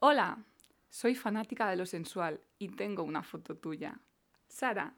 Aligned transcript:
Hola, 0.00 0.38
soy 0.90 1.14
fanática 1.14 1.68
de 1.70 1.76
lo 1.76 1.86
sensual 1.86 2.40
y 2.58 2.68
tengo 2.68 3.02
una 3.02 3.22
foto 3.22 3.56
tuya. 3.56 3.98
Sara. 4.48 4.94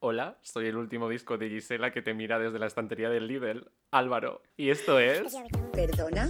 Hola, 0.00 0.38
soy 0.42 0.66
el 0.66 0.76
último 0.76 1.08
disco 1.08 1.38
de 1.38 1.48
Gisela 1.48 1.92
que 1.92 2.02
te 2.02 2.14
mira 2.14 2.38
desde 2.38 2.58
la 2.58 2.66
estantería 2.66 3.10
del 3.10 3.26
Lidl, 3.26 3.70
Álvaro. 3.90 4.42
Y 4.56 4.70
esto 4.70 4.98
es... 4.98 5.36
¿Perdona? 5.72 6.28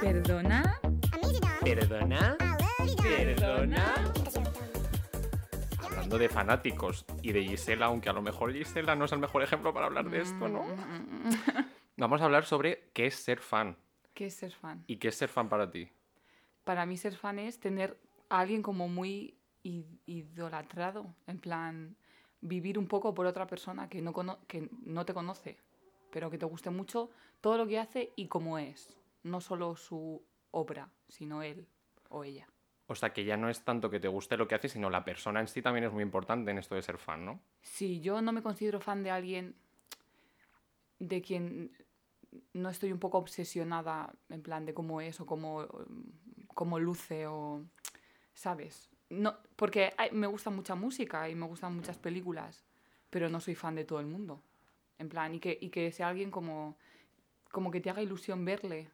¿Perdona? 0.00 0.80
¿Perdona? 1.62 2.36
¿Perdona? 3.02 3.94
Hablando 5.82 6.18
de 6.18 6.28
fanáticos 6.28 7.04
y 7.22 7.32
de 7.32 7.42
Gisela, 7.42 7.86
aunque 7.86 8.08
a 8.08 8.12
lo 8.12 8.22
mejor 8.22 8.52
Gisela 8.52 8.94
no 8.96 9.04
es 9.04 9.12
el 9.12 9.18
mejor 9.18 9.42
ejemplo 9.42 9.74
para 9.74 9.86
hablar 9.86 10.08
de 10.08 10.22
esto, 10.22 10.48
¿no? 10.48 10.64
Vamos 11.96 12.20
a 12.20 12.24
hablar 12.24 12.44
sobre 12.44 12.90
qué 12.92 13.06
es 13.06 13.14
ser 13.14 13.40
fan. 13.40 13.76
¿Qué 14.14 14.26
es 14.26 14.34
ser 14.34 14.52
fan? 14.52 14.84
¿Y 14.86 14.96
qué 14.96 15.08
es 15.08 15.16
ser 15.16 15.28
fan 15.28 15.48
para 15.48 15.70
ti? 15.70 15.88
Para 16.64 16.86
mí 16.86 16.96
ser 16.96 17.14
fan 17.16 17.38
es 17.38 17.60
tener 17.60 17.98
a 18.28 18.40
alguien 18.40 18.62
como 18.62 18.88
muy 18.88 19.36
idolatrado, 19.62 21.14
en 21.26 21.38
plan 21.38 21.96
vivir 22.40 22.78
un 22.78 22.86
poco 22.86 23.14
por 23.14 23.24
otra 23.26 23.46
persona 23.46 23.88
que 23.88 24.02
no, 24.02 24.12
cono- 24.12 24.38
que 24.46 24.68
no 24.84 25.06
te 25.06 25.14
conoce, 25.14 25.56
pero 26.10 26.30
que 26.30 26.36
te 26.38 26.44
guste 26.46 26.68
mucho 26.70 27.10
todo 27.40 27.56
lo 27.56 27.66
que 27.66 27.78
hace 27.78 28.12
y 28.16 28.28
cómo 28.28 28.58
es, 28.58 28.96
no 29.22 29.40
solo 29.40 29.76
su 29.76 30.22
obra, 30.50 30.90
sino 31.08 31.42
él 31.42 31.66
o 32.10 32.24
ella. 32.24 32.46
O 32.86 32.94
sea, 32.94 33.14
que 33.14 33.24
ya 33.24 33.38
no 33.38 33.48
es 33.48 33.64
tanto 33.64 33.88
que 33.88 33.98
te 33.98 34.08
guste 34.08 34.36
lo 34.36 34.46
que 34.46 34.54
hace, 34.54 34.68
sino 34.68 34.90
la 34.90 35.04
persona 35.04 35.40
en 35.40 35.48
sí 35.48 35.62
también 35.62 35.84
es 35.84 35.92
muy 35.92 36.02
importante 36.02 36.50
en 36.50 36.58
esto 36.58 36.74
de 36.74 36.82
ser 36.82 36.98
fan, 36.98 37.24
¿no? 37.24 37.40
Si 37.62 38.02
yo 38.02 38.20
no 38.20 38.30
me 38.32 38.42
considero 38.42 38.78
fan 38.80 39.02
de 39.02 39.10
alguien 39.10 39.54
de 40.98 41.22
quien 41.22 41.72
no 42.52 42.68
estoy 42.68 42.92
un 42.92 42.98
poco 42.98 43.16
obsesionada 43.18 44.14
en 44.28 44.42
plan 44.42 44.66
de 44.66 44.74
cómo 44.74 45.00
es 45.00 45.18
o 45.20 45.24
cómo, 45.26 45.66
cómo 46.54 46.78
luce 46.78 47.26
o 47.26 47.62
sabes 48.34 48.88
no 49.10 49.36
porque 49.56 49.92
hay- 49.96 50.10
me 50.12 50.26
gusta 50.26 50.50
mucha 50.50 50.74
música 50.74 51.28
y 51.28 51.34
me 51.34 51.46
gustan 51.46 51.74
muchas 51.76 51.98
películas 51.98 52.64
pero 53.10 53.28
no 53.28 53.40
soy 53.40 53.54
fan 53.54 53.74
de 53.74 53.84
todo 53.84 54.00
el 54.00 54.06
mundo 54.06 54.40
en 54.98 55.08
plan 55.08 55.34
y 55.34 55.40
que, 55.40 55.56
y 55.60 55.68
que 55.70 55.92
sea 55.92 56.08
alguien 56.08 56.30
como 56.30 56.76
como 57.50 57.70
que 57.70 57.80
te 57.80 57.90
haga 57.90 58.02
ilusión 58.02 58.44
verle 58.44 58.88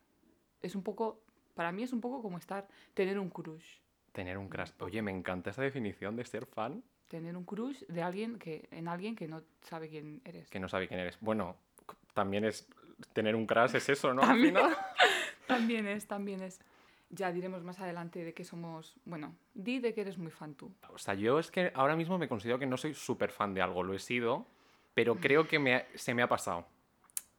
es 0.63 0.75
un 0.75 0.83
poco 0.83 1.21
para 1.55 1.73
mí 1.73 1.83
es 1.83 1.93
un 1.93 2.01
poco 2.01 2.23
como 2.23 2.39
estar 2.39 2.67
tener 2.95 3.19
un 3.19 3.31
crush 3.31 3.79
Tener 4.13 4.39
un 4.39 4.49
crush. 4.49 4.73
Oye, 4.81 5.03
me 5.03 5.13
encanta 5.13 5.51
esa 5.51 5.63
definición 5.63 6.17
de 6.17 6.25
ser 6.25 6.45
fan 6.45 6.83
tener 7.07 7.37
un 7.37 7.45
crush 7.45 7.85
de 7.87 8.03
alguien 8.03 8.39
que 8.41 8.67
en 8.73 8.89
alguien 8.89 9.15
que 9.15 9.29
no 9.29 9.41
sabe 9.63 9.89
quién 9.89 10.21
eres 10.25 10.51
que 10.51 10.59
no 10.59 10.69
sabe 10.69 10.89
quién 10.89 10.99
eres. 11.01 11.17
Bueno, 11.21 11.57
también 12.13 12.45
es 12.45 12.67
tener 13.13 13.37
un 13.37 13.47
crush, 13.47 13.77
es 13.77 13.89
eso, 13.89 14.13
¿no? 14.13 14.23
Al 14.23 14.29
También. 14.29 14.55
final. 14.57 14.77
También 15.47 15.87
es, 15.89 16.07
también 16.07 16.43
es. 16.43 16.61
Ya 17.11 17.33
diremos 17.33 17.65
más 17.65 17.81
adelante 17.81 18.25
de 18.25 18.33
que 18.33 18.45
somos. 18.45 18.95
Bueno, 19.05 19.35
di 19.53 19.81
de 19.81 19.93
que 19.93 20.03
eres 20.03 20.17
muy 20.17 20.31
fan 20.31 20.55
tú. 20.55 20.73
O 20.89 20.99
sea, 20.99 21.15
yo 21.15 21.39
es 21.41 21.51
que 21.51 21.73
ahora 21.75 21.97
mismo 21.97 22.19
me 22.19 22.29
considero 22.29 22.59
que 22.59 22.67
no 22.67 22.77
soy 22.77 22.95
súper 22.95 23.31
fan 23.33 23.53
de 23.53 23.63
algo, 23.63 23.83
lo 23.83 23.95
he 23.95 23.99
sido, 23.99 24.47
pero 24.95 25.17
creo 25.17 25.49
que 25.49 25.59
me 25.59 25.87
se 25.97 26.15
me 26.15 26.23
ha 26.23 26.29
pasado. 26.29 26.67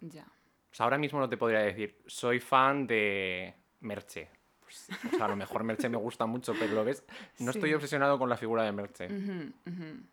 Ya. 0.01 0.23
O 0.23 0.73
sea, 0.73 0.85
ahora 0.85 0.97
mismo 0.97 1.19
no 1.19 1.29
te 1.29 1.37
podría 1.37 1.59
decir, 1.59 2.01
soy 2.05 2.39
fan 2.39 2.85
de 2.85 3.53
Merche. 3.79 4.29
Pues, 4.59 4.89
o 5.13 5.17
sea, 5.17 5.25
a 5.25 5.29
lo 5.29 5.35
mejor 5.35 5.63
Merche 5.63 5.89
me 5.89 5.97
gusta 5.97 6.25
mucho, 6.25 6.53
pero 6.57 6.73
lo 6.73 6.83
ves, 6.83 7.03
no 7.39 7.51
estoy 7.51 7.73
obsesionado 7.73 8.17
con 8.19 8.29
la 8.29 8.37
figura 8.37 8.63
de 8.63 8.71
Merche. 8.71 9.07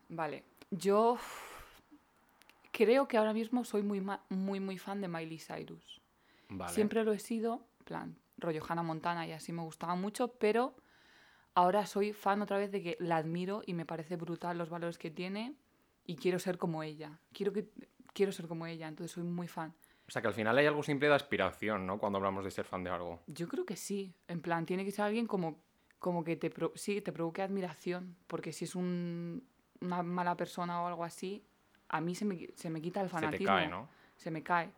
Vale. 0.08 0.44
Yo 0.70 1.18
creo 2.70 3.08
que 3.08 3.16
ahora 3.16 3.32
mismo 3.32 3.64
soy 3.64 3.82
muy, 3.82 4.00
muy, 4.28 4.60
muy 4.60 4.78
fan 4.78 5.00
de 5.00 5.08
Miley 5.08 5.38
Cyrus. 5.38 6.00
Vale. 6.48 6.72
Siempre 6.72 7.04
lo 7.04 7.12
he 7.12 7.18
sido, 7.18 7.62
plan, 7.84 8.16
rollo 8.38 8.62
Hannah 8.66 8.82
Montana 8.82 9.26
y 9.26 9.32
así 9.32 9.52
me 9.52 9.62
gustaba 9.62 9.94
mucho, 9.94 10.28
pero 10.38 10.74
ahora 11.54 11.86
soy 11.86 12.12
fan 12.12 12.42
otra 12.42 12.56
vez 12.58 12.70
de 12.70 12.82
que 12.82 12.96
la 13.00 13.16
admiro 13.16 13.62
y 13.66 13.74
me 13.74 13.84
parece 13.86 14.16
brutal 14.16 14.56
los 14.58 14.70
valores 14.70 14.98
que 14.98 15.10
tiene 15.10 15.54
y 16.04 16.16
quiero 16.16 16.38
ser 16.38 16.56
como 16.58 16.82
ella. 16.82 17.18
Quiero, 17.32 17.52
que, 17.52 17.68
quiero 18.12 18.32
ser 18.32 18.46
como 18.48 18.66
ella, 18.66 18.88
entonces 18.88 19.12
soy 19.12 19.24
muy 19.24 19.48
fan. 19.48 19.74
O 20.06 20.10
sea, 20.10 20.22
que 20.22 20.28
al 20.28 20.34
final 20.34 20.56
hay 20.56 20.66
algo 20.66 20.82
simple 20.82 21.08
de 21.08 21.14
aspiración, 21.14 21.86
¿no? 21.86 21.98
Cuando 21.98 22.16
hablamos 22.16 22.42
de 22.44 22.50
ser 22.50 22.64
fan 22.64 22.82
de 22.82 22.90
algo. 22.90 23.20
Yo 23.26 23.46
creo 23.46 23.66
que 23.66 23.76
sí. 23.76 24.14
En 24.26 24.40
plan, 24.40 24.64
tiene 24.64 24.84
que 24.86 24.90
ser 24.90 25.04
alguien 25.04 25.26
como, 25.26 25.60
como 25.98 26.24
que 26.24 26.34
te, 26.36 26.48
pro- 26.48 26.72
sí, 26.76 27.02
te 27.02 27.12
provoque 27.12 27.42
admiración. 27.42 28.16
Porque 28.26 28.54
si 28.54 28.64
es 28.64 28.74
un- 28.74 29.46
una 29.82 30.02
mala 30.02 30.34
persona 30.34 30.80
o 30.82 30.86
algo 30.86 31.04
así, 31.04 31.44
a 31.88 32.00
mí 32.00 32.14
se 32.14 32.24
me, 32.24 32.48
se 32.54 32.70
me 32.70 32.80
quita 32.80 33.02
el 33.02 33.08
Se 33.08 33.16
te 33.16 33.20
fanatismo. 33.20 33.46
cae, 33.46 33.68
¿no? 33.68 33.88
Se 34.16 34.30
me 34.30 34.42
cae. 34.42 34.72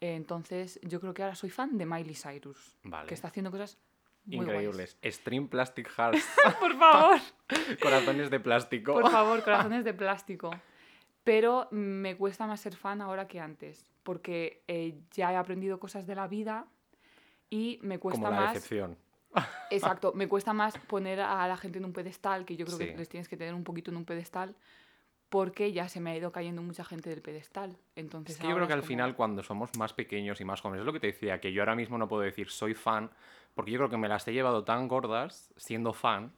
Entonces, 0.00 0.80
yo 0.82 1.00
creo 1.00 1.12
que 1.14 1.22
ahora 1.22 1.34
soy 1.34 1.50
fan 1.50 1.76
de 1.76 1.86
Miley 1.86 2.14
Cyrus. 2.14 2.74
Vale. 2.84 3.06
Que 3.08 3.14
está 3.14 3.28
haciendo 3.28 3.50
cosas 3.50 3.78
muy 4.24 4.38
Increíbles. 4.46 4.96
Stream 5.04 5.48
Plastic 5.48 5.88
Hearts. 5.96 6.24
guays. 6.42 6.56
Por 6.60 6.78
favor. 6.78 7.20
Corazones 7.82 8.30
de 8.30 8.40
plástico. 8.40 8.92
Por 8.94 9.10
favor, 9.10 9.42
corazones 9.44 9.84
de 9.84 9.92
plástico. 9.94 10.50
Pero 11.24 11.68
me 11.70 12.16
cuesta 12.16 12.46
más 12.46 12.60
ser 12.60 12.74
fan 12.76 13.02
ahora 13.02 13.28
que 13.28 13.40
antes. 13.40 13.90
Porque 14.02 14.62
eh, 14.68 14.98
ya 15.12 15.32
he 15.32 15.36
aprendido 15.36 15.78
cosas 15.78 16.06
de 16.06 16.14
la 16.14 16.26
vida 16.28 16.66
y 17.50 17.78
me 17.82 17.98
cuesta 17.98 18.22
Como 18.22 18.30
la 18.34 18.40
más. 18.40 18.54
decepción. 18.54 18.96
Exacto, 19.70 20.12
me 20.14 20.26
cuesta 20.26 20.52
más 20.52 20.76
poner 20.78 21.20
a 21.20 21.46
la 21.46 21.56
gente 21.56 21.78
en 21.78 21.84
un 21.84 21.92
pedestal, 21.92 22.44
que 22.44 22.56
yo 22.56 22.66
creo 22.66 22.78
Sí. 22.78 22.86
que 22.86 22.96
les 22.96 23.08
tienes 23.08 23.28
que 23.28 23.36
tener 23.36 23.54
un 23.54 23.62
poquito 23.62 23.90
en 23.92 23.96
un 23.98 24.04
pedestal, 24.04 24.56
porque 25.30 25.72
ya 25.72 25.88
se 25.88 26.00
me 26.00 26.10
ha 26.10 26.16
ido 26.16 26.32
cayendo 26.32 26.60
mucha 26.60 26.84
gente 26.84 27.08
del 27.08 27.22
pedestal. 27.22 27.76
Entonces, 27.96 28.34
Es 28.36 28.40
que 28.42 28.48
yo 28.48 28.54
creo 28.56 28.66
que 28.66 28.72
al 28.74 28.80
como- 28.80 28.88
final, 28.88 29.14
cuando 29.16 29.42
somos 29.42 29.70
más 29.78 29.92
pequeños 29.92 30.40
y 30.40 30.44
más 30.44 30.60
jóvenes, 30.60 30.80
es 30.80 30.86
lo 30.86 30.92
que 30.92 31.00
te 31.00 31.06
decía, 31.06 31.40
que 31.40 31.52
yo 31.52 31.62
ahora 31.62 31.76
mismo 31.76 31.96
no 31.98 32.08
puedo 32.08 32.22
decir 32.22 32.50
soy 32.50 32.74
fan, 32.74 33.10
porque 33.54 33.70
yo 33.70 33.78
creo 33.78 33.88
que 33.90 33.96
me 33.96 34.08
las 34.08 34.26
he 34.28 34.32
llevado 34.32 34.64
tan 34.64 34.88
gordas 34.88 35.52
siendo 35.56 35.92
fan, 35.92 36.32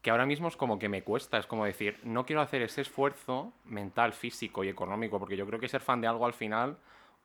que 0.00 0.10
ahora 0.10 0.26
mismo 0.26 0.48
es 0.48 0.56
como 0.56 0.78
que 0.78 0.88
me 0.88 1.02
cuesta, 1.02 1.38
es 1.38 1.46
como 1.46 1.64
decir, 1.64 1.98
no 2.04 2.24
quiero 2.24 2.40
hacer 2.42 2.62
ese 2.62 2.82
esfuerzo 2.82 3.52
mental, 3.64 4.12
físico 4.12 4.62
y 4.62 4.68
económico, 4.68 5.18
porque 5.18 5.36
yo 5.36 5.46
creo 5.46 5.58
que 5.58 5.68
ser 5.68 5.80
fan 5.80 6.00
de 6.00 6.06
algo 6.06 6.24
al 6.26 6.34
final, 6.34 6.76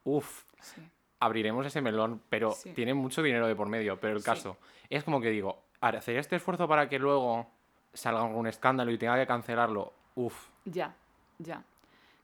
uff, 0.04 0.44
sí. 0.60 0.82
abriremos 1.20 1.66
ese 1.66 1.82
melón, 1.82 2.22
pero 2.30 2.50
Sí. 2.52 2.72
tiene 2.72 2.94
mucho 2.94 3.22
dinero 3.22 3.46
de 3.46 3.54
por 3.54 3.68
medio. 3.68 4.00
Pero 4.00 4.14
el 4.14 4.20
Sí. 4.20 4.24
caso 4.24 4.56
es 4.88 5.04
como 5.04 5.20
que 5.20 5.28
digo, 5.30 5.62
hacer 5.80 6.16
este 6.16 6.36
esfuerzo 6.36 6.66
para 6.66 6.88
que 6.88 6.98
luego 6.98 7.46
salga 7.92 8.22
algún 8.22 8.46
escándalo 8.46 8.90
y 8.90 8.96
tenga 8.98 9.16
que 9.18 9.26
cancelarlo, 9.26 9.92
uff, 10.14 10.48
Ya, 10.64 10.94
ya. 11.38 11.64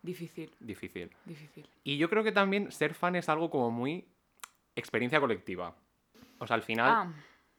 Difícil, 0.02 0.50
difícil. 0.60 1.10
difícil. 1.24 1.68
Y 1.82 1.96
yo 1.98 2.08
creo 2.08 2.22
que 2.22 2.32
también 2.32 2.70
ser 2.70 2.94
fan 2.94 3.16
es 3.16 3.28
algo 3.28 3.50
como 3.50 3.70
muy 3.70 4.06
experiencia 4.76 5.20
colectiva. 5.20 5.74
O 6.38 6.46
sea, 6.46 6.54
al 6.54 6.62
final 6.62 6.92
Ah, 6.92 7.12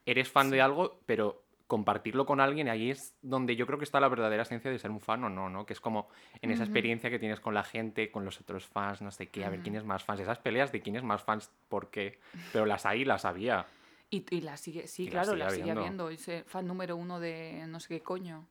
eres 0.05 0.29
fan 0.29 0.47
sí. 0.47 0.53
de 0.55 0.61
algo, 0.61 1.01
pero 1.05 1.43
compartirlo 1.67 2.25
con 2.25 2.39
alguien, 2.39 2.69
ahí 2.69 2.91
es 2.91 3.13
donde 3.21 3.57
yo 3.57 3.65
creo 3.65 3.77
que 3.77 3.83
está 3.83 3.99
la 3.99 4.07
verdadera 4.07 4.43
esencia 4.43 4.71
de 4.71 4.79
ser 4.79 4.91
un 4.91 5.01
fan 5.01 5.21
o 5.25 5.29
no, 5.29 5.49
¿no? 5.49 5.65
Que 5.65 5.73
es 5.73 5.81
como 5.81 6.07
en 6.41 6.51
esa 6.51 6.63
Ujú. 6.63 6.69
experiencia 6.71 7.09
que 7.09 7.19
tienes 7.19 7.41
con 7.41 7.53
la 7.53 7.63
gente, 7.63 8.09
con 8.09 8.23
los 8.23 8.39
otros 8.39 8.65
fans, 8.65 9.01
no 9.01 9.11
sé 9.11 9.27
qué, 9.27 9.43
a 9.43 9.49
ver 9.49 9.59
quién 9.59 9.75
es 9.75 9.83
más 9.83 10.05
fans, 10.05 10.21
esas 10.21 10.39
peleas 10.39 10.71
de 10.71 10.81
quién 10.81 10.95
es 10.95 11.03
más 11.03 11.23
fans, 11.23 11.51
por 11.67 11.89
qué, 11.89 12.19
pero 12.53 12.65
las 12.65 12.85
hay, 12.85 13.03
las 13.03 13.25
había. 13.25 13.65
y, 14.09 14.23
y 14.33 14.39
la 14.39 14.55
sigue, 14.55 14.87
sí, 14.87 15.03
Y 15.03 15.05
la 15.07 15.11
claro, 15.11 15.31
sigue 15.33 15.43
la 15.43 15.49
sigue 15.49 15.71
habiendo. 15.71 16.05
habiendo. 16.05 16.09
Es 16.09 16.45
fan 16.47 16.65
número 16.67 16.95
uno 16.95 17.19
de 17.19 17.65
no 17.67 17.81
sé 17.81 17.89
qué 17.89 18.01
coño. 18.01 18.47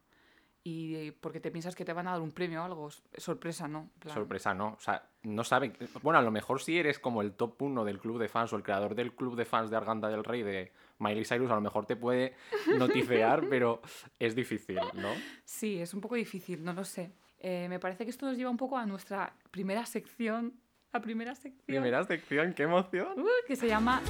Y 0.67 0.97
eh, 0.97 1.13
porque 1.13 1.39
te 1.39 1.53
piensas 1.53 1.77
que 1.77 1.85
te 1.85 1.93
van 1.93 2.09
a 2.09 2.11
dar 2.11 2.21
un 2.21 2.33
premio 2.33 2.61
o 2.61 2.65
algo. 2.65 2.91
Sorpresa, 3.17 3.69
¿no? 3.69 3.89
Plan, 4.01 4.13
Sorpresa, 4.13 4.53
¿no? 4.53 4.71
O 4.77 4.81
sea, 4.81 5.09
no 5.23 5.45
saben. 5.45 5.77
Bueno, 6.03 6.19
a 6.19 6.23
lo 6.23 6.33
mejor 6.33 6.61
si 6.61 6.77
eres 6.77 6.99
como 6.99 7.23
el 7.23 7.35
top 7.35 7.63
uno 7.63 7.85
del 7.85 8.01
club 8.01 8.19
de 8.19 8.27
fans 8.27 8.53
o 8.53 8.57
el 8.57 8.65
creador 8.65 8.97
del 8.97 9.15
club 9.15 9.37
de 9.37 9.45
fans 9.45 9.71
de 9.71 9.77
Arganda 9.77 10.09
del 10.09 10.25
Rey 10.25 10.43
de 10.43 10.73
Miley 10.99 11.25
Cyrus, 11.25 11.53
a 11.53 11.55
lo 11.55 11.61
mejor 11.61 11.87
te 11.87 11.95
puede 11.95 12.35
notificar, 12.79 13.47
pero 13.49 13.81
es 14.19 14.35
difícil, 14.35 14.81
¿no? 14.95 15.11
Sí, 15.45 15.79
es 15.79 15.95
un 15.95 16.01
poco 16.01 16.17
difícil, 16.17 16.65
no 16.65 16.73
lo 16.73 16.83
sé. 16.83 17.13
Eh, 17.39 17.69
me 17.69 17.79
parece 17.79 18.03
que 18.03 18.11
esto 18.11 18.27
nos 18.27 18.37
lleva 18.37 18.51
un 18.51 18.57
poco 18.57 18.77
a 18.77 18.85
nuestra 18.87 19.33
primera 19.53 19.87
sección. 19.87 20.53
La 20.93 21.01
primera 21.01 21.37
sección. 21.37 21.63
Primera 21.65 22.03
sección, 22.03 22.55
qué 22.55 22.65
emoción. 22.65 23.21
uh, 23.21 23.27
que 23.47 23.55
se 23.55 23.69
llama 23.69 24.03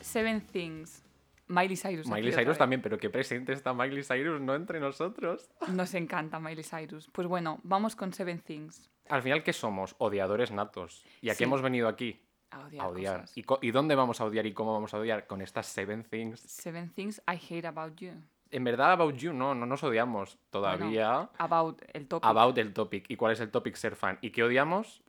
Seven 0.00 0.40
Things. 0.40 1.05
Miley 1.48 1.76
Cyrus. 1.76 2.06
Miley 2.08 2.32
Cyrus 2.32 2.58
también, 2.58 2.82
pero 2.82 2.98
qué 2.98 3.08
presente 3.10 3.52
está 3.52 3.72
Miley 3.72 4.02
Cyrus, 4.02 4.40
no 4.40 4.54
entre 4.54 4.80
nosotros. 4.80 5.48
Nos 5.68 5.94
encanta 5.94 6.40
Miley 6.40 6.64
Cyrus. 6.64 7.08
Pues 7.12 7.26
bueno, 7.28 7.60
vamos 7.62 7.94
con 7.96 8.12
Seven 8.12 8.40
Things. 8.40 8.90
Al 9.08 9.22
final, 9.22 9.42
¿qué 9.44 9.52
somos? 9.52 9.94
Odiadores 9.98 10.50
natos. 10.50 11.04
¿Y 11.20 11.30
a 11.30 11.34
qué 11.36 11.44
hemos 11.44 11.62
venido 11.62 11.86
aquí? 11.88 12.20
A 12.50 12.60
odiar. 12.66 12.84
A 12.84 12.88
odiar. 12.88 13.20
cosas. 13.20 13.36
¿Y, 13.38 13.42
co- 13.44 13.58
¿Y 13.62 13.70
dónde 13.70 13.94
vamos 13.94 14.20
a 14.20 14.24
odiar 14.24 14.46
y 14.46 14.52
cómo 14.52 14.72
vamos 14.72 14.92
a 14.94 14.98
odiar? 14.98 15.26
Con 15.28 15.40
estas 15.42 15.66
Seven 15.66 16.02
Things. 16.04 16.40
Seven 16.40 16.90
Things 16.90 17.22
I 17.28 17.36
Hate 17.36 17.66
About 17.66 17.96
You. 18.00 18.12
En 18.50 18.64
verdad, 18.64 18.92
About 18.92 19.14
You, 19.16 19.32
no, 19.32 19.54
no 19.54 19.66
nos 19.66 19.82
odiamos 19.84 20.38
todavía. 20.50 21.28
About 21.38 21.82
el 21.92 22.06
topic. 22.08 22.28
About 22.28 22.58
el 22.58 22.72
topic. 22.72 23.10
¿Y 23.10 23.16
cuál 23.16 23.32
es 23.32 23.40
el 23.40 23.50
topic 23.50 23.74
ser 23.76 23.94
fan? 23.96 24.18
¿Y 24.20 24.30
qué 24.30 24.42
odiamos? 24.44 25.02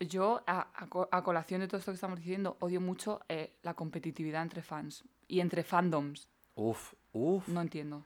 Yo, 0.00 0.42
a, 0.46 0.68
a 0.74 0.86
co- 0.88 1.08
a 1.12 1.22
colación 1.22 1.60
de 1.60 1.68
todo 1.68 1.78
esto 1.78 1.92
que 1.92 1.96
estamos 1.96 2.18
diciendo, 2.18 2.56
odio 2.60 2.80
mucho 2.80 3.20
eh, 3.28 3.56
la 3.62 3.74
competitividad 3.74 4.42
entre 4.42 4.62
fans 4.62 5.04
y 5.28 5.40
entre 5.40 5.62
fandoms. 5.64 6.28
Uf, 6.54 6.94
uf. 7.12 7.48
No 7.48 7.60
entiendo. 7.60 8.04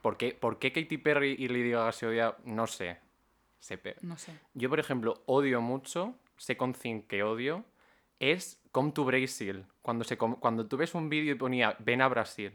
¿Por 0.00 0.16
qué, 0.16 0.32
por 0.34 0.58
qué 0.58 0.72
Katy 0.72 0.98
Perry 0.98 1.36
y 1.38 1.48
Lady 1.48 1.70
Gaga 1.70 1.92
se 1.92 2.06
odian? 2.06 2.32
No 2.44 2.66
sé. 2.66 2.98
Sé 3.60 3.78
pe- 3.78 3.96
No 4.02 4.16
sé. 4.18 4.32
Yo, 4.54 4.68
por 4.68 4.80
ejemplo, 4.80 5.22
odio 5.26 5.60
mucho, 5.60 6.14
Second 6.36 6.76
Thing 6.76 7.02
que 7.02 7.22
odio, 7.22 7.64
es 8.18 8.60
Come 8.72 8.90
to 8.92 9.04
Brasil. 9.04 9.64
Cuando, 9.82 10.02
se, 10.04 10.16
com- 10.16 10.36
cuando 10.36 10.66
tú 10.66 10.76
ves 10.76 10.94
un 10.94 11.08
vídeo 11.08 11.32
y 11.34 11.38
ponía 11.38 11.76
Ven 11.78 12.02
a 12.02 12.08
Brasil. 12.08 12.52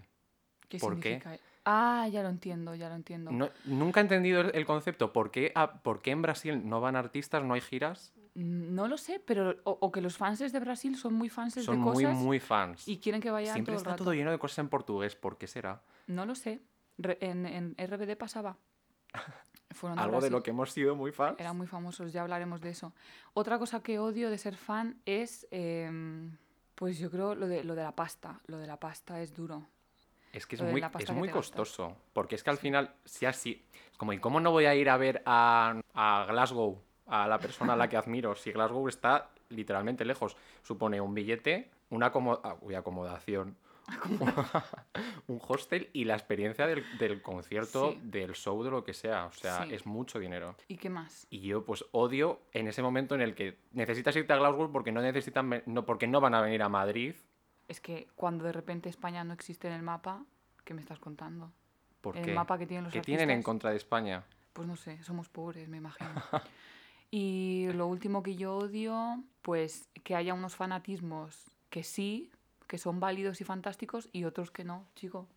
¿Qué 0.67 0.77
¿Por 0.79 0.99
qué? 0.99 1.19
significa? 1.19 1.37
Ah, 1.63 2.07
ya 2.11 2.23
lo 2.23 2.29
entiendo, 2.29 2.75
ya 2.75 2.89
lo 2.89 2.95
entiendo. 2.95 3.31
No- 3.31 3.49
nunca 3.65 3.99
he 3.99 4.03
entendido 4.03 4.41
el, 4.41 4.51
el 4.55 4.65
concepto. 4.65 5.13
¿Por 5.13 5.31
qué, 5.31 5.51
a- 5.55 5.81
¿Por 5.81 6.01
qué 6.01 6.11
en 6.11 6.21
Brasil 6.21 6.67
no 6.67 6.81
van 6.81 6.95
artistas, 6.97 7.43
no 7.43 7.53
hay 7.53 7.61
giras? 7.61 8.13
Mm, 8.37 8.75
No 8.75 8.87
lo 8.87 8.97
sé, 8.97 9.19
pero 9.19 9.55
o, 9.63 9.77
o 9.81 9.91
que 9.91 9.99
los 10.01 10.15
fans 10.15 10.39
de 10.39 10.59
Brasil 10.59 10.95
son 10.95 11.13
muy 11.15 11.27
fans 11.29 11.55
Son 11.55 11.75
de 11.75 11.81
muy, 11.81 12.03
cosas 12.03 12.17
muy 12.17 12.39
fans. 12.39 12.87
y 12.87 12.99
quieren 12.99 13.19
que 13.21 13.31
vayan 13.31 13.53
Siempre 13.53 13.71
todo 13.73 13.77
el 13.77 13.81
está 13.81 13.89
rato. 13.91 14.03
todo 14.03 14.13
lleno 14.13 14.31
de 14.31 14.37
cosas 14.39 14.59
en 14.59 14.69
portugués. 14.69 15.15
¿Por 15.15 15.37
qué 15.37 15.47
será? 15.47 15.81
No 16.05 16.25
lo 16.25 16.35
sé. 16.35 16.61
Re- 16.99 17.17
en, 17.21 17.45
en 17.45 17.75
RBD 17.77 18.15
pasaba. 18.15 18.57
Fueron 19.71 19.99
Algo 19.99 20.21
de 20.21 20.29
lo 20.29 20.41
que 20.43 20.51
hemos 20.51 20.71
sido 20.71 20.95
muy 20.95 21.11
fans. 21.11 21.35
Eran 21.39 21.57
muy 21.57 21.67
famosos, 21.67 22.13
ya 22.13 22.21
hablaremos 22.21 22.61
de 22.61 22.69
eso. 22.69 22.93
Otra 23.33 23.59
cosa 23.59 23.81
que 23.81 23.99
odio 23.99 24.29
de 24.29 24.37
ser 24.37 24.55
fan 24.55 25.01
es, 25.05 25.45
em, 25.51 26.37
pues 26.75 26.97
yo 26.97 27.11
creo, 27.11 27.35
lo 27.35 27.47
de, 27.47 27.63
lo 27.63 27.75
de 27.75 27.83
la 27.83 27.91
pasta. 27.95 28.39
Lo 28.47 28.57
de 28.57 28.65
la 28.67 28.79
pasta 28.79 29.21
es 29.21 29.33
duro. 29.35 29.67
Es 30.31 30.45
que 30.47 30.55
es 30.55 30.61
muy, 30.61 30.81
es 30.81 31.05
que 31.05 31.11
muy 31.13 31.27
gastas. 31.27 31.33
costoso. 31.55 31.97
Porque 32.13 32.35
es 32.35 32.43
que 32.43 32.49
al 32.49 32.57
final, 32.57 32.93
si 33.05 33.25
así. 33.25 33.65
Es 33.91 33.97
como, 33.97 34.13
¿y 34.13 34.19
cómo 34.19 34.39
no 34.39 34.51
voy 34.51 34.65
a 34.65 34.73
ir 34.75 34.89
a 34.89 34.97
ver 34.97 35.21
a, 35.25 35.79
a 35.93 36.25
Glasgow? 36.29 36.81
A 37.07 37.27
la 37.27 37.39
persona 37.39 37.73
a 37.73 37.75
la 37.75 37.87
que 37.87 37.97
admiro. 37.97 38.35
Si 38.35 38.51
Glasgow 38.51 38.87
está 38.87 39.29
literalmente 39.49 40.03
lejos. 40.05 40.35
Supone 40.63 40.99
un 41.01 41.13
billete, 41.13 41.69
una 41.89 42.11
acomo- 42.11 42.39
ah, 42.43 42.55
uy, 42.61 42.75
acomodación. 42.75 43.55
un 45.27 45.39
hostel 45.47 45.89
y 45.93 46.03
la 46.03 46.15
experiencia 46.15 46.67
del, 46.67 46.83
del 46.97 47.21
concierto, 47.21 47.91
Sí. 47.93 47.99
del 48.03 48.33
show, 48.33 48.61
de 48.63 48.69
lo 48.71 48.83
que 48.83 48.93
sea. 48.93 49.25
O 49.27 49.31
sea, 49.31 49.63
Sí. 49.63 49.73
es 49.73 49.85
mucho 49.85 50.19
dinero. 50.19 50.55
¿Y 50.67 50.75
qué 50.77 50.89
más? 50.89 51.25
Y 51.29 51.39
yo 51.39 51.63
pues 51.63 51.85
odio 51.91 52.41
en 52.51 52.67
ese 52.67 52.81
momento 52.81 53.15
en 53.15 53.21
el 53.21 53.33
que 53.35 53.57
necesitas 53.71 54.15
irte 54.15 54.33
a 54.33 54.37
Glasgow 54.37 54.71
porque 54.71 54.91
no 54.91 55.01
necesitan 55.01 55.63
no, 55.65 55.85
porque 55.85 56.07
no 56.07 56.19
van 56.19 56.35
a 56.35 56.41
venir 56.41 56.61
a 56.63 56.69
Madrid. 56.69 57.15
Es 57.69 57.79
que 57.79 58.07
cuando 58.15 58.43
de 58.45 58.51
repente 58.51 58.89
España 58.89 59.23
no 59.23 59.33
existe 59.33 59.67
en 59.67 59.73
el 59.73 59.83
mapa, 59.83 60.23
¿qué 60.65 60.73
me 60.73 60.81
estás 60.81 60.99
contando? 60.99 61.51
¿Por 62.01 62.17
En 62.17 62.23
qué? 62.23 62.29
el 62.31 62.35
mapa 62.35 62.57
que 62.57 62.65
tienen 62.67 62.85
los 62.85 62.93
¿Qué 62.93 63.01
tienen 63.01 63.29
en 63.29 63.35
artistas. 63.37 63.45
contra 63.45 63.69
de 63.71 63.77
España? 63.77 64.23
Pues 64.53 64.67
no 64.67 64.75
sé, 64.75 65.01
somos 65.03 65.29
pobres, 65.29 65.67
me 65.69 65.77
imagino. 65.77 66.09
y 67.11 67.67
lo 67.73 67.87
último 67.87 68.23
que 68.23 68.35
yo 68.35 68.55
odio, 68.57 69.23
pues 69.41 69.87
que 70.03 70.15
haya 70.15 70.33
unos 70.33 70.55
fanatismos 70.55 71.51
que 71.69 71.83
sí, 71.83 72.31
que 72.67 72.77
son 72.77 72.99
válidos 72.99 73.39
y 73.41 73.43
fantásticos, 73.43 74.09
y 74.11 74.25
otros 74.25 74.51
que 74.51 74.63
no, 74.63 74.85
chico. 74.95 75.27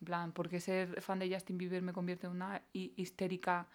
En 0.00 0.06
plan, 0.06 0.32
¿por 0.32 0.48
qué 0.48 0.60
ser 0.60 1.00
fan 1.02 1.18
de 1.18 1.32
Justin 1.32 1.58
Bieber 1.58 1.82
me 1.82 1.92
convierte 1.92 2.26
en 2.26 2.32
una 2.32 2.62
hi- 2.72 2.92
histérica 2.96 3.66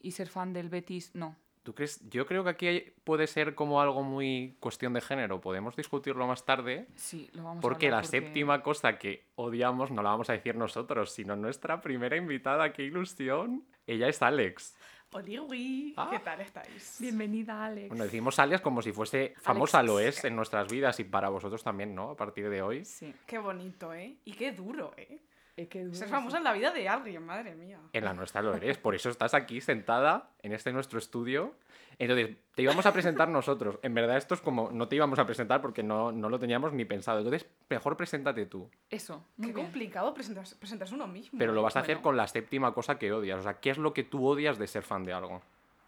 y 0.00 0.12
ser 0.12 0.28
fan 0.28 0.52
del 0.52 0.68
Betis? 0.70 1.10
No. 1.14 1.36
¿Tú 1.62 1.74
crees? 1.74 2.00
Yo 2.10 2.26
creo 2.26 2.42
que 2.44 2.50
aquí 2.50 2.66
hay- 2.66 2.92
puede 3.04 3.26
ser 3.26 3.54
como 3.54 3.80
algo 3.80 4.02
muy 4.02 4.56
cuestión 4.60 4.92
de 4.92 5.00
género. 5.00 5.40
Podemos 5.40 5.76
discutirlo 5.76 6.26
más 6.26 6.44
tarde. 6.44 6.88
Sí, 6.94 7.30
lo 7.32 7.44
vamos 7.44 7.62
Porque 7.62 7.88
a 7.88 7.90
la 7.92 7.96
porque- 8.02 8.08
séptima 8.20 8.62
cosa 8.62 8.98
que 8.98 9.24
odiamos 9.36 9.90
no 9.90 10.02
la 10.02 10.10
vamos 10.10 10.28
a 10.30 10.34
decir 10.34 10.56
nosotros, 10.56 11.12
sino 11.12 11.36
nuestra 11.36 11.80
primera 11.80 12.16
invitada. 12.16 12.72
¡Qué 12.72 12.82
ilusión! 12.84 13.64
Ella 13.86 14.08
es 14.08 14.20
Alex. 14.22 14.76
Oliwi, 15.12 15.94
Ah. 15.96 16.08
¿qué 16.10 16.18
tal 16.18 16.40
estáis? 16.40 16.96
Bienvenida, 16.98 17.64
Alex. 17.64 17.88
Bueno, 17.88 18.04
decimos 18.04 18.38
alias 18.40 18.60
como 18.60 18.82
si 18.82 18.92
fuese 18.92 19.34
famosa, 19.40 19.82
lo 19.82 20.00
es 20.00 20.24
en 20.24 20.34
nuestras 20.34 20.68
vidas 20.70 20.98
y 20.98 21.04
para 21.04 21.28
vosotros 21.28 21.62
también, 21.62 21.94
¿no? 21.94 22.10
A 22.10 22.16
partir 22.16 22.48
de 22.50 22.62
hoy. 22.62 22.84
Sí. 22.84 23.14
Qué 23.26 23.38
bonito, 23.38 23.94
¿eh? 23.94 24.16
Y 24.24 24.32
qué 24.32 24.50
duro, 24.52 24.92
¿eh? 24.96 25.20
Es 25.56 25.68
que 25.68 25.84
duro, 25.84 25.94
Ser 25.94 26.08
famosa 26.08 26.38
en 26.38 26.44
la 26.44 26.52
vida 26.52 26.72
de 26.72 26.88
alguien, 26.88 27.24
madre 27.24 27.54
mía. 27.54 27.78
En 27.92 28.04
la 28.04 28.12
nuestra 28.12 28.42
lo 28.42 28.54
eres, 28.56 28.76
por 28.76 28.96
eso 28.96 29.08
estás 29.08 29.34
aquí 29.34 29.60
sentada 29.60 30.30
en 30.42 30.52
este 30.52 30.72
nuestro 30.72 30.98
estudio. 30.98 31.54
Entonces, 31.98 32.36
te 32.54 32.62
íbamos 32.62 32.86
a 32.86 32.92
presentar 32.92 33.28
nosotros. 33.28 33.78
En 33.82 33.94
verdad, 33.94 34.16
esto 34.16 34.34
es 34.34 34.40
como, 34.40 34.70
no 34.70 34.88
te 34.88 34.96
íbamos 34.96 35.18
a 35.18 35.26
presentar 35.26 35.60
porque 35.60 35.82
no, 35.82 36.12
no 36.12 36.28
lo 36.28 36.38
teníamos 36.38 36.72
ni 36.72 36.84
pensado. 36.84 37.18
Entonces, 37.18 37.46
mejor 37.68 37.96
preséntate 37.96 38.46
tú. 38.46 38.70
Eso, 38.90 39.24
muy 39.36 39.48
Qué 39.48 39.54
bien. 39.54 39.66
complicado 39.66 40.14
presentarse, 40.14 40.56
presentarse 40.56 40.94
uno 40.94 41.06
mismo. 41.06 41.38
Pero 41.38 41.52
lo 41.52 41.62
vas 41.62 41.76
a 41.76 41.80
hacer 41.80 42.00
con 42.00 42.16
la 42.16 42.26
séptima 42.26 42.72
cosa 42.74 42.98
que 42.98 43.12
odias. 43.12 43.40
O 43.40 43.42
sea, 43.42 43.60
¿qué 43.60 43.70
es 43.70 43.78
lo 43.78 43.92
que 43.92 44.04
tú 44.04 44.26
odias 44.26 44.58
de 44.58 44.66
ser 44.66 44.82
fan 44.82 45.04
de 45.04 45.12
algo? 45.12 45.42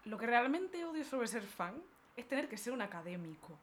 Lo 0.05 0.17
que 0.17 0.25
realmente 0.27 0.83
odio 0.85 1.03
sobre 1.03 1.27
ser 1.27 1.43
fan 1.43 1.75
es 2.15 2.27
tener 2.27 2.47
que 2.47 2.57
ser 2.57 2.73
un 2.73 2.81
académico. 2.81 3.57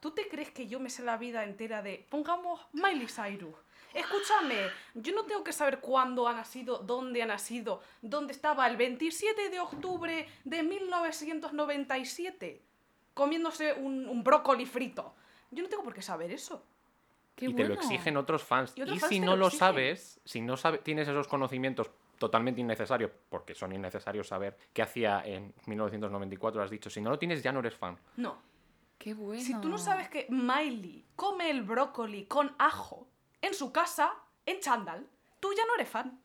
¿Tú 0.00 0.10
te 0.10 0.28
crees 0.28 0.50
que 0.50 0.66
yo 0.66 0.78
me 0.78 0.90
sé 0.90 1.02
la 1.02 1.16
vida 1.16 1.42
entera 1.44 1.82
de, 1.82 2.06
pongamos, 2.10 2.60
Miley 2.72 3.08
Cyrus? 3.08 3.54
Escúchame, 3.96 4.68
yo 4.94 5.14
no 5.14 5.24
tengo 5.24 5.42
que 5.42 5.52
saber 5.52 5.80
cuándo 5.80 6.28
ha 6.28 6.34
nacido, 6.34 6.78
dónde 6.78 7.22
ha 7.22 7.26
nacido, 7.26 7.80
dónde 8.02 8.32
estaba 8.34 8.66
el 8.66 8.76
27 8.76 9.48
de 9.48 9.58
octubre 9.58 10.28
de 10.44 10.62
1997, 10.62 12.62
comiéndose 13.14 13.72
un, 13.72 14.06
un 14.08 14.22
brócoli 14.22 14.66
frito. 14.66 15.14
Yo 15.50 15.62
no 15.62 15.68
tengo 15.68 15.82
por 15.82 15.94
qué 15.94 16.02
saber 16.02 16.30
eso. 16.30 16.62
Qué 17.34 17.46
y 17.46 17.54
te 17.54 17.66
lo 17.66 17.74
exigen 17.74 18.16
otros 18.16 18.42
fans. 18.44 18.72
Y 18.76 18.82
otros 18.82 18.96
Y 18.96 19.00
fans 19.00 19.10
si 19.10 19.20
no 19.20 19.32
lo 19.32 19.36
lo 19.36 19.46
exigen. 19.46 19.58
sabes, 19.58 20.20
si 20.24 20.40
no 20.40 20.56
sabe- 20.56 20.78
tienes 20.78 21.08
esos 21.08 21.28
conocimientos 21.28 21.90
totalmente 22.18 22.60
innecesarios, 22.60 23.10
porque 23.28 23.54
son 23.54 23.72
innecesarios 23.72 24.28
saber 24.28 24.56
qué 24.72 24.82
hacía 24.82 25.22
en 25.24 25.52
1994, 25.66 26.62
has 26.62 26.70
dicho, 26.70 26.88
si 26.90 27.00
no 27.00 27.10
lo 27.10 27.18
tienes 27.18 27.42
ya 27.42 27.52
no 27.52 27.60
eres 27.60 27.74
fan. 27.74 27.98
No. 28.16 28.38
Qué 28.98 29.12
bueno. 29.12 29.42
Si 29.42 29.54
tú 29.60 29.68
no 29.68 29.76
sabes 29.78 30.08
que 30.08 30.26
Miley 30.30 31.04
come 31.14 31.50
el 31.50 31.62
brócoli 31.62 32.24
con 32.24 32.54
ajo 32.58 33.06
en 33.46 33.54
su 33.54 33.72
casa, 33.72 34.10
en 34.44 34.60
chándal, 34.60 35.06
tú 35.40 35.48
ya 35.56 35.64
no 35.66 35.74
eres 35.76 35.88
fan. 35.88 36.20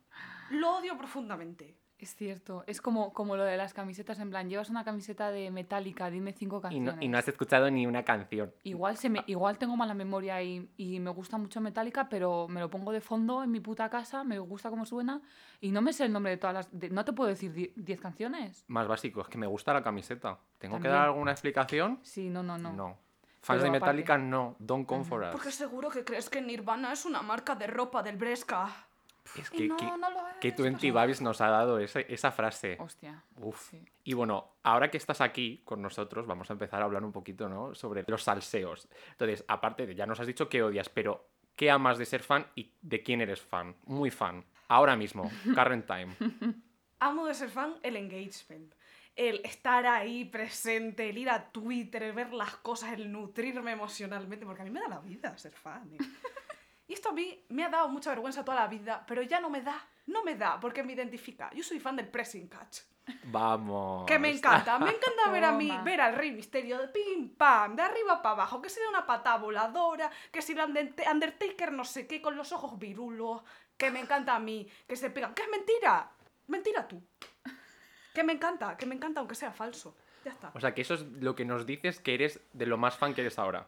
Lo 0.50 0.78
odio 0.78 0.98
profundamente. 0.98 1.78
Es 1.98 2.16
cierto, 2.16 2.64
es 2.66 2.82
como, 2.82 3.14
como 3.14 3.36
lo 3.38 3.44
de 3.44 3.56
las 3.58 3.76
camisetas, 3.76 4.18
en 4.20 4.32
plan, 4.32 4.50
llevas 4.50 4.72
una 4.72 4.84
camiseta 4.84 5.30
de 5.30 5.52
Metallica, 5.52 6.10
dime 6.10 6.34
cinco 6.34 6.58
Y 6.58 6.62
canciones. 6.64 6.96
no, 6.96 7.02
y 7.04 7.08
no 7.08 7.20
has 7.20 7.28
escuchado 7.28 7.70
ni 7.70 7.86
una 7.86 8.04
canción. 8.04 8.52
Igual, 8.64 8.98
se 8.98 9.08
me, 9.08 9.24
igual 9.28 9.60
tengo 9.60 9.78
mala 9.78 9.94
memoria 9.94 10.42
y, 10.42 10.68
y 10.78 11.00
me 11.00 11.12
gusta 11.12 11.38
mucho 11.38 11.62
Metallica, 11.62 12.10
pero 12.10 12.48
me 12.48 12.60
lo 12.60 12.72
pongo 12.72 12.92
de 12.92 13.02
fondo 13.02 13.44
en 13.44 13.52
mi 13.52 13.60
puta 13.60 13.88
casa, 13.92 14.24
me 14.24 14.40
gusta 14.40 14.72
cómo 14.72 14.84
suena 14.88 15.22
y 15.60 15.70
no 15.72 15.84
me 15.84 15.94
sé 15.94 16.06
el 16.06 16.12
nombre 16.12 16.32
de 16.32 16.38
todas 16.38 16.56
las... 16.56 16.70
de- 16.80 16.90
no 16.90 17.06
te 17.06 17.14
puedo 17.14 17.30
decir 17.30 17.54
die- 17.54 17.72
10 17.76 18.02
canciones. 18.02 18.66
Más 18.68 18.88
básico, 18.88 19.22
es 19.22 19.28
que 19.28 19.38
me 19.38 19.46
gusta 19.46 19.72
la 19.72 19.84
camiseta. 19.84 20.40
¿Tengo 20.58 20.78
que 20.78 20.84
También. 20.86 20.94
dar 20.94 21.04
alguna 21.10 21.32
explicación? 21.34 22.00
Sí, 22.02 22.30
no, 22.32 22.42
no, 22.42 22.58
no. 22.58 22.98
Fans 23.42 23.60
Pero 23.62 23.72
de 23.72 23.78
aparte- 23.78 23.86
Metallica, 23.98 24.18
no. 24.18 24.56
Don't 24.60 24.86
come 24.88 25.04
for 25.04 25.24
us. 25.24 25.30
Porque 25.32 25.52
seguro 25.52 25.90
que 25.90 26.04
crees 26.04 26.30
que 26.30 26.42
Nirvana 26.42 26.94
es 26.94 27.06
una 27.06 27.22
marca 27.22 27.56
de 27.56 27.68
ropa 27.68 28.04
del 28.04 28.18
Bresca. 28.18 28.70
Es 29.38 29.50
que, 29.50 29.68
no, 29.68 29.78
que, 29.78 29.86
no 29.86 29.98
lo 30.10 30.28
es. 30.28 30.36
que 30.42 30.52
20 30.52 30.92
Babis 30.92 31.22
nos 31.22 31.42
ha 31.42 31.48
dado 31.50 31.80
ese- 31.80 32.06
esa 32.10 32.32
frase. 32.32 32.76
Hostia. 32.80 33.24
Uf. 33.40 33.70
sí. 33.70 33.84
Y 34.04 34.14
bueno, 34.14 34.48
ahora 34.64 34.90
que 34.92 34.98
estás 34.98 35.22
aquí 35.22 35.62
con 35.64 35.82
nosotros, 35.82 36.26
vamos 36.28 36.50
a 36.50 36.54
empezar 36.54 36.82
a 36.82 36.86
hablar 36.86 37.04
un 37.04 37.12
poquito, 37.12 37.48
¿no? 37.48 37.74
Sobre 37.76 38.04
los 38.08 38.24
salseos. 38.24 38.88
Entonces, 39.12 39.46
aparte 39.48 39.86
de, 39.86 39.96
ya 39.96 40.06
nos 40.06 40.20
has 40.20 40.28
dicho 40.28 40.50
que 40.50 40.62
odias, 40.64 40.90
pero 40.90 41.26
¿qué 41.56 41.70
amas 41.72 41.98
de 41.98 42.06
ser 42.06 42.24
fan 42.24 42.46
y 42.56 42.72
de 42.82 43.04
quién 43.04 43.22
eres 43.22 43.40
fan? 43.42 43.76
Muy 43.86 44.10
fan. 44.12 44.44
Ahora 44.68 44.96
mismo, 44.96 45.30
current 45.56 45.86
time. 45.86 46.16
Amo 47.00 47.26
de 47.26 47.34
ser 47.34 47.50
fan 47.50 47.76
el 47.84 47.96
engagement. 47.98 48.74
El 49.16 49.42
estar 49.44 49.86
ahí 49.86 50.26
presente, 50.26 51.10
el 51.10 51.18
ir 51.18 51.30
a 51.30 51.52
Twitter, 51.52 52.04
el 52.04 52.14
ver 52.14 52.34
las 52.34 52.56
cosas, 52.58 52.94
el 52.94 53.12
nutrirme 53.12 53.72
emocionalmente, 53.72 54.46
porque 54.46 54.62
a 54.62 54.66
mí 54.66 54.72
me 54.72 54.80
da 54.80 54.88
la 54.88 55.00
vida 55.00 55.38
ser 55.38 55.54
fan. 55.54 55.90
¿eh? 55.94 55.98
Y 56.92 56.94
esto 56.94 57.08
a 57.08 57.14
mí 57.14 57.46
me 57.48 57.64
ha 57.64 57.70
dado 57.70 57.88
mucha 57.88 58.10
vergüenza 58.10 58.44
toda 58.44 58.60
la 58.60 58.68
vida, 58.68 59.06
pero 59.08 59.22
ya 59.22 59.40
no 59.40 59.50
me 59.50 59.62
da, 59.62 59.82
no 60.08 60.26
me 60.26 60.36
da, 60.36 60.60
porque 60.60 60.84
me 60.84 60.92
identifica. 60.92 61.50
Yo 61.54 61.64
soy 61.64 61.80
fan 61.80 61.96
del 61.96 62.10
pressing 62.10 62.50
catch. 62.50 62.80
Vamos. 63.24 64.06
Que 64.06 64.20
me 64.20 64.30
encanta, 64.30 64.78
me 64.78 64.90
encanta 64.90 65.30
ver 65.32 65.46
a 65.46 65.54
mí, 65.54 65.72
ver 65.86 66.02
al 66.02 66.16
Rey 66.16 66.34
Misterio 66.34 66.80
de 66.80 66.90
pim 66.90 67.30
pam, 67.30 67.78
de 67.78 67.84
arriba 67.84 68.22
para 68.22 68.34
abajo, 68.34 68.62
que 68.62 68.70
si 68.70 68.82
de 68.82 68.90
una 68.90 69.06
pata 69.06 69.38
voladora, 69.38 70.12
que 70.34 70.42
si 70.42 70.52
el 70.52 70.60
Undertaker 70.60 71.72
no 71.72 71.86
sé 71.86 72.08
qué, 72.08 72.22
con 72.22 72.36
los 72.36 72.52
ojos 72.52 72.78
virulos, 72.78 73.42
que 73.78 73.90
me 73.90 74.02
encanta 74.02 74.36
a 74.36 74.40
mí, 74.40 74.68
que 74.86 74.98
se 74.98 75.10
pegan, 75.12 75.34
que 75.34 75.44
es 75.44 75.50
mentira, 75.50 76.12
mentira 76.48 76.86
tú. 76.90 77.02
Que 78.14 78.24
me 78.24 78.34
encanta, 78.34 78.78
que 78.78 78.86
me 78.86 78.96
encanta 78.96 79.20
aunque 79.20 79.36
sea 79.36 79.52
falso. 79.52 79.96
Ya 80.26 80.32
está. 80.32 80.52
O 80.54 80.60
sea, 80.60 80.74
que 80.74 80.82
eso 80.82 80.94
es 80.94 81.02
lo 81.02 81.36
que 81.36 81.46
nos 81.46 81.66
dices 81.66 82.00
que 82.00 82.14
eres 82.14 82.40
de 82.54 82.66
lo 82.66 82.78
más 82.78 82.98
fan 82.98 83.14
que 83.14 83.22
eres 83.22 83.40
ahora. 83.40 83.68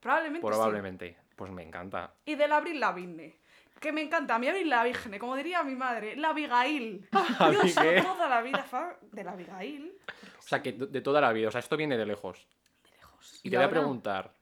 Probablemente 0.00 0.46
sí. 0.46 0.52
Probablemente. 0.52 1.16
Pues 1.36 1.52
me 1.52 1.62
encanta. 1.62 2.14
Y 2.24 2.34
del 2.34 2.52
Abril 2.52 2.80
Lavigne. 2.80 3.38
Que 3.80 3.92
me 3.92 4.00
encanta, 4.00 4.34
a 4.34 4.38
mí 4.38 4.48
Abril 4.48 4.70
Lavigne, 4.70 5.18
como 5.18 5.36
diría 5.36 5.62
mi 5.62 5.74
madre, 5.74 6.16
la 6.16 6.30
Abigail. 6.30 7.06
Yo 7.52 7.68
soy 7.68 8.02
toda 8.02 8.26
la 8.26 8.40
vida 8.40 8.62
fan 8.62 8.94
de 9.12 9.22
la 9.22 9.32
Abigail. 9.32 9.92
O 10.38 10.42
sea, 10.42 10.62
que 10.62 10.72
de 10.72 11.00
toda 11.02 11.20
la 11.20 11.32
vida. 11.32 11.48
O 11.48 11.50
sea, 11.50 11.58
esto 11.58 11.76
viene 11.76 11.98
de 11.98 12.06
lejos. 12.06 12.48
De 12.82 12.90
lejos. 12.90 13.40
Y 13.42 13.48
¿Y 13.48 13.50
te 13.50 13.56
voy 13.58 13.66
a 13.66 13.70
preguntar, 13.70 14.32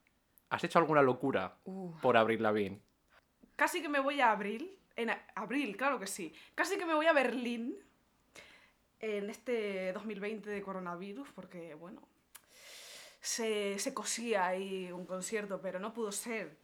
¿has 0.50 0.62
hecho 0.62 0.78
alguna 0.78 1.02
locura 1.02 1.56
Uh, 1.64 1.92
por 2.00 2.16
abrir 2.16 2.40
la 2.40 2.52
BIN? 2.52 2.80
Casi 3.56 3.82
que 3.82 3.88
me 3.88 3.98
voy 3.98 4.20
a 4.20 4.30
abril. 4.30 4.78
En 4.96 5.10
abril, 5.34 5.76
claro 5.76 5.98
que 5.98 6.06
sí. 6.06 6.32
Casi 6.54 6.78
que 6.78 6.86
me 6.86 6.94
voy 6.94 7.06
a 7.06 7.12
Berlín 7.12 7.76
en 9.04 9.30
este 9.30 9.92
2020 9.92 10.48
de 10.50 10.62
coronavirus, 10.62 11.28
porque, 11.34 11.74
bueno, 11.74 12.00
se, 13.20 13.78
se 13.78 13.94
cosía 13.94 14.46
ahí 14.46 14.90
un 14.92 15.06
concierto, 15.06 15.60
pero 15.60 15.78
no 15.78 15.92
pudo 15.92 16.12
ser. 16.12 16.56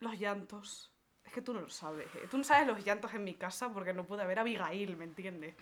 Los 0.00 0.18
llantos. 0.18 0.90
Es 1.24 1.32
que 1.32 1.42
tú 1.42 1.54
no 1.54 1.60
lo 1.60 1.70
sabes. 1.70 2.06
¿eh? 2.16 2.26
Tú 2.30 2.38
no 2.38 2.44
sabes 2.44 2.66
los 2.66 2.84
llantos 2.84 3.12
en 3.14 3.24
mi 3.24 3.34
casa 3.34 3.72
porque 3.72 3.92
no 3.92 4.04
pude 4.04 4.26
ver 4.26 4.38
a 4.38 4.42
Abigail, 4.42 4.96
¿me 4.96 5.04
entiendes? 5.04 5.54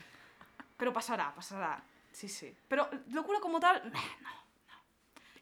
Pero 0.77 0.93
pasará, 0.93 1.35
pasará. 1.35 1.83
Sí, 2.13 2.29
sí. 2.29 2.55
Pero 2.69 2.89
locura 3.11 3.41
como 3.41 3.61
tal, 3.61 3.83
no, 3.93 3.99
no. 4.23 4.31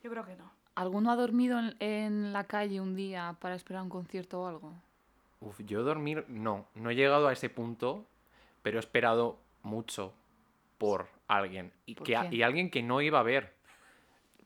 Yo 0.02 0.10
creo 0.10 0.24
que 0.24 0.36
no. 0.36 0.50
¿Alguno 0.74 1.10
ha 1.10 1.16
dormido 1.16 1.58
en, 1.58 1.76
en 1.80 2.32
la 2.32 2.44
calle 2.44 2.80
un 2.80 2.94
día 2.94 3.36
para 3.40 3.54
esperar 3.54 3.82
un 3.82 3.88
concierto 3.88 4.42
o 4.42 4.46
algo? 4.46 4.74
Uf, 5.40 5.60
yo 5.64 5.82
dormir, 5.82 6.24
no, 6.28 6.66
no 6.74 6.90
he 6.90 6.94
llegado 6.94 7.28
a 7.28 7.32
ese 7.32 7.48
punto, 7.48 8.06
pero 8.62 8.78
he 8.78 8.80
esperado 8.80 9.38
mucho 9.62 10.14
por 10.80 11.08
alguien. 11.28 11.70
Y, 11.84 11.94
¿Por 11.94 12.06
que, 12.06 12.16
a- 12.16 12.26
y 12.32 12.40
alguien 12.42 12.70
que 12.70 12.82
no 12.82 13.02
iba 13.02 13.20
a 13.20 13.22
ver. 13.22 13.52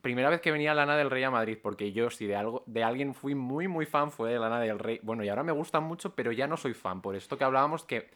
Primera 0.01 0.29
vez 0.29 0.41
que 0.41 0.51
venía 0.51 0.75
Lana 0.75 0.97
del 0.97 1.09
Rey 1.09 1.23
a 1.23 1.31
Madrid, 1.31 1.57
porque 1.63 1.93
yo 1.93 2.11
si 2.11 2.27
de 2.27 2.35
algo, 2.35 2.65
de 2.67 2.83
alguien 2.83 3.15
fui 3.15 3.35
muy 3.37 3.69
muy 3.69 3.87
fan 3.87 4.11
fue 4.11 4.33
de 4.33 4.39
Lana 4.41 4.59
del 4.61 4.81
Rey. 4.81 4.99
Bueno, 5.03 5.23
y 5.23 5.29
ahora 5.29 5.45
me 5.45 5.53
gusta 5.53 5.79
mucho, 5.79 6.15
pero 6.17 6.33
ya 6.33 6.49
no 6.49 6.57
soy 6.57 6.75
fan. 6.75 7.01
Por 7.01 7.15
esto 7.15 7.39
que 7.39 7.45
hablábamos 7.45 7.85
que 7.85 8.11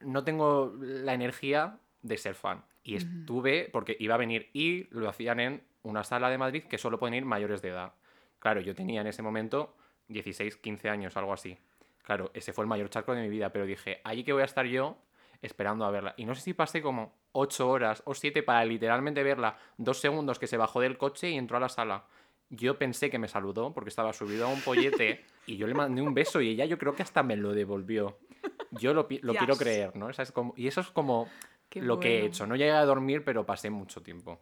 no 0.00 0.22
tengo 0.22 0.72
la 0.78 1.12
energía 1.12 1.78
de 2.02 2.16
ser 2.18 2.36
fan. 2.36 2.64
Y 2.84 2.94
estuve, 2.96 3.68
porque 3.72 3.96
iba 3.98 4.14
a 4.14 4.18
venir 4.18 4.48
y 4.52 4.84
lo 4.90 5.08
hacían 5.08 5.40
en 5.40 5.62
una 5.82 6.04
sala 6.04 6.30
de 6.30 6.38
Madrid 6.38 6.62
que 6.64 6.78
solo 6.78 6.98
pueden 7.00 7.14
ir 7.14 7.24
mayores 7.24 7.60
de 7.62 7.70
edad. 7.70 7.92
Claro, 8.38 8.60
yo 8.60 8.74
tenía 8.76 9.00
en 9.00 9.06
ese 9.08 9.22
momento 9.22 9.74
16, 10.08 10.56
15 10.58 10.88
años, 10.88 11.16
algo 11.16 11.32
así. 11.32 11.58
Claro, 12.04 12.30
ese 12.32 12.52
fue 12.52 12.62
el 12.64 12.68
mayor 12.68 12.88
charco 12.90 13.12
de 13.14 13.22
mi 13.22 13.28
vida, 13.28 13.50
pero 13.50 13.66
dije, 13.66 14.00
allí 14.04 14.22
que 14.22 14.32
voy 14.32 14.42
a 14.42 14.46
estar 14.46 14.66
yo 14.66 14.96
esperando 15.42 15.84
a 15.84 15.90
verla. 15.90 16.14
Y 16.16 16.24
no 16.26 16.34
sé 16.34 16.42
si 16.42 16.54
pasé 16.54 16.80
como 16.80 17.12
8 17.34 17.68
horas 17.68 18.02
o 18.06 18.14
7 18.14 18.42
para 18.42 18.64
literalmente 18.64 19.22
verla, 19.22 19.58
dos 19.76 19.98
segundos 20.00 20.38
que 20.38 20.46
se 20.46 20.56
bajó 20.56 20.80
del 20.80 20.96
coche 20.96 21.30
y 21.30 21.34
entró 21.36 21.56
a 21.58 21.60
la 21.60 21.68
sala. 21.68 22.04
Yo 22.50 22.78
pensé 22.78 23.10
que 23.10 23.18
me 23.18 23.28
saludó 23.28 23.74
porque 23.74 23.88
estaba 23.90 24.12
subido 24.12 24.46
a 24.46 24.48
un 24.48 24.60
pollete 24.62 25.24
y 25.46 25.56
yo 25.56 25.66
le 25.66 25.74
mandé 25.74 26.00
un 26.02 26.14
beso 26.14 26.40
y 26.40 26.48
ella 26.50 26.64
yo 26.64 26.78
creo 26.78 26.94
que 26.94 27.02
hasta 27.02 27.22
me 27.22 27.36
lo 27.36 27.52
devolvió. 27.52 28.18
Yo 28.70 28.94
lo, 28.94 29.08
lo 29.22 29.34
quiero 29.34 29.56
creer, 29.56 29.96
¿no? 29.96 30.08
Esa 30.10 30.22
es 30.22 30.32
como, 30.32 30.54
y 30.56 30.68
eso 30.68 30.80
es 30.80 30.90
como 30.90 31.28
Qué 31.68 31.80
lo 31.82 31.98
que 32.00 32.20
he 32.20 32.26
hecho. 32.26 32.46
No 32.46 32.54
llegué 32.56 32.70
a 32.72 32.84
dormir, 32.84 33.24
pero 33.24 33.44
pasé 33.44 33.70
mucho 33.70 34.02
tiempo. 34.02 34.40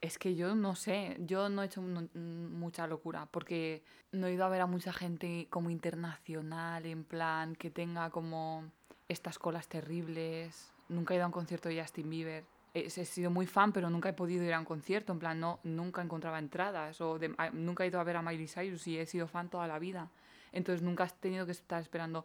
Es 0.00 0.18
que 0.18 0.34
yo 0.34 0.54
no 0.54 0.74
sé, 0.74 1.16
yo 1.20 1.48
no 1.48 1.62
he 1.62 1.66
hecho 1.66 1.82
mu- 1.82 2.08
mucha 2.14 2.86
locura 2.86 3.26
porque 3.30 3.82
no 4.12 4.26
he 4.26 4.32
ido 4.32 4.44
a 4.44 4.48
ver 4.48 4.60
a 4.62 4.66
mucha 4.66 4.92
gente 4.92 5.48
como 5.50 5.68
internacional, 5.70 6.86
en 6.86 7.04
plan, 7.04 7.56
que 7.56 7.70
tenga 7.70 8.10
como 8.10 8.70
estas 9.08 9.38
colas 9.38 9.68
terribles. 9.68 10.72
Nunca 10.88 11.14
he 11.14 11.16
ido 11.16 11.24
a 11.24 11.26
un 11.26 11.32
concierto 11.32 11.68
de 11.68 11.80
Justin 11.80 12.08
Bieber. 12.10 12.44
He, 12.74 12.86
he 12.86 12.90
sido 13.04 13.30
muy 13.30 13.46
fan, 13.46 13.72
pero 13.72 13.88
nunca 13.90 14.08
he 14.08 14.12
podido 14.12 14.44
ir 14.44 14.52
a 14.52 14.58
un 14.58 14.64
concierto, 14.64 15.12
en 15.12 15.18
plan, 15.18 15.40
no, 15.40 15.60
nunca 15.64 16.02
encontraba 16.02 16.38
entradas. 16.38 17.00
O 17.00 17.18
de- 17.18 17.34
a- 17.38 17.50
nunca 17.50 17.84
he 17.84 17.88
ido 17.88 17.98
a 18.00 18.04
ver 18.04 18.16
a 18.16 18.22
Miley 18.22 18.46
Cyrus 18.48 18.86
y 18.86 18.98
he 18.98 19.06
sido 19.06 19.26
fan 19.26 19.48
toda 19.48 19.66
la 19.66 19.78
vida. 19.78 20.10
Entonces 20.52 20.82
nunca 20.82 21.04
has 21.04 21.14
tenido 21.20 21.44
que 21.46 21.52
estar 21.52 21.80
esperando 21.80 22.24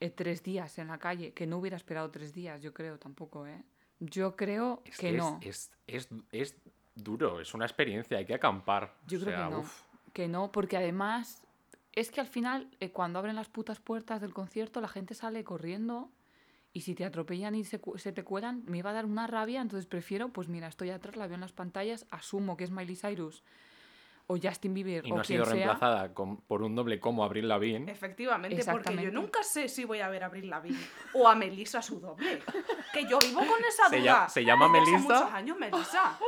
eh, 0.00 0.10
tres 0.10 0.42
días 0.42 0.78
en 0.78 0.88
la 0.88 0.98
calle, 0.98 1.32
que 1.32 1.46
no 1.46 1.58
hubiera 1.58 1.76
esperado 1.76 2.10
tres 2.10 2.32
días, 2.32 2.62
yo 2.62 2.72
creo 2.72 2.98
tampoco, 2.98 3.46
¿eh? 3.46 3.62
Yo 3.98 4.36
creo 4.36 4.80
Es 4.84 4.96
que, 4.96 5.10
que, 5.10 5.16
no. 5.16 5.38
es, 5.42 5.70
es, 5.86 6.08
es, 6.32 6.52
es 6.52 6.54
duro, 6.94 7.40
es 7.40 7.52
una 7.52 7.64
experiencia, 7.64 8.16
hay 8.18 8.24
que 8.24 8.34
acampar. 8.34 8.94
Yo 9.08 9.18
O 9.18 9.22
creo 9.22 9.36
sea, 9.36 9.46
que 9.48 9.50
no. 9.54 9.60
uf. 9.60 9.82
Que 10.12 10.28
no, 10.28 10.52
porque 10.52 10.76
además 10.76 11.42
es 11.94 12.10
que 12.12 12.20
al 12.20 12.28
final, 12.28 12.68
eh, 12.78 12.90
cuando 12.92 13.18
abren 13.18 13.34
las 13.34 13.48
putas 13.48 13.80
puertas 13.80 14.20
del 14.20 14.32
concierto, 14.32 14.80
la 14.80 14.86
gente 14.88 15.14
sale 15.14 15.42
corriendo 15.42 16.10
y 16.78 16.80
si 16.80 16.94
te 16.94 17.04
atropellan 17.04 17.56
y 17.56 17.64
se, 17.64 17.80
se 17.96 18.12
te 18.12 18.22
cuelan, 18.22 18.62
me 18.66 18.78
iba 18.78 18.90
a 18.90 18.92
dar 18.92 19.04
una 19.04 19.26
rabia, 19.26 19.60
entonces 19.60 19.86
prefiero, 19.86 20.28
pues 20.28 20.46
mira, 20.48 20.68
estoy 20.68 20.90
atrás, 20.90 21.16
la 21.16 21.26
veo 21.26 21.34
en 21.34 21.40
las 21.40 21.52
pantallas, 21.52 22.06
asumo 22.10 22.56
que 22.56 22.62
es 22.62 22.70
Miley 22.70 22.94
Cyrus 22.94 23.42
o 24.28 24.36
Justin 24.40 24.74
Bieber 24.74 25.04
Y 25.06 25.10
o 25.10 25.14
no 25.16 25.20
ha 25.22 25.24
quien 25.24 25.38
sido 25.38 25.44
sea. 25.46 25.54
reemplazada 25.54 26.14
con- 26.14 26.36
por 26.42 26.62
un 26.62 26.76
doble 26.76 27.00
como 27.00 27.24
Abril 27.24 27.48
Lavigne. 27.48 27.90
Efectivamente, 27.90 28.62
porque 28.70 28.94
yo 29.02 29.10
nunca 29.10 29.42
sé 29.42 29.68
si 29.68 29.84
voy 29.86 30.00
a 30.00 30.08
ver 30.08 30.22
a 30.22 30.26
Abril 30.26 30.50
Lavigne 30.50 30.78
o 31.14 31.26
a 31.26 31.34
Melissa 31.34 31.80
su 31.82 31.98
doble. 31.98 32.42
Que 32.92 33.06
yo 33.08 33.18
vivo 33.18 33.40
con 33.40 33.58
esa 33.68 33.88
Se 33.88 33.98
duda. 34.00 34.26
lla- 34.26 34.28
se 34.28 34.44
llama 34.44 34.66
desde 34.68 34.80
hace 34.82 34.90
Melissa. 34.92 35.14
muchos 35.14 35.32
años 35.32 35.58
Melissa. 35.58 36.18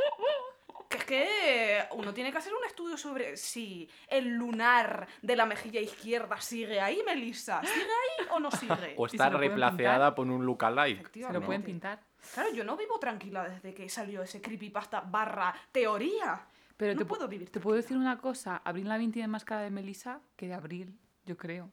Que 1.11 1.83
uno 1.91 2.13
tiene 2.13 2.31
que 2.31 2.37
hacer 2.37 2.53
un 2.53 2.63
estudio 2.65 2.95
sobre 2.97 3.35
si 3.35 3.89
el 4.07 4.29
lunar 4.29 5.07
de 5.21 5.35
la 5.35 5.45
mejilla 5.45 5.81
izquierda 5.81 6.39
sigue 6.39 6.79
ahí, 6.79 7.01
Melissa. 7.05 7.59
¿Sigue 7.61 7.83
ahí 7.83 8.27
o 8.31 8.39
no 8.39 8.49
sigue? 8.49 8.71
O 8.97 9.05
está 9.07 9.29
replaceada 9.29 10.15
por 10.15 10.25
un 10.27 10.45
lookalike. 10.45 11.05
Se 11.13 11.33
lo 11.33 11.41
pueden 11.41 11.63
pintar. 11.63 11.99
Claro, 12.33 12.53
yo 12.53 12.63
no 12.63 12.77
vivo 12.77 12.97
tranquila 12.97 13.49
desde 13.49 13.73
que 13.73 13.89
salió 13.89 14.21
ese 14.21 14.41
creepypasta 14.41 15.01
barra 15.01 15.53
teoría. 15.71 16.47
Pero 16.77 16.93
no 16.93 16.97
te, 16.99 17.03
pu- 17.03 17.07
puedo 17.09 17.27
vivir 17.27 17.49
te 17.49 17.59
puedo 17.59 17.75
decir 17.75 17.97
una 17.97 18.17
cosa, 18.17 18.61
Abril 18.63 18.87
Lavigne 18.87 19.11
tiene 19.13 19.27
más 19.27 19.43
cara 19.43 19.61
de 19.63 19.69
Melissa 19.71 20.21
que 20.37 20.47
de 20.47 20.53
Abril, 20.53 20.97
yo 21.25 21.35
creo. 21.35 21.69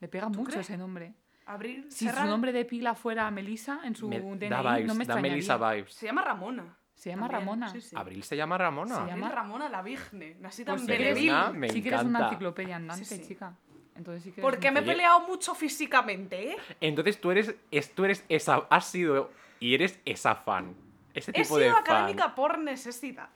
Le 0.00 0.08
pega 0.08 0.26
¿Tú 0.30 0.38
mucho 0.40 0.50
crees? 0.52 0.68
ese 0.68 0.76
nombre. 0.76 1.14
Abril 1.46 1.86
Si 1.90 2.04
Serrano 2.04 2.26
su 2.26 2.30
nombre 2.30 2.52
de 2.52 2.64
pila 2.66 2.94
fuera 2.94 3.30
Melissa 3.30 3.80
en 3.84 3.96
su 3.96 4.08
Me- 4.08 4.20
DNI, 4.20 4.48
da 4.48 4.62
no 4.62 4.74
vibes, 4.74 4.82
me 4.82 4.86
da 4.86 5.02
extrañaría. 5.02 5.32
Melissa 5.32 5.56
vibes. 5.56 5.94
se 5.94 6.06
llama 6.06 6.22
Ramona. 6.22 6.76
Se 7.02 7.10
llama 7.10 7.22
También, 7.28 7.40
Ramona. 7.40 7.68
sí, 7.72 7.80
sí. 7.80 7.96
Abril 7.98 8.22
se 8.22 8.36
llama 8.36 8.56
Ramona. 8.58 8.94
Se 8.94 9.06
llama- 9.10 9.28
Ramona 9.28 9.68
la 9.68 9.82
Virgen. 9.82 10.38
Así 10.46 10.64
Pues 10.64 10.86
tan 10.86 10.88
eres 10.94 11.20
una- 11.20 11.50
me 11.50 11.68
sí 11.68 11.82
que 11.82 11.88
eres 11.88 12.04
una 12.04 12.26
enciclopedia 12.28 12.76
andante, 12.76 13.04
Sí, 13.04 13.16
sí. 13.16 13.26
chica. 13.26 13.56
Entonces 13.96 14.22
sí 14.22 14.30
que 14.30 14.40
Porque 14.40 14.70
me 14.70 14.78
he 14.80 14.82
peleado 14.84 15.18
mucho 15.26 15.52
físicamente, 15.56 16.50
¿eh? 16.52 16.56
Entonces 16.80 17.20
tú 17.20 17.32
eres, 17.32 17.56
es- 17.72 17.92
tú 17.92 18.04
eres 18.04 18.24
esa, 18.28 18.68
has 18.70 18.86
sido 18.86 19.32
y 19.58 19.74
eres 19.74 19.98
esa 20.04 20.36
fan. 20.36 20.76
Ese 21.12 21.32
He 21.32 21.42
tipo 21.42 21.58
de 21.58 21.64
sido 21.64 21.74
fan. 21.74 21.82
académica 21.82 22.34
por 22.36 22.56
necesidad. 22.58 23.30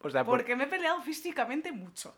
O 0.00 0.08
sea, 0.10 0.22
por, 0.24 0.38
Porque 0.38 0.54
me 0.54 0.64
he 0.64 0.66
peleado 0.68 1.02
físicamente 1.02 1.72
mucho. 1.72 2.14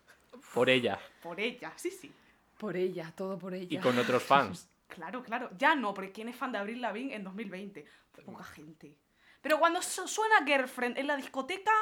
por 0.53 0.69
ella 0.69 0.99
Por 1.23 1.41
ella, 1.41 1.73
sí, 1.77 1.91
sí. 1.91 2.13
Por 2.59 2.77
ella, 2.77 3.11
todo 3.17 3.39
por 3.39 3.55
ella. 3.55 3.67
y 3.71 3.79
con 3.81 3.99
otros 3.99 4.23
fans. 4.23 4.69
Claro, 4.91 5.23
claro. 5.23 5.49
Ya 5.57 5.75
no, 5.77 5.95
porque 5.95 6.11
¿quién 6.13 6.29
es 6.29 6.37
fan 6.37 6.51
de 6.53 6.59
Abril 6.59 6.81
Lavigne 6.83 7.15
en 7.15 7.25
2020? 7.25 7.87
Poca 8.27 8.43
gente. 8.45 8.93
Pero 9.41 9.59
cuando 9.59 9.81
su- 9.83 10.07
suena 10.09 10.45
Girlfriend 10.47 10.99
en 10.99 11.07
la 11.07 11.17
discoteca, 11.17 11.73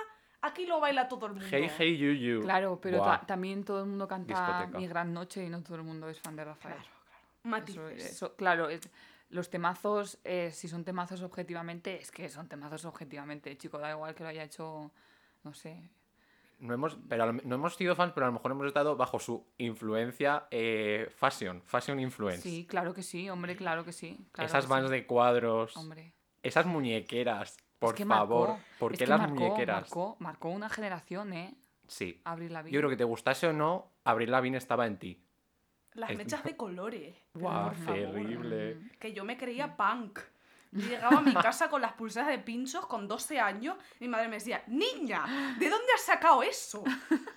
aquí 0.42 0.66
lo 0.66 0.80
baila 0.80 1.08
todo 1.08 1.26
el 1.26 1.32
mundo. 1.32 1.46
Hey, 1.50 1.70
hey, 1.78 1.96
you, 1.96 2.12
you. 2.12 2.40
Claro, 2.42 2.80
pero 2.80 3.02
ta- 3.02 3.22
también 3.26 3.64
todo 3.64 3.80
el 3.80 3.86
mundo 3.86 4.06
canta 4.06 4.28
Discoteca. 4.34 4.78
Mi 4.78 4.86
Gran 4.86 5.12
Noche 5.12 5.44
y 5.44 5.48
no 5.48 5.62
todo 5.62 5.76
el 5.76 5.82
mundo 5.82 6.08
es 6.08 6.20
fan 6.20 6.36
de 6.36 6.44
Rafael. 6.44 6.74
Claro, 6.76 6.88
claro. 7.04 7.24
Matices. 7.44 8.02
Eso, 8.04 8.26
eso- 8.26 8.36
claro, 8.36 8.68
es- 8.68 8.88
los 9.30 9.50
temazos, 9.50 10.18
eh, 10.24 10.50
si 10.52 10.68
son 10.68 10.84
temazos 10.84 11.22
objetivamente, 11.22 12.00
es 12.00 12.10
que 12.10 12.28
son 12.28 12.48
temazos 12.48 12.84
objetivamente, 12.84 13.56
chico, 13.58 13.78
da 13.78 13.90
igual 13.90 14.14
que 14.14 14.22
lo 14.22 14.28
haya 14.30 14.44
hecho, 14.44 14.90
no 15.42 15.52
sé. 15.52 15.82
No 16.60 16.74
hemos, 16.74 16.96
pero 17.08 17.32
no 17.32 17.54
hemos 17.54 17.76
sido 17.76 17.94
fans, 17.94 18.12
pero 18.12 18.26
a 18.26 18.30
lo 18.30 18.32
mejor 18.32 18.50
hemos 18.50 18.66
estado 18.66 18.96
bajo 18.96 19.20
su 19.20 19.46
influencia 19.58 20.48
eh, 20.50 21.08
fashion, 21.14 21.62
fashion 21.62 22.00
influence. 22.00 22.40
Sí, 22.42 22.66
claro 22.68 22.94
que 22.94 23.02
sí, 23.04 23.28
hombre, 23.30 23.54
claro 23.54 23.84
que 23.84 23.92
sí. 23.92 24.18
claro 24.32 24.48
Esas 24.48 24.64
que 24.64 24.70
vans 24.70 24.86
sí, 24.88 24.92
de 24.92 25.06
cuadros, 25.06 25.76
Hombre. 25.76 26.14
Esas 26.42 26.66
muñequeras, 26.66 27.56
por 27.78 27.90
es 27.94 27.96
que 27.98 28.06
favor. 28.06 28.48
marcó, 28.48 28.64
¿Por 28.78 28.92
es 28.92 28.98
qué 28.98 29.04
que 29.04 29.08
las 29.10 29.20
marcó, 29.20 29.34
muñequeras? 29.34 29.80
Marcó, 29.82 30.16
marcó 30.20 30.48
una 30.50 30.68
generación, 30.68 31.32
¿eh? 31.32 31.54
Sí. 31.86 32.20
Abril 32.24 32.52
Lavigne. 32.52 32.74
Yo 32.74 32.80
creo 32.80 32.90
que 32.90 32.96
te 32.96 33.04
gustase 33.04 33.46
o 33.46 33.52
no, 33.52 33.90
Abril 34.04 34.30
Lavigne 34.30 34.58
estaba 34.58 34.86
en 34.86 34.98
ti. 34.98 35.22
Las 35.94 36.10
Es- 36.10 36.18
mechas 36.18 36.44
de 36.44 36.56
colores. 36.56 37.16
Guau, 37.34 37.68
por 37.68 37.76
favor. 37.76 37.94
terrible. 38.00 38.78
Que 39.00 39.12
yo 39.12 39.24
me 39.24 39.36
creía 39.36 39.76
punk. 39.76 40.18
Yo 40.70 40.86
llegaba 40.86 41.18
a 41.18 41.22
mi 41.22 41.32
casa 41.32 41.70
con 41.70 41.80
las 41.80 41.94
pulseras 41.94 42.28
de 42.28 42.38
pinchos 42.38 42.84
con 42.86 43.08
12 43.08 43.40
años. 43.40 43.76
Mi 44.00 44.08
madre 44.08 44.28
me 44.28 44.36
decía, 44.36 44.62
niña, 44.66 45.24
¿de 45.58 45.70
dónde 45.70 45.86
has 45.94 46.02
sacado 46.02 46.42
eso? 46.42 46.84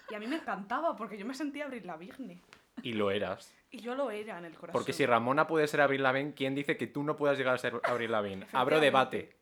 Y 0.09 0.13
a 0.15 0.19
mí 0.19 0.27
me 0.27 0.35
encantaba 0.35 0.97
porque 0.97 1.17
yo 1.17 1.25
me 1.25 1.33
sentía 1.33 1.63
Abril 1.63 1.87
Lavigne. 1.87 2.41
Y 2.83 2.93
lo 2.93 3.11
eras. 3.11 3.53
Y 3.69 3.79
yo 3.79 3.95
lo 3.95 4.11
era 4.11 4.37
en 4.37 4.45
el 4.45 4.53
corazón. 4.53 4.73
Porque 4.73 4.91
si 4.91 5.05
Ramona 5.05 5.47
puede 5.47 5.67
ser 5.67 5.81
Abril 5.81 6.03
Lavigne, 6.03 6.33
¿quién 6.33 6.55
dice 6.55 6.75
que 6.77 6.87
tú 6.87 7.03
no 7.03 7.15
puedas 7.15 7.37
llegar 7.37 7.55
a 7.55 7.57
ser 7.57 7.79
Abril 7.83 8.11
Lavigne? 8.11 8.45
Abro 8.53 8.79
debate. 8.79 9.37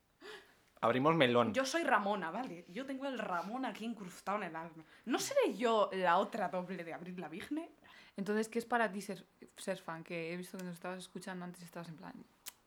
Abrimos 0.82 1.16
melón. 1.16 1.54
Yo 1.54 1.66
soy 1.66 1.84
Ramona, 1.84 2.32
¿vale? 2.32 2.66
Yo 2.70 2.86
tengo 2.86 3.06
el 3.06 3.20
Ramón 3.20 3.66
aquí 3.66 3.86
incrustado 3.86 4.38
en 4.38 4.46
el 4.46 4.56
alma. 4.56 4.86
¿No 5.06 5.20
seré 5.20 5.56
yo 5.56 5.90
la 5.92 6.18
otra 6.18 6.48
doble 6.48 6.84
de 6.84 6.94
Abril 6.94 7.20
Lavigne? 7.20 7.70
Entonces, 8.16 8.48
¿qué 8.48 8.60
es 8.60 8.66
para 8.66 8.90
ti 8.92 9.02
ser, 9.02 9.26
ser 9.58 9.78
fan? 9.78 10.04
Que 10.04 10.34
he 10.34 10.38
visto 10.38 10.58
que 10.58 10.64
nos 10.64 10.76
estabas 10.76 11.00
escuchando 11.00 11.44
antes 11.44 11.62
y 11.62 11.66
estabas 11.66 11.90
en 11.90 11.98
plan, 11.98 12.14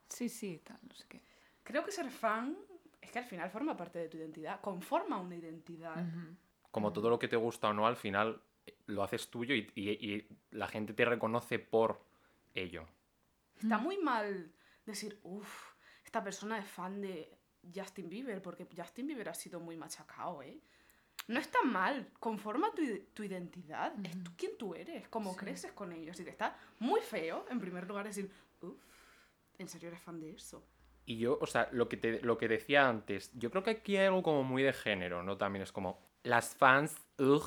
sí, 0.09 0.28
sí, 0.28 0.61
tal, 0.62 0.78
no 0.87 0.95
sé 0.95 1.07
qué. 1.09 1.23
Creo 1.62 1.85
que 1.85 1.92
ser 1.92 2.11
fan 2.11 2.57
es 3.00 3.11
que 3.11 3.19
al 3.19 3.25
final 3.25 3.50
forma 3.50 3.76
parte 3.76 3.99
de 3.99 4.09
tu 4.09 4.16
identidad. 4.16 4.61
Conforma 4.61 5.19
una 5.19 5.37
identidad. 5.37 6.04
Como 6.71 6.92
todo 6.92 7.09
lo 7.09 7.19
que 7.19 7.28
te 7.28 7.37
gusta 7.37 7.69
o 7.69 7.73
no, 7.73 7.87
al 7.87 7.97
final 7.97 8.42
lo 8.86 9.02
haces 9.02 9.30
tuyo 9.30 9.54
y, 9.54 9.70
y- 9.74 9.90
y 9.90 10.28
la 10.50 10.66
gente 10.68 10.92
te 10.92 11.04
reconoce 11.04 11.58
por 11.58 12.00
ello. 12.54 12.86
Está 13.60 13.78
muy 13.78 13.98
mal 13.98 14.52
decir, 14.86 15.18
uff, 15.22 15.74
esta 16.04 16.22
persona 16.22 16.58
es 16.58 16.66
fan 16.66 17.00
de 17.00 17.38
Justin 17.74 18.08
Bieber, 18.08 18.42
porque 18.42 18.66
Justin 18.76 19.06
Bieber 19.06 19.28
ha 19.28 19.34
sido 19.34 19.60
muy 19.60 19.76
machacado, 19.76 20.42
¿eh? 20.42 20.58
No 21.28 21.38
está 21.38 21.62
mal, 21.62 22.10
conforma 22.18 22.72
tu, 22.74 22.82
tu 23.14 23.22
identidad, 23.22 23.94
es 24.04 24.22
tú 24.24 24.32
quien 24.36 24.58
tú 24.58 24.74
eres, 24.74 25.06
cómo 25.08 25.32
Sí. 25.32 25.38
creces 25.38 25.72
con 25.72 25.92
ellos. 25.92 26.18
Y 26.18 26.24
te 26.24 26.30
está 26.30 26.58
muy 26.80 27.00
feo, 27.00 27.46
en 27.48 27.60
primer 27.60 27.86
lugar, 27.86 28.06
decir, 28.06 28.28
uff, 28.60 28.82
¿en 29.58 29.68
serio 29.68 29.88
eres 29.88 30.00
fan 30.02 30.18
de 30.18 30.30
eso? 30.32 30.64
Y 31.06 31.18
yo, 31.18 31.38
o 31.40 31.46
sea, 31.46 31.68
lo 31.72 31.88
que, 31.88 31.96
te, 31.96 32.20
lo 32.22 32.36
que 32.38 32.48
decía 32.48 32.88
antes, 32.88 33.30
yo 33.34 33.50
creo 33.50 33.62
que 33.62 33.70
aquí 33.70 33.96
hay 33.96 34.06
algo 34.06 34.22
como 34.24 34.42
muy 34.42 34.64
de 34.64 34.72
género, 34.72 35.22
¿no? 35.22 35.36
También 35.36 35.62
es 35.62 35.70
como, 35.70 36.00
las 36.24 36.56
fans, 36.56 36.96
ugh, 37.18 37.46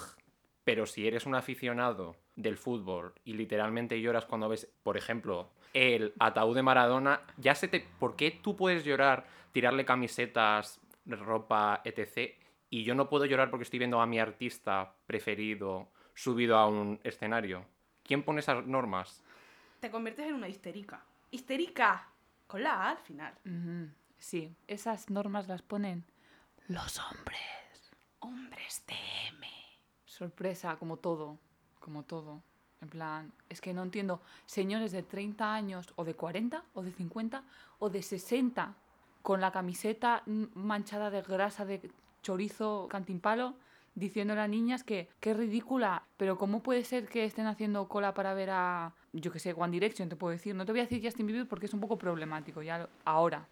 pero 0.66 0.86
si 0.86 1.08
eres 1.08 1.26
un 1.26 1.36
aficionado 1.36 2.18
del 2.36 2.58
fútbol 2.58 3.14
y 3.24 3.34
literalmente 3.34 4.02
lloras 4.02 4.26
cuando 4.26 4.50
ves, 4.50 4.68
por 4.84 4.98
ejemplo, 4.98 5.52
el 5.74 6.14
ataúd 6.20 6.56
de 6.56 6.64
Maradona, 6.64 7.22
ya 7.38 7.56
se 7.56 7.70
te... 7.70 7.88
¿Por 8.00 8.18
qué 8.18 8.32
tú 8.32 8.58
puedes 8.58 8.84
llorar, 8.84 9.26
tirarle 9.54 9.86
camisetas, 9.86 10.82
ropa, 11.06 11.82
etc. 11.86 12.34
y 12.70 12.84
yo 12.84 12.96
no 12.96 13.08
puedo 13.08 13.26
llorar 13.26 13.50
porque 13.50 13.64
estoy 13.64 13.80
viendo 13.80 14.02
a 14.02 14.06
mi 14.06 14.20
artista 14.20 14.96
preferido 15.06 15.92
subido 16.16 16.58
a 16.58 16.68
un 16.68 17.00
escenario. 17.04 17.66
¿Quién 18.04 18.24
pone 18.24 18.40
esas 18.40 18.66
normas? 18.66 19.22
Te 19.80 19.92
conviertes 19.92 20.28
en 20.28 20.36
una 20.36 20.48
histérica. 20.48 21.04
Histérica. 21.32 22.10
Con 22.48 22.64
la 22.64 22.74
A 22.74 22.92
al 22.92 22.98
final. 23.00 23.34
Sí, 24.18 24.56
esas 24.68 25.10
normas 25.10 25.48
las 25.48 25.62
ponen 25.62 26.06
los 26.68 27.00
hombres. 27.00 27.94
Hombres 28.20 28.84
TM. 28.86 29.55
Sorpresa, 30.16 30.78
como 30.78 30.96
todo, 30.96 31.38
como 31.82 32.04
todo. 32.04 32.42
En 32.82 32.88
plan, 32.88 33.34
es 33.50 33.60
que 33.60 33.74
no 33.74 33.84
entiendo, 33.84 34.22
señores 34.46 34.94
de 34.94 35.04
30 35.04 35.54
años, 35.54 35.92
o 35.98 36.06
de 36.06 36.14
40, 36.14 36.64
o 36.74 36.84
de 36.84 36.94
50, 36.94 37.44
o 37.80 37.90
de 37.90 38.02
60, 38.02 38.76
con 39.22 39.42
la 39.42 39.52
camiseta 39.52 40.24
manchada 40.54 41.10
de 41.10 41.22
grasa 41.22 41.66
de 41.66 41.92
chorizo 42.24 42.88
cantimpalo, 42.90 43.56
diciéndole 43.94 44.40
a 44.40 44.48
niñas 44.48 44.86
que 44.86 45.10
qué 45.20 45.34
ridícula, 45.34 46.04
pero 46.16 46.38
¿cómo 46.38 46.64
puede 46.64 46.86
ser 46.86 47.10
que 47.10 47.26
estén 47.26 47.48
haciendo 47.48 47.90
cola 47.90 48.14
para 48.14 48.34
ver 48.34 48.52
a, 48.52 48.94
yo 49.12 49.34
que 49.34 49.40
sé, 49.40 49.54
One 49.54 49.74
Direction, 49.74 50.08
te 50.08 50.16
puedo 50.16 50.32
decir? 50.32 50.56
No 50.56 50.66
te 50.66 50.72
voy 50.72 50.80
a 50.80 50.84
decir 50.84 51.04
Justin 51.04 51.28
Bieber 51.28 51.48
porque 51.48 51.66
es 51.66 51.74
un 51.74 51.82
poco 51.82 51.98
problemático, 51.98 52.62
ya 52.62 52.88
ahora. 53.04 53.48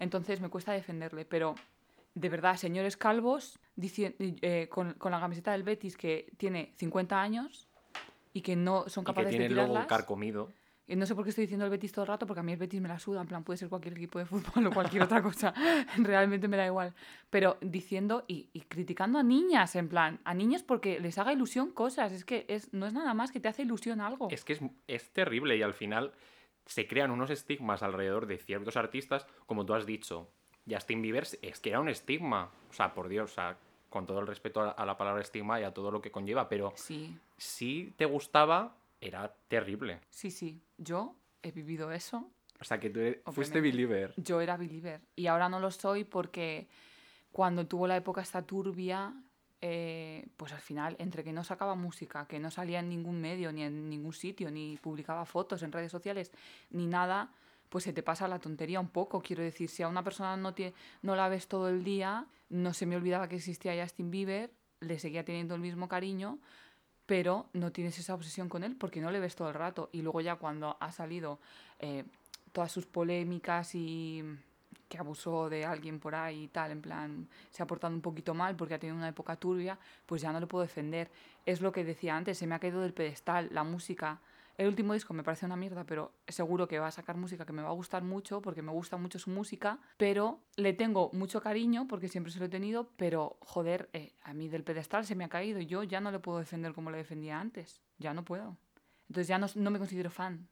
Entonces 0.00 0.40
me 0.40 0.48
cuesta 0.48 0.72
defenderle, 0.72 1.26
pero 1.26 1.54
de 2.14 2.28
verdad, 2.28 2.56
señores 2.56 2.96
calvos, 2.96 3.58
eh, 3.80 4.68
con, 4.70 4.94
con 4.94 5.12
la 5.12 5.20
camiseta 5.20 5.52
del 5.52 5.62
Betis 5.62 5.96
que 5.96 6.26
tiene 6.36 6.72
50 6.76 7.20
años 7.20 7.68
y 8.32 8.40
que 8.42 8.56
no 8.56 8.88
son 8.88 9.02
Y 9.02 9.04
que 9.04 9.10
capaces 9.10 9.30
tiene 9.30 9.44
de 9.44 9.48
tirarlas. 9.50 9.86
carcomido. 9.86 10.50
Y 10.86 10.96
no 10.96 11.06
sé 11.06 11.14
por 11.14 11.24
qué 11.24 11.30
estoy 11.30 11.42
diciendo 11.42 11.64
el 11.64 11.70
Betis 11.70 11.92
todo 11.92 12.02
el 12.02 12.08
rato, 12.08 12.26
porque 12.26 12.40
a 12.40 12.42
mí 12.42 12.52
el 12.52 12.58
Betis 12.58 12.80
me 12.80 12.88
la 12.88 12.98
suda, 12.98 13.20
en 13.20 13.28
plan, 13.28 13.44
puede 13.44 13.56
ser 13.56 13.68
cualquier 13.68 13.94
equipo 13.94 14.18
de 14.18 14.26
fútbol 14.26 14.66
o 14.66 14.72
cualquier 14.72 15.04
otra 15.04 15.22
cosa, 15.22 15.54
realmente 15.96 16.48
me 16.48 16.56
da 16.56 16.66
igual. 16.66 16.92
Pero 17.30 17.56
diciendo 17.60 18.24
y, 18.26 18.50
y 18.52 18.62
criticando 18.62 19.18
a 19.18 19.22
niñas, 19.22 19.74
en 19.76 19.88
plan, 19.88 20.20
a 20.24 20.34
niñas 20.34 20.62
porque 20.62 20.98
les 21.00 21.16
haga 21.18 21.32
ilusión 21.32 21.70
cosas, 21.70 22.12
es 22.12 22.24
que 22.24 22.44
es, 22.48 22.72
no 22.74 22.86
es 22.86 22.92
nada 22.92 23.14
más 23.14 23.30
que 23.30 23.40
te 23.40 23.48
hace 23.48 23.62
ilusión 23.62 24.00
algo. 24.00 24.28
Es 24.30 24.44
que 24.44 24.54
es, 24.54 24.60
es 24.88 25.10
terrible 25.12 25.56
y 25.56 25.62
al 25.62 25.72
final 25.72 26.12
se 26.66 26.86
crean 26.86 27.10
unos 27.10 27.30
estigmas 27.30 27.82
alrededor 27.82 28.26
de 28.26 28.38
ciertos 28.38 28.76
artistas, 28.76 29.26
como 29.46 29.64
tú 29.64 29.74
has 29.74 29.86
dicho. 29.86 30.28
Justin 30.68 31.02
Bieber 31.02 31.26
es 31.42 31.60
que 31.60 31.70
era 31.70 31.80
un 31.80 31.88
estigma. 31.88 32.50
O 32.70 32.72
sea, 32.72 32.94
por 32.94 33.08
Dios, 33.08 33.30
o 33.32 33.34
sea, 33.34 33.56
con 33.90 34.06
todo 34.06 34.20
el 34.20 34.26
respeto 34.26 34.62
a, 34.62 34.86
la 34.86 34.96
palabra 34.96 35.22
estigma 35.22 35.60
y 35.60 35.64
a 35.64 35.72
todo 35.74 35.90
lo 35.90 36.00
que 36.00 36.10
conlleva, 36.10 36.48
pero 36.48 36.72
Sí, 36.76 37.18
si 37.36 37.92
te 37.96 38.06
gustaba, 38.06 38.74
era 39.00 39.34
terrible. 39.48 40.00
sí, 40.10 40.30
sí, 40.30 40.62
yo 40.78 41.14
he 41.42 41.50
vivido 41.50 41.92
eso, 41.92 42.30
O 42.60 42.64
sea, 42.64 42.78
que 42.80 42.88
tú 42.90 43.00
eres- 43.00 43.18
fuiste 43.32 43.60
believer. 43.60 44.14
yo 44.16 44.40
era 44.40 44.56
believer 44.56 45.00
y 45.16 45.26
ahora 45.26 45.48
no 45.48 45.58
lo 45.60 45.70
soy 45.70 46.04
porque 46.04 46.68
cuando 47.32 47.66
tuvo 47.66 47.86
la 47.86 47.96
época 47.96 48.20
esta 48.22 48.42
turbia, 48.42 49.12
eh, 49.60 50.26
pues 50.36 50.52
al 50.52 50.60
final, 50.60 50.96
entre 50.98 51.24
que 51.24 51.32
no 51.32 51.44
sacaba 51.44 51.74
música, 51.74 52.26
que 52.26 52.38
no 52.38 52.50
salía 52.50 52.80
en 52.80 52.88
ningún 52.88 53.20
medio, 53.20 53.52
ni 53.52 53.62
en 53.62 53.90
ningún 53.90 54.12
sitio, 54.12 54.50
ni 54.50 54.76
publicaba 54.76 55.24
fotos 55.24 55.62
en 55.62 55.72
redes 55.72 55.90
sociales, 55.92 56.30
ni 56.70 56.86
nada, 56.86 57.30
pues 57.72 57.84
se 57.84 57.94
te 57.94 58.02
pasa 58.02 58.28
la 58.28 58.38
tontería 58.38 58.78
un 58.80 58.90
poco. 58.90 59.22
Quiero 59.22 59.42
decir, 59.42 59.70
si 59.70 59.82
a 59.82 59.88
una 59.88 60.04
persona 60.04 60.36
no, 60.36 60.54
tie- 60.54 60.74
no 61.00 61.16
la 61.16 61.30
ves 61.30 61.48
todo 61.48 61.70
el 61.70 61.82
día, 61.82 62.26
no 62.50 62.74
se 62.74 62.84
me 62.84 62.96
olvidaba 62.96 63.28
que 63.28 63.36
existía 63.36 63.82
Justin 63.82 64.10
Bieber, 64.10 64.50
le 64.80 64.98
seguía 64.98 65.24
teniendo 65.24 65.54
el 65.54 65.62
mismo 65.62 65.88
cariño, 65.88 66.38
pero 67.06 67.46
no 67.54 67.72
tienes 67.72 67.98
esa 67.98 68.14
obsesión 68.14 68.50
con 68.50 68.62
él 68.62 68.76
porque 68.76 69.00
no 69.00 69.10
le 69.10 69.20
ves 69.20 69.34
todo 69.36 69.48
el 69.48 69.54
rato. 69.54 69.88
Y 69.90 70.02
luego 70.02 70.20
ya 70.20 70.36
cuando 70.36 70.76
ha 70.80 70.92
salido 70.92 71.38
eh, 71.78 72.04
todas 72.52 72.70
sus 72.70 72.84
polémicas 72.84 73.74
y 73.74 74.22
que 74.90 74.98
abusó 74.98 75.48
de 75.48 75.64
alguien 75.64 75.98
por 75.98 76.14
ahí 76.14 76.42
y 76.44 76.48
tal, 76.48 76.72
en 76.72 76.82
plan, 76.82 77.26
se 77.50 77.62
ha 77.62 77.66
portado 77.66 77.94
un 77.94 78.02
poquito 78.02 78.34
mal 78.34 78.54
porque 78.54 78.74
ha 78.74 78.78
tenido 78.78 78.98
una 78.98 79.08
época 79.08 79.36
turbia, 79.36 79.78
pues 80.04 80.20
ya 80.20 80.30
no 80.30 80.40
lo 80.40 80.46
puedo 80.46 80.60
defender. 80.60 81.10
Es 81.46 81.62
lo 81.62 81.72
que 81.72 81.84
decía 81.84 82.14
antes, 82.14 82.36
se 82.36 82.46
me 82.46 82.54
ha 82.54 82.58
caído 82.58 82.82
del 82.82 82.92
pedestal 82.92 83.48
la 83.50 83.64
música. 83.64 84.20
El 84.58 84.68
último 84.68 84.92
disco 84.92 85.14
me 85.14 85.22
parece 85.22 85.46
una 85.46 85.56
mierda, 85.56 85.84
pero 85.84 86.12
seguro 86.28 86.68
que 86.68 86.78
va 86.78 86.88
a 86.88 86.90
sacar 86.90 87.16
música 87.16 87.46
que 87.46 87.52
me 87.52 87.62
va 87.62 87.70
a 87.70 87.72
gustar 87.72 88.02
mucho 88.04 88.42
porque 88.42 88.60
me 88.62 88.70
gusta 88.70 88.96
mucho 88.96 89.18
su 89.18 89.30
música, 89.30 89.78
pero 89.96 90.40
le 90.56 90.72
tengo 90.74 91.10
mucho 91.14 91.40
cariño 91.40 91.86
porque 91.88 92.08
siempre 92.08 92.32
se 92.32 92.38
lo 92.38 92.44
he 92.44 92.48
tenido, 92.50 92.90
pero 92.96 93.38
joder, 93.40 93.88
eh, 93.94 94.12
a 94.22 94.34
mí 94.34 94.48
del 94.48 94.62
pedestal 94.62 95.06
se 95.06 95.14
me 95.14 95.24
ha 95.24 95.28
caído 95.28 95.60
yo 95.60 95.82
ya 95.84 96.00
no 96.00 96.10
le 96.10 96.18
puedo 96.18 96.38
defender 96.38 96.74
como 96.74 96.90
le 96.90 96.98
defendía 96.98 97.40
antes, 97.40 97.80
ya 97.98 98.12
no 98.12 98.24
puedo. 98.24 98.56
Entonces 99.08 99.26
ya 99.28 99.38
no, 99.38 99.46
no 99.54 99.70
me 99.70 99.78
considero 99.78 100.10
fan, 100.10 100.46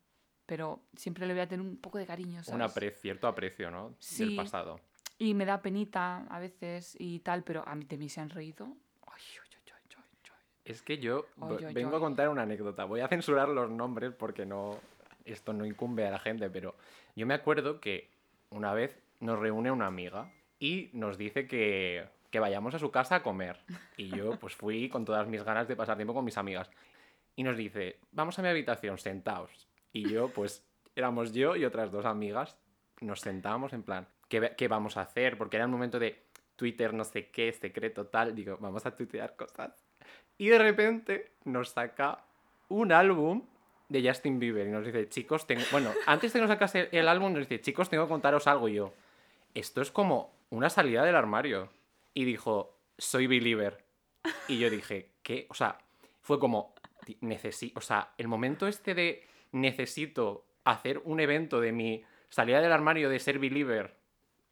pero 0.46 0.82
siempre 0.96 1.26
le 1.26 1.34
voy 1.34 1.42
a 1.42 1.48
tener 1.48 1.64
un 1.64 1.76
poco 1.76 1.98
de 1.98 2.06
cariño, 2.06 2.40
Un 2.48 2.60
apre- 2.60 2.92
cierto 2.94 3.28
aprecio, 3.28 3.70
¿no? 3.70 3.88
Del 3.90 3.96
Sí. 4.00 4.36
pasado. 4.36 4.80
Y 5.18 5.34
me 5.34 5.44
da 5.44 5.60
penita 5.60 6.24
a 6.30 6.38
veces 6.38 6.96
y 6.98 7.18
tal, 7.20 7.44
pero 7.44 7.62
a 7.68 7.74
mí 7.74 7.84
de 7.84 7.98
mí 7.98 8.08
se 8.08 8.22
han 8.22 8.30
reído. 8.30 8.74
Ay. 9.06 9.20
Es 10.70 10.82
que 10.82 10.98
yo 10.98 11.26
vengo 11.74 11.96
a 11.96 12.00
contar 12.00 12.28
una 12.28 12.42
anécdota. 12.42 12.84
Voy 12.84 13.00
a 13.00 13.08
censurar 13.08 13.48
los 13.48 13.70
nombres 13.70 14.12
porque 14.12 14.46
no 14.46 14.78
esto 15.24 15.52
no 15.52 15.64
incumbe 15.64 16.06
a 16.06 16.10
la 16.10 16.18
gente, 16.18 16.48
pero 16.48 16.76
yo 17.16 17.26
me 17.26 17.34
acuerdo 17.34 17.80
que 17.80 18.08
una 18.50 18.72
vez 18.72 18.96
nos 19.20 19.38
reúne 19.38 19.70
una 19.70 19.86
amiga 19.86 20.32
y 20.58 20.90
nos 20.92 21.18
dice 21.18 21.46
que, 21.46 22.06
que 22.30 22.40
vayamos 22.40 22.74
a 22.74 22.78
su 22.78 22.90
casa 22.90 23.16
a 23.16 23.22
comer. 23.22 23.58
Y 23.96 24.10
yo 24.10 24.30
pues 24.40 24.54
fui 24.54 24.88
con 24.88 25.04
todas 25.04 25.26
mis 25.26 25.42
ganas 25.42 25.68
de 25.68 25.76
pasar 25.76 25.96
tiempo 25.96 26.14
con 26.14 26.24
mis 26.24 26.38
amigas. 26.38 26.70
Y 27.36 27.42
nos 27.42 27.56
dice, 27.56 27.98
vamos 28.12 28.38
a 28.38 28.42
mi 28.42 28.48
habitación, 28.48 28.98
sentaos. 28.98 29.68
Y 29.92 30.08
yo 30.08 30.28
pues 30.28 30.64
éramos 30.94 31.32
yo 31.32 31.56
y 31.56 31.64
otras 31.64 31.90
dos 31.90 32.04
amigas. 32.04 32.56
Nos 33.00 33.20
sentábamos 33.20 33.72
en 33.72 33.82
plan, 33.82 34.06
¿qué, 34.28 34.52
qué 34.56 34.68
vamos 34.68 34.96
a 34.96 35.02
hacer? 35.02 35.36
Porque 35.36 35.56
era 35.56 35.66
un 35.66 35.72
momento 35.72 35.98
de 35.98 36.22
Twitter, 36.54 36.92
no 36.92 37.04
sé 37.04 37.30
qué, 37.30 37.52
secreto, 37.52 38.06
tal. 38.06 38.34
Digo, 38.34 38.58
vamos 38.60 38.84
a 38.86 38.94
tuitear 38.94 39.34
cosas. 39.36 39.89
Y 40.40 40.48
de 40.48 40.58
repente 40.58 41.32
nos 41.44 41.68
saca 41.68 42.24
un 42.70 42.92
álbum 42.92 43.42
de 43.90 44.08
Justin 44.08 44.38
Bieber 44.38 44.66
y 44.66 44.70
nos 44.70 44.86
dice, 44.86 45.06
chicos, 45.10 45.46
tengo... 45.46 45.60
Bueno, 45.70 45.92
antes 46.06 46.32
de 46.32 46.38
que 46.38 46.40
nos 46.40 46.48
sacase 46.48 46.88
el 46.92 47.08
álbum 47.08 47.34
nos 47.34 47.46
dice, 47.46 47.60
chicos, 47.60 47.90
tengo 47.90 48.04
que 48.04 48.08
contaros 48.08 48.46
algo 48.46 48.66
y 48.70 48.76
yo. 48.76 48.94
Esto 49.52 49.82
es 49.82 49.90
como 49.90 50.32
una 50.48 50.70
salida 50.70 51.04
del 51.04 51.14
armario. 51.14 51.68
Y 52.14 52.24
dijo, 52.24 52.74
soy 52.96 53.26
believer. 53.26 53.84
Y 54.48 54.58
yo 54.58 54.70
dije, 54.70 55.10
¿qué? 55.22 55.46
O 55.50 55.54
sea, 55.54 55.76
fue 56.22 56.38
como, 56.40 56.74
necesito... 57.20 57.78
O 57.78 57.82
sea, 57.82 58.14
el 58.16 58.26
momento 58.26 58.66
este 58.66 58.94
de 58.94 59.22
necesito 59.52 60.46
hacer 60.64 61.02
un 61.04 61.20
evento 61.20 61.60
de 61.60 61.72
mi 61.72 62.02
salida 62.30 62.62
del 62.62 62.72
armario 62.72 63.10
de 63.10 63.18
ser 63.18 63.38
believer. 63.38 63.94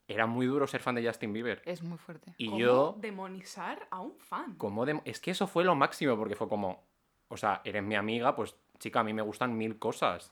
Era 0.09 0.27
muy 0.27 0.47
duro 0.47 0.67
ser 0.67 0.81
fan 0.81 0.95
de 0.95 1.07
Justin 1.07 1.33
Bieber. 1.35 1.61
Es 1.67 1.83
muy 1.83 1.99
fuerte. 1.99 2.33
Y 2.39 2.47
¿Cómo 2.47 2.59
yo... 2.59 2.97
demonizar 2.99 3.87
a 3.91 4.01
un 4.01 4.19
fan? 4.19 4.55
¿Cómo 4.57 4.87
de- 4.87 5.01
Es 5.05 5.21
que 5.21 5.31
eso 5.31 5.47
fue 5.47 5.65
lo 5.65 5.75
máximo, 5.75 6.17
porque 6.17 6.35
fue 6.35 6.49
como, 6.49 6.83
o 7.29 7.37
sea, 7.37 7.61
eres 7.65 7.83
mi 7.83 7.95
amiga, 7.95 8.35
pues 8.35 8.57
chica, 8.79 9.01
a 9.01 9.05
mí 9.05 9.13
me 9.13 9.23
gustan 9.23 9.57
mil 9.57 9.79
cosas. 9.79 10.31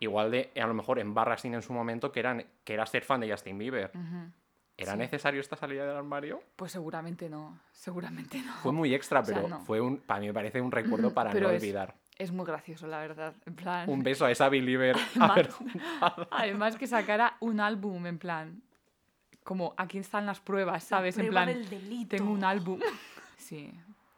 Igual 0.00 0.30
de, 0.30 0.52
a 0.60 0.66
lo 0.66 0.74
mejor 0.74 0.98
en 0.98 1.14
Barracín 1.14 1.54
en 1.54 1.62
su 1.62 1.72
momento, 1.72 2.12
que, 2.12 2.20
eran, 2.20 2.44
que 2.64 2.74
era 2.74 2.84
ser 2.84 3.02
fan 3.04 3.20
de 3.20 3.30
Justin 3.30 3.56
Bieber. 3.56 3.90
¿Era 4.76 4.92
Sí. 4.92 4.98
necesario 4.98 5.40
esta 5.40 5.56
salida 5.56 5.86
del 5.86 5.96
armario? 5.96 6.42
Pues 6.56 6.72
seguramente 6.72 7.30
no, 7.30 7.58
seguramente 7.72 8.42
no. 8.42 8.52
Fue 8.56 8.72
muy 8.72 8.94
extra, 8.94 9.24
sea, 9.24 9.34
pero 9.34 9.48
no. 9.48 9.60
fue 9.60 9.80
un, 9.80 9.96
para 9.96 10.20
mí 10.20 10.26
me 10.26 10.34
parece 10.34 10.60
un 10.60 10.70
recuerdo 10.70 11.14
para 11.14 11.30
Pero 11.30 11.48
no 11.48 11.54
es- 11.54 11.62
olvidar. 11.62 11.94
Es 12.18 12.32
muy 12.32 12.44
gracioso, 12.46 12.86
la 12.86 12.98
verdad. 12.98 13.34
En 13.46 13.54
plan. 13.56 13.88
Un 13.88 14.02
beso 14.02 14.24
a 14.26 14.30
esa 14.30 14.48
Belieber. 14.50 14.96
Además, 15.20 15.56
además 16.30 16.76
que 16.76 16.86
sacara 16.86 17.36
un 17.40 17.60
álbum, 17.60 18.06
en 18.06 18.18
plan. 18.18 18.62
Como 19.46 19.74
aquí 19.76 19.98
están 19.98 20.26
las 20.26 20.40
pruebas, 20.40 20.82
¿sabes? 20.82 21.16
En 21.18 21.26
Prueba 21.28 21.44
plan. 21.44 21.56
del 21.56 21.68
delito. 21.70 22.16
Tengo 22.16 22.32
un 22.32 22.42
álbum. 22.44 22.80
Sí. 23.38 23.70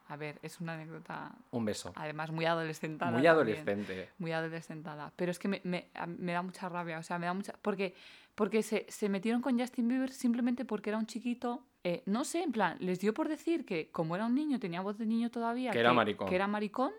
A 0.09 0.17
ver, 0.17 0.39
es 0.41 0.59
una 0.59 0.73
anécdota. 0.73 1.33
Un 1.51 1.67
beso. 1.67 1.93
Además, 1.97 2.31
muy 2.31 2.47
adolescentada. 2.47 3.11
Muy 3.11 3.19
también. 3.25 3.33
adolescente. 3.35 4.09
muy 4.17 4.33
adolescentada. 4.33 5.13
Pero 5.17 5.31
es 5.31 5.39
que 5.39 5.49
me, 5.49 5.61
me- 5.65 5.89
a- 5.93 6.07
me 6.07 6.33
da 6.33 6.41
mucha 6.41 6.67
rabia, 6.71 6.99
o 6.99 7.03
sea, 7.03 7.19
me 7.19 7.27
da 7.27 7.35
mucha... 7.35 7.53
Porque, 7.61 7.95
porque 8.35 8.63
se, 8.63 8.87
se 8.89 9.11
metieron 9.11 9.43
con 9.43 9.59
Justin 9.61 9.87
Bieber 9.87 10.11
simplemente 10.11 10.65
porque 10.65 10.89
era 10.89 10.99
un 10.99 11.05
chiquito, 11.05 11.63
eh, 11.85 12.03
no 12.07 12.25
sé, 12.25 12.43
en 12.43 12.53
plan, 12.53 12.79
les 12.81 13.01
dio 13.01 13.13
por 13.13 13.29
decir 13.29 13.67
que 13.67 13.91
como 13.91 14.17
era 14.17 14.25
un 14.25 14.35
niño, 14.35 14.59
tenía 14.59 14.81
voz 14.81 14.97
de 14.97 15.05
niño 15.05 15.31
todavía, 15.31 15.73
Que 15.73 15.81
era 15.81 15.93
maricón. 15.93 16.27
que 16.27 16.35
era 16.37 16.47
maricón, 16.47 16.93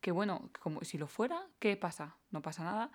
que 0.00 0.10
bueno, 0.10 0.50
como 0.60 0.80
si 0.82 0.98
lo 0.98 1.06
fuera, 1.06 1.46
¿qué 1.60 1.76
pasa? 1.76 2.16
No 2.32 2.42
pasa 2.42 2.64
nada. 2.64 2.90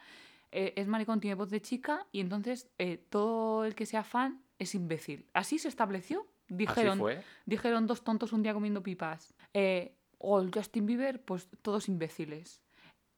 Eh, 0.52 0.74
es 0.76 0.88
maricón, 0.88 1.22
tiene 1.22 1.36
voz 1.36 1.50
de 1.52 1.62
chica 1.62 2.06
y 2.12 2.20
entonces 2.20 2.68
eh, 2.80 2.98
todo 3.10 3.64
el 3.64 3.76
que 3.76 3.86
sea 3.86 4.04
fan 4.04 4.42
es 4.60 4.76
imbécil. 4.76 5.26
Así 5.34 5.60
se 5.60 5.68
estableció. 5.68 6.26
Dijeron, 6.50 6.92
Así 6.94 7.00
fue. 7.00 7.22
Dijeron 7.46 7.88
dos 7.88 8.04
tontos 8.04 8.32
un 8.34 8.44
día 8.44 8.54
comiendo 8.54 8.82
pipas. 8.84 9.34
Eh, 9.54 9.94
o 10.20 10.40
el 10.40 10.52
Justin 10.54 10.86
Bieber, 10.86 11.22
pues 11.22 11.50
todos 11.62 11.90
imbéciles. 11.90 12.62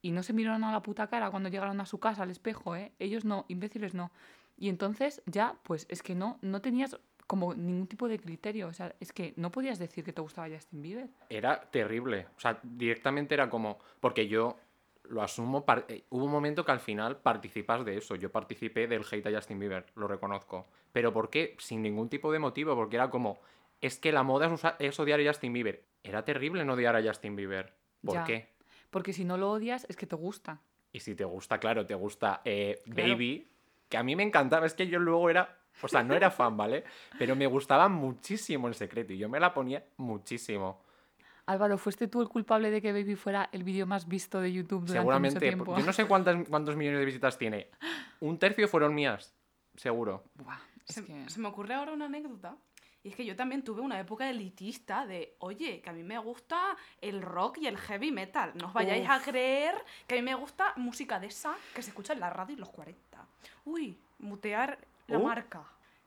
Y 0.02 0.12
no 0.12 0.24
se 0.24 0.34
miraron 0.34 0.64
a 0.64 0.72
la 0.72 0.82
puta 0.82 1.08
cara 1.08 1.30
cuando 1.30 1.50
llegaron 1.50 1.80
a 1.82 1.86
su 1.86 2.00
casa 2.00 2.24
al 2.24 2.32
espejo, 2.32 2.76
¿eh? 2.76 2.92
Ellos 3.00 3.26
no, 3.26 3.46
imbéciles 3.50 3.94
no. 3.94 4.12
Y 4.58 4.70
entonces 4.70 5.22
ya, 5.26 5.56
pues 5.64 5.86
es 5.90 6.02
que 6.02 6.16
no, 6.16 6.38
no 6.42 6.62
tenías 6.62 6.98
como 7.28 7.54
ningún 7.54 7.86
tipo 7.88 8.08
de 8.08 8.18
criterio. 8.20 8.68
O 8.68 8.74
sea, 8.74 8.96
es 9.00 9.14
que 9.14 9.34
no 9.38 9.52
podías 9.52 9.78
decir 9.78 10.04
que 10.04 10.12
te 10.14 10.22
gustaba 10.22 10.50
Justin 10.54 10.82
Bieber. 10.82 11.10
Era 11.30 11.62
terrible. 11.62 12.28
O 12.36 12.40
sea, 12.40 12.60
directamente 12.64 13.36
era 13.36 13.50
como. 13.50 13.78
Porque 14.00 14.28
yo 14.28 14.58
lo 15.04 15.22
asumo. 15.22 15.64
par- 15.66 15.86
eh, 15.90 16.04
Hubo 16.10 16.26
un 16.26 16.32
momento 16.32 16.66
que 16.66 16.72
al 16.72 16.80
final 16.80 17.18
participas 17.18 17.86
de 17.86 17.98
eso. 17.98 18.16
Yo 18.16 18.32
participé 18.32 18.88
del 18.88 19.06
hate 19.10 19.28
a 19.28 19.32
Justin 19.36 19.60
Bieber, 19.60 19.86
lo 19.96 20.08
reconozco. 20.08 20.66
Pero 20.92 21.14
¿por 21.14 21.30
qué? 21.30 21.56
Sin 21.60 21.82
ningún 21.82 22.10
tipo 22.10 22.32
de 22.32 22.40
motivo, 22.40 22.76
porque 22.76 22.96
era 22.96 23.10
como. 23.10 23.40
es 23.82 23.98
que 24.00 24.12
la 24.12 24.24
moda 24.24 24.54
es, 24.80 25.00
odiar 25.00 25.20
a 25.22 25.28
Justin 25.28 25.54
Bieber. 25.54 25.84
Era 26.04 26.26
terrible 26.26 26.66
no 26.66 26.74
odiar 26.74 26.96
a 26.96 27.02
Justin 27.04 27.36
Bieber. 27.36 27.74
¿Por 28.04 28.16
Ya. 28.16 28.24
qué? 28.24 28.50
Porque 28.90 29.14
si 29.14 29.24
no 29.24 29.38
lo 29.38 29.52
odias, 29.52 29.86
es 29.90 29.96
que 29.96 30.06
te 30.08 30.16
gusta. 30.16 30.62
Y 30.92 31.00
si 31.02 31.14
te 31.16 31.24
gusta, 31.24 31.60
claro, 31.60 31.86
te 31.86 31.94
gusta 31.96 32.42
eh, 32.44 32.82
Claro. 32.92 33.10
Baby, 33.14 33.48
que 33.88 33.98
a 33.98 34.04
mí 34.04 34.16
me 34.16 34.24
encantaba, 34.24 34.66
es 34.66 34.74
que 34.74 34.88
yo 34.88 35.00
luego 35.00 35.30
era, 35.30 35.58
o 35.82 35.88
sea, 35.88 36.02
no 36.04 36.16
era 36.16 36.32
fan, 36.32 36.58
¿vale? 36.58 36.84
Pero 37.20 37.36
me 37.36 37.46
gustaba 37.46 37.88
muchísimo 37.88 38.68
en 38.68 38.74
secreto 38.74 39.14
y 39.14 39.18
yo 39.20 39.30
me 39.30 39.40
la 39.40 39.54
ponía 39.54 39.86
muchísimo. 39.98 40.82
Álvaro, 41.46 41.78
¿fuiste 41.78 42.08
tú 42.08 42.22
el 42.22 42.28
culpable 42.30 42.70
de 42.72 42.82
que 42.82 42.92
Baby 42.92 43.16
fuera 43.16 43.50
el 43.52 43.64
vídeo 43.64 43.86
más 43.88 44.08
visto 44.08 44.40
de 44.42 44.52
YouTube 44.52 44.82
durante 44.82 44.94
mucho 44.94 45.02
Seguramente, 45.02 45.40
tiempo? 45.40 45.78
yo 45.78 45.86
no 45.86 45.94
sé 45.94 46.06
cuántas, 46.06 46.48
cuántos 46.50 46.76
millones 46.76 47.00
de 47.00 47.06
visitas 47.06 47.38
tiene. 47.38 47.70
Un 48.20 48.38
tercio 48.38 48.68
fueron 48.68 48.94
mías, 48.94 49.34
seguro. 49.76 50.24
Buah, 50.36 50.58
Se, 50.90 51.06
que... 51.06 51.30
se 51.30 51.40
me 51.40 51.48
ocurre 51.48 51.74
ahora 51.76 51.94
una 51.94 52.06
anécdota. 52.06 52.56
Y 53.02 53.10
es 53.12 53.16
que 53.16 53.24
yo 53.24 53.34
también 53.34 53.64
tuve 53.64 53.80
una 53.80 53.98
época 53.98 54.30
elitista 54.30 55.06
de, 55.06 55.38
oye, 55.40 55.80
que 55.82 55.90
a 55.90 55.94
mí 55.94 56.04
me 56.04 56.18
gusta 56.18 56.76
el 57.00 57.22
rock 57.22 57.60
y 57.60 57.68
el 57.68 57.78
heavy 57.78 58.12
metal. 58.12 58.52
No 58.56 58.68
os 58.68 58.74
vayáis 58.74 59.08
a 59.08 59.16
Uf. 59.18 59.24
creer 59.24 59.74
que 60.06 60.16
a 60.16 60.18
mí 60.18 60.22
me 60.24 60.36
gusta 60.36 60.74
música 60.76 61.18
de 61.18 61.28
esa 61.28 61.56
que 61.74 61.82
se 61.82 61.92
escucha 61.92 62.12
en 62.12 62.20
la 62.20 62.30
radio 62.30 62.56
en 62.56 62.60
los 62.60 62.70
40. 62.70 63.26
Uy, 63.64 63.98
mutear 64.20 64.78
la 65.08 65.18
Uh. 65.18 65.24
marca. 65.24 65.64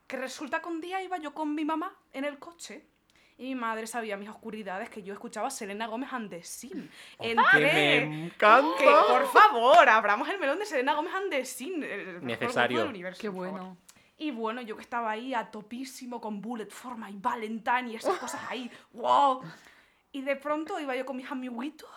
Que 0.06 0.18
resulta 0.18 0.60
que 0.60 0.68
un 0.68 0.82
día 0.82 1.02
iba 1.02 1.16
yo 1.16 1.32
con 1.32 1.54
mi 1.54 1.64
mamá 1.64 1.94
en 2.12 2.26
el 2.26 2.38
coche 2.38 2.84
y 3.38 3.44
mi 3.44 3.54
madre 3.54 3.86
sabía 3.86 4.18
mis 4.18 4.28
oscuridades 4.28 4.90
que 4.90 5.02
yo 5.02 5.14
escuchaba 5.14 5.48
Selena 5.50 5.86
Gómez 5.86 6.12
and 6.12 6.28
the 6.28 6.42
Sin. 6.42 6.90
¡Que 7.18 7.34
Entré- 7.34 8.06
me 8.06 8.26
encanta! 8.26 8.76
Que, 8.78 8.84
por 8.84 9.26
favor, 9.32 9.88
abramos 9.88 10.28
el 10.28 10.38
melón 10.38 10.58
de 10.58 10.66
Selena 10.66 10.92
Gómez 10.92 11.14
and 11.14 11.30
the 11.30 11.44
Sin. 11.46 11.82
el 11.82 12.20
mejor 12.20 12.42
Necesario. 12.42 12.80
del 12.80 12.88
universo, 12.88 13.18
Qué 13.22 13.30
bueno. 13.30 13.78
Y 14.22 14.30
bueno, 14.30 14.60
yo 14.62 14.76
que 14.76 14.82
estaba 14.82 15.10
ahí 15.10 15.34
a 15.34 15.50
topísimo 15.50 16.20
con 16.20 16.40
Bullet 16.40 16.70
for 16.70 16.96
My 16.96 17.12
Valentine 17.12 17.90
y 17.90 17.96
esas 17.96 18.16
cosas 18.18 18.40
ahí, 18.48 18.70
wow. 18.92 19.42
Y 20.12 20.22
de 20.22 20.36
pronto 20.36 20.78
iba 20.78 20.94
yo 20.94 21.04
con 21.04 21.16
mis 21.16 21.28
amiguitos 21.28 21.90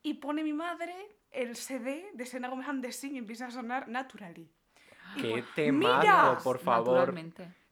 y 0.00 0.14
pone 0.14 0.44
mi 0.44 0.52
madre 0.52 0.94
el 1.32 1.56
CD 1.56 2.08
de 2.14 2.24
Selena 2.24 2.48
Gomez 2.50 2.68
and 2.68 2.84
the 2.84 2.92
Sing 2.92 3.14
y 3.16 3.18
empieza 3.18 3.46
a 3.46 3.50
sonar 3.50 3.88
Naturally. 3.88 4.48
Y 5.16 5.22
¡Qué 5.22 5.30
pues, 5.30 5.44
temazo, 5.56 5.98
¡Mira! 6.00 6.38
por 6.44 6.60
favor! 6.60 7.12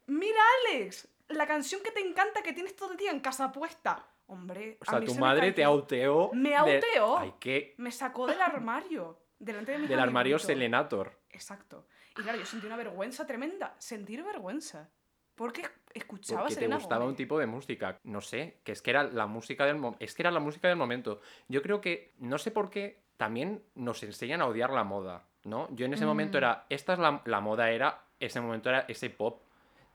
¡Mira, 0.07 0.41
Alex! 0.67 1.07
La 1.29 1.47
canción 1.47 1.81
que 1.81 1.91
te 1.91 2.01
encanta 2.01 2.43
que 2.43 2.51
tienes 2.51 2.75
todo 2.75 2.91
el 2.91 2.97
día 2.97 3.11
en 3.11 3.21
casa 3.21 3.49
puesta. 3.53 4.05
Hombre, 4.27 4.77
O 4.81 4.83
a 4.83 4.91
sea, 4.91 4.99
mí 4.99 5.05
tu 5.05 5.13
se 5.13 5.19
me 5.19 5.25
madre 5.25 5.51
te 5.53 5.63
auteó. 5.63 6.31
Me 6.33 6.49
de- 6.49 6.55
auteó. 6.57 7.17
Ay, 7.17 7.33
qué... 7.39 7.75
Me 7.77 7.91
sacó 7.91 8.27
del 8.27 8.41
armario. 8.41 9.17
Delante 9.39 9.71
de 9.71 9.77
mis 9.79 9.89
Del 9.89 9.99
armario. 9.99 10.37
Selenator. 10.37 11.17
Exacto. 11.29 11.87
Y 12.17 12.21
claro, 12.21 12.37
yo 12.37 12.45
sentí 12.45 12.67
una 12.67 12.75
vergüenza 12.77 13.25
tremenda. 13.25 13.75
Sentir 13.77 14.23
vergüenza. 14.23 14.89
Porque 15.35 15.63
escuchaba 15.93 16.41
Porque 16.41 16.55
te 16.55 16.61
Selena 16.61 16.75
gustaba 16.77 17.05
un 17.05 17.15
tipo 17.15 17.39
de 17.39 17.47
música. 17.47 17.97
No 18.03 18.21
sé, 18.21 18.59
que 18.63 18.73
es 18.73 18.81
que 18.81 18.91
era 18.91 19.03
la 19.03 19.27
música 19.27 19.65
del 19.65 19.81
es 19.99 20.13
que 20.13 20.21
era 20.21 20.31
la 20.31 20.39
música 20.39 20.67
del 20.67 20.77
momento. 20.77 21.21
Yo 21.47 21.61
creo 21.61 21.81
que 21.81 22.13
no 22.19 22.37
sé 22.37 22.51
por 22.51 22.69
qué 22.69 23.01
también 23.17 23.63
nos 23.75 24.03
enseñan 24.03 24.41
a 24.41 24.47
odiar 24.47 24.71
la 24.71 24.83
moda, 24.83 25.25
¿no? 25.43 25.67
Yo 25.71 25.85
en 25.85 25.93
ese 25.93 26.05
momento 26.05 26.37
Mm. 26.37 26.39
era 26.39 26.65
esta 26.69 26.93
es 26.93 26.99
la, 26.99 27.21
la 27.25 27.39
moda 27.39 27.71
era 27.71 28.03
ese 28.19 28.41
momento 28.41 28.69
era 28.69 28.85
ese 28.87 29.09
pop. 29.09 29.41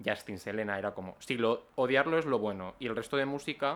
Justin 0.04 0.38
Selena 0.38 0.78
era 0.78 0.92
como, 0.92 1.16
sí, 1.20 1.36
lo, 1.36 1.68
odiarlo 1.76 2.18
es 2.18 2.26
lo 2.26 2.38
bueno 2.38 2.74
y 2.78 2.86
el 2.86 2.94
resto 2.94 3.16
de 3.16 3.24
música 3.24 3.74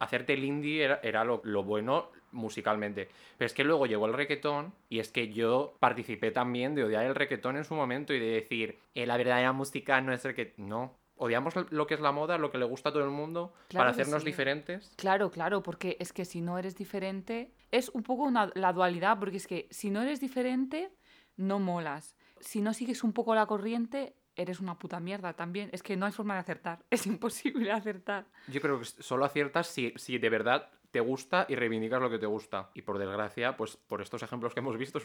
hacerte 0.00 0.32
el 0.32 0.44
indie 0.44 0.84
era, 0.84 1.00
era 1.02 1.24
lo, 1.24 1.40
lo 1.44 1.62
bueno 1.62 2.10
musicalmente. 2.32 3.08
Pero 3.38 3.46
es 3.46 3.52
que 3.54 3.64
luego 3.64 3.86
llegó 3.86 4.06
el 4.06 4.14
reggaetón 4.14 4.72
y 4.88 4.98
es 4.98 5.10
que 5.10 5.32
yo 5.32 5.74
participé 5.78 6.30
también 6.32 6.74
de 6.74 6.84
odiar 6.84 7.04
el 7.04 7.14
reggaetón 7.14 7.56
en 7.56 7.64
su 7.64 7.74
momento 7.74 8.12
y 8.12 8.18
de 8.18 8.26
decir, 8.32 8.78
"Eh, 8.94 9.06
la 9.06 9.16
verdadera 9.16 9.52
música 9.52 10.00
no 10.00 10.12
es 10.12 10.24
el 10.24 10.34
que... 10.34 10.54
No, 10.56 10.96
odiamos 11.16 11.54
lo 11.70 11.86
que 11.86 11.94
es 11.94 12.00
la 12.00 12.12
moda, 12.12 12.38
lo 12.38 12.50
que 12.50 12.56
le 12.56 12.64
gusta 12.64 12.88
a 12.88 12.92
todo 12.92 13.04
el 13.04 13.10
mundo, 13.10 13.52
Claro 13.68 13.82
para 13.82 13.90
hacernos 13.90 14.22
sí. 14.22 14.26
diferentes. 14.26 14.94
Claro, 14.96 15.30
claro, 15.30 15.62
porque 15.62 15.96
es 16.00 16.14
que 16.14 16.24
si 16.24 16.40
no 16.40 16.56
eres 16.58 16.76
diferente, 16.76 17.50
es 17.70 17.90
un 17.90 18.02
poco 18.02 18.22
una- 18.22 18.50
la 18.54 18.72
dualidad, 18.72 19.18
porque 19.18 19.36
es 19.36 19.46
que 19.46 19.66
si 19.70 19.90
no 19.90 20.00
eres 20.00 20.18
diferente, 20.20 20.90
no 21.36 21.58
molas. 21.58 22.16
Si 22.40 22.62
no 22.62 22.72
sigues 22.72 23.04
un 23.04 23.12
poco 23.12 23.34
la 23.34 23.44
corriente, 23.44 24.14
eres 24.40 24.60
una 24.60 24.78
puta 24.78 24.98
mierda 25.00 25.34
también. 25.34 25.68
Es 25.72 25.82
que 25.82 25.96
no 25.96 26.06
hay 26.06 26.12
forma 26.12 26.34
de 26.34 26.40
acertar, 26.40 26.80
es 26.90 27.06
imposible 27.06 27.70
acertar. 27.72 28.26
Yo 28.48 28.60
creo 28.60 28.78
que 28.78 28.84
solo 28.84 29.24
aciertas 29.24 29.66
si, 29.68 29.92
si 29.96 30.18
de 30.18 30.28
verdad 30.30 30.68
te 30.90 30.98
gusta 30.98 31.46
y 31.48 31.54
reivindicas 31.54 32.00
lo 32.02 32.10
que 32.10 32.18
te 32.18 32.26
gusta. 32.26 32.70
Y 32.74 32.82
por 32.82 32.98
desgracia, 32.98 33.56
pues 33.56 33.76
por 33.76 34.02
estos 34.02 34.22
ejemplos 34.24 34.54
que 34.54 34.58
hemos 34.60 34.76
visto, 34.76 34.98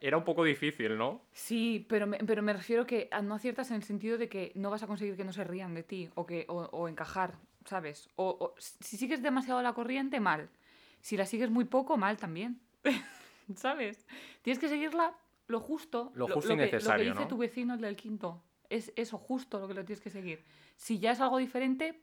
era 0.00 0.16
un 0.16 0.22
poco 0.24 0.44
difícil, 0.44 0.96
¿no? 0.96 1.22
Sí, 1.32 1.84
pero 1.88 2.06
me, 2.06 2.18
pero 2.18 2.40
me 2.40 2.52
refiero 2.52 2.86
que 2.86 3.08
a- 3.10 3.20
no 3.20 3.34
aciertas 3.34 3.70
en 3.70 3.76
el 3.76 3.82
sentido 3.82 4.16
de 4.16 4.28
que 4.28 4.52
no 4.54 4.70
vas 4.70 4.84
a 4.84 4.86
conseguir 4.86 5.16
que 5.16 5.24
no 5.24 5.32
se 5.32 5.42
rían 5.42 5.74
de 5.74 5.82
ti 5.82 6.08
o, 6.14 6.24
que, 6.24 6.44
o, 6.48 6.58
o 6.66 6.86
encajar, 6.88 7.34
¿sabes? 7.64 8.08
O, 8.14 8.28
o 8.38 8.54
si 8.58 8.96
sigues 8.96 9.22
demasiado 9.22 9.60
la 9.60 9.72
corriente, 9.72 10.20
mal. 10.20 10.50
Si 11.00 11.16
la 11.16 11.26
sigues 11.26 11.50
muy 11.50 11.64
poco, 11.64 11.96
mal 11.96 12.16
también. 12.16 12.60
¿Sabes? 13.56 14.06
Tienes 14.42 14.58
que 14.60 14.68
seguirla 14.68 15.14
lo 15.48 15.58
justo. 15.60 16.12
Lo 16.14 16.28
justo 16.28 16.52
y 16.52 16.56
que- 16.56 16.62
necesario, 16.62 16.96
Lo 16.96 17.04
que 17.04 17.10
dice 17.10 17.22
¿no? 17.22 17.28
tu 17.28 17.36
vecino, 17.38 17.74
el 17.74 17.80
del 17.80 17.96
quinto. 17.96 18.42
Es 18.70 18.92
eso 18.96 19.18
justo 19.18 19.58
lo 19.58 19.68
que 19.68 19.74
lo 19.74 19.84
tienes 19.84 20.02
que 20.02 20.10
seguir. 20.10 20.44
Si 20.76 20.98
ya 20.98 21.12
es 21.12 21.20
algo 21.20 21.38
diferente, 21.38 22.00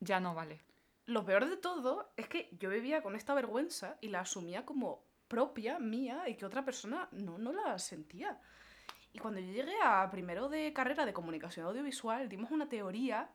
ya 0.00 0.20
no 0.20 0.34
vale. 0.34 0.60
Lo 1.06 1.24
peor 1.24 1.48
de 1.48 1.56
todo 1.56 2.12
es 2.16 2.28
que 2.28 2.48
yo 2.58 2.70
vivía 2.70 3.02
con 3.02 3.14
esta 3.14 3.34
vergüenza 3.34 3.96
y 4.00 4.08
la 4.08 4.20
asumía 4.20 4.64
como 4.64 5.04
propia, 5.28 5.78
mía, 5.78 6.28
y 6.28 6.34
que 6.34 6.46
otra 6.46 6.64
persona 6.64 7.08
no, 7.12 7.38
no 7.38 7.52
la 7.52 7.78
sentía. 7.78 8.40
Y 9.12 9.18
cuando 9.18 9.40
yo 9.40 9.52
llegué 9.52 9.74
a 9.82 10.10
primero 10.10 10.48
de 10.48 10.72
carrera 10.72 11.06
de 11.06 11.12
comunicación 11.12 11.66
audiovisual, 11.66 12.28
dimos 12.28 12.50
una 12.50 12.68
teoría. 12.68 13.30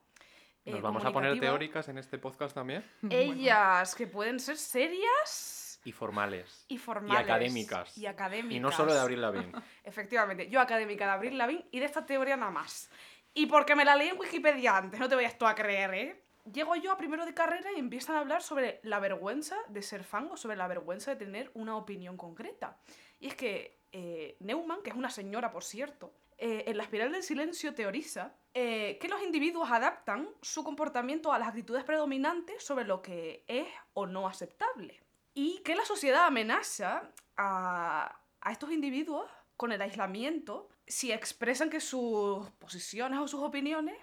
eh, 0.65 0.71
¿Nos 0.71 0.81
vamos 0.81 1.03
a 1.03 1.11
poner 1.11 1.39
teóricas 1.39 1.87
en 1.89 1.97
este 1.97 2.17
podcast 2.17 2.53
también? 2.53 2.83
Ellas, 3.09 3.95
que 3.95 4.05
pueden 4.05 4.39
ser 4.39 4.57
serias 4.57 5.60
Y 5.83 5.91
formales. 5.91 6.65
y 6.67 6.77
formales. 6.77 7.23
académicas. 7.23 7.97
Y 7.97 8.05
académicas. 8.05 8.55
Y 8.55 8.59
no 8.59 8.71
solo 8.71 8.93
de 8.93 8.99
Abril 8.99 9.21
Lavigne. 9.21 9.51
Efectivamente, 9.83 10.49
yo 10.49 10.59
académica 10.59 11.05
de 11.05 11.11
Abril 11.11 11.37
Lavigne 11.37 11.65
y 11.71 11.79
de 11.79 11.85
esta 11.85 12.05
teoría 12.05 12.37
nada 12.37 12.51
más. 12.51 12.89
Y 13.33 13.45
porque 13.45 13.75
me 13.75 13.85
la 13.85 13.95
leí 13.95 14.09
en 14.09 14.19
Wikipedia 14.19 14.77
antes, 14.77 14.99
no 14.99 15.07
te 15.07 15.15
vayas 15.15 15.37
tú 15.37 15.47
a 15.47 15.55
creer, 15.55 15.93
¿eh? 15.93 16.23
Llego 16.51 16.75
yo 16.75 16.91
a 16.91 16.97
primero 16.97 17.25
de 17.25 17.33
carrera 17.33 17.71
y 17.71 17.79
empiezan 17.79 18.15
a 18.15 18.19
hablar 18.19 18.41
sobre 18.41 18.79
la 18.83 18.99
vergüenza 18.99 19.55
de 19.69 19.81
ser 19.83 20.03
fan 20.03 20.27
o 20.31 20.37
sobre 20.37 20.57
la 20.57 20.67
vergüenza 20.67 21.11
de 21.11 21.17
tener 21.17 21.51
una 21.53 21.77
opinión 21.77 22.17
concreta. 22.17 22.79
Y 23.19 23.27
es 23.27 23.35
que 23.35 23.79
eh, 23.91 24.37
Neumann, 24.39 24.81
que 24.81 24.89
es 24.89 24.95
una 24.95 25.09
señora, 25.09 25.51
por 25.51 25.63
cierto, 25.63 26.13
eh, 26.37 26.63
en 26.65 26.77
la 26.77 26.83
espiral 26.83 27.11
del 27.11 27.21
silencio 27.21 27.75
teoriza 27.75 28.33
eh, 28.55 28.97
que 28.99 29.07
los 29.07 29.21
individuos 29.21 29.69
adaptan 29.69 30.27
su 30.41 30.63
comportamiento 30.63 31.31
a 31.31 31.37
las 31.37 31.49
actitudes 31.49 31.83
predominantes 31.83 32.63
sobre 32.63 32.85
lo 32.85 33.03
que 33.03 33.43
es 33.47 33.67
o 33.93 34.07
no 34.07 34.27
aceptable. 34.27 34.99
Y 35.33 35.59
que 35.63 35.75
la 35.75 35.85
sociedad 35.85 36.25
amenaza 36.25 37.09
a, 37.37 38.19
a 38.41 38.51
estos 38.51 38.71
individuos 38.71 39.29
con 39.55 39.71
el 39.71 39.81
aislamiento 39.81 40.69
si 40.87 41.11
expresan 41.11 41.69
que 41.69 41.79
sus 41.79 42.49
posiciones 42.59 43.19
o 43.19 43.27
sus 43.27 43.41
opiniones, 43.41 43.95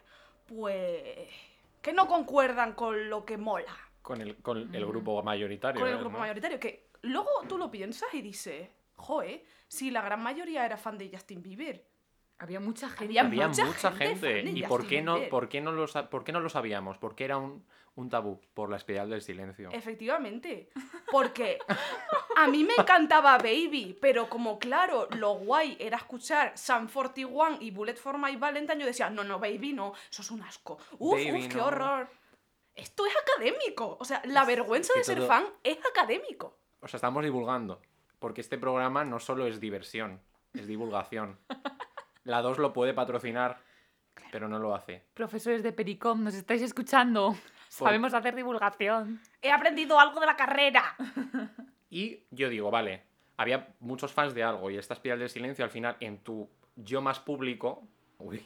pues, 0.46 1.28
que 1.82 1.92
no 1.92 2.06
concuerdan 2.08 2.72
con 2.72 3.10
lo 3.10 3.24
que 3.26 3.36
mola, 3.36 3.76
Con 4.00 4.20
el, 4.22 4.36
con 4.36 4.74
el 4.74 4.86
grupo 4.86 5.22
mayoritario. 5.22 5.80
con 5.80 5.90
el 5.90 5.98
grupo 5.98 6.14
¿no? 6.14 6.20
mayoritario. 6.20 6.58
Que 6.58 6.88
luego 7.02 7.28
tú 7.46 7.58
lo 7.58 7.70
piensas 7.70 8.08
y 8.14 8.22
dices, 8.22 8.70
joe, 8.96 9.44
si 9.66 9.90
la 9.90 10.00
gran 10.00 10.22
mayoría 10.22 10.64
era 10.64 10.76
fan 10.76 10.96
de 10.96 11.10
Justin 11.12 11.42
Bieber. 11.42 11.84
Había 12.40 12.60
mucha 12.60 12.88
gente. 12.88 13.04
Había 13.04 13.22
Había 13.22 13.48
mucha 13.48 13.64
mucha, 13.64 13.90
gente 13.90 14.44
gente. 14.44 14.50
¿Y 14.52 14.62
por 14.62 14.86
qué, 14.86 15.02
no, 15.02 15.18
por, 15.28 15.48
qué 15.48 15.60
no 15.60 15.72
lo, 15.72 15.86
por 16.08 16.22
qué 16.22 16.30
no 16.30 16.38
lo 16.38 16.48
sabíamos? 16.48 16.96
Porque 16.96 17.24
era 17.24 17.36
un, 17.36 17.66
un 17.98 18.08
tabú 18.08 18.40
por 18.54 18.70
la 18.70 18.76
espiral 18.76 19.10
del 19.10 19.22
silencio. 19.22 19.70
Efectivamente. 19.72 20.70
Porque 21.10 21.58
a 22.36 22.46
mí 22.46 22.62
me 22.62 22.74
encantaba 22.78 23.36
Baby, 23.38 23.98
pero 24.00 24.28
como 24.28 24.58
claro, 24.58 25.08
lo 25.16 25.34
guay 25.34 25.76
era 25.80 25.96
escuchar 25.96 26.56
Sun 26.56 26.86
41 26.86 27.58
y 27.60 27.72
Bullet 27.72 27.96
for 27.96 28.16
My 28.16 28.36
Valentine, 28.36 28.78
yo 28.78 28.86
decía, 28.86 29.10
no, 29.10 29.24
no, 29.24 29.40
Baby, 29.40 29.72
no, 29.72 29.94
eso 30.10 30.22
es 30.22 30.30
un 30.30 30.42
asco. 30.42 30.78
Uf, 30.98 31.14
Baby, 31.14 31.46
uf, 31.46 31.48
qué 31.48 31.58
no. 31.58 31.66
horror. 31.66 32.08
Esto 32.76 33.04
es 33.04 33.14
académico. 33.16 33.96
O 33.98 34.04
sea, 34.04 34.22
la 34.26 34.44
vergüenza 34.44 34.92
de 34.94 35.02
ser 35.02 35.20
fan 35.22 35.44
es 35.64 35.78
académico. 35.84 36.56
O 36.80 36.86
sea, 36.86 36.98
estamos 36.98 37.24
divulgando. 37.24 37.82
Porque 38.20 38.40
este 38.40 38.58
programa 38.58 39.04
no 39.04 39.18
solo 39.18 39.46
es 39.46 39.58
diversión, 39.58 40.20
es 40.54 40.68
divulgación. 40.68 41.38
La 42.22 42.42
2 42.42 42.58
lo 42.58 42.72
puede 42.72 42.94
patrocinar, 42.94 43.60
pero 44.30 44.48
no 44.48 44.60
lo 44.60 44.74
hace. 44.74 45.04
Profesores 45.14 45.64
de 45.64 45.72
Pericom, 45.72 46.22
¿nos 46.22 46.34
estáis 46.34 46.62
escuchando? 46.62 47.36
Sabemos 47.68 48.14
hacer 48.14 48.34
divulgación. 48.34 49.20
He 49.42 49.50
aprendido 49.50 49.98
algo 49.98 50.20
de 50.20 50.26
la 50.26 50.36
carrera. 50.36 50.96
Y 51.90 52.20
yo 52.30 52.50
digo, 52.50 52.70
vale, 52.70 53.02
había 53.36 53.68
muchos 53.80 54.12
fans 54.12 54.34
de 54.34 54.42
algo 54.42 54.70
y 54.70 54.76
esta 54.76 54.94
espiral 54.94 55.18
del 55.18 55.30
silencio 55.30 55.64
al 55.64 55.70
final 55.70 55.96
en 56.00 56.18
tu 56.18 56.48
yo 56.76 57.00
más 57.00 57.18
público. 57.18 57.82
Uy, 58.18 58.42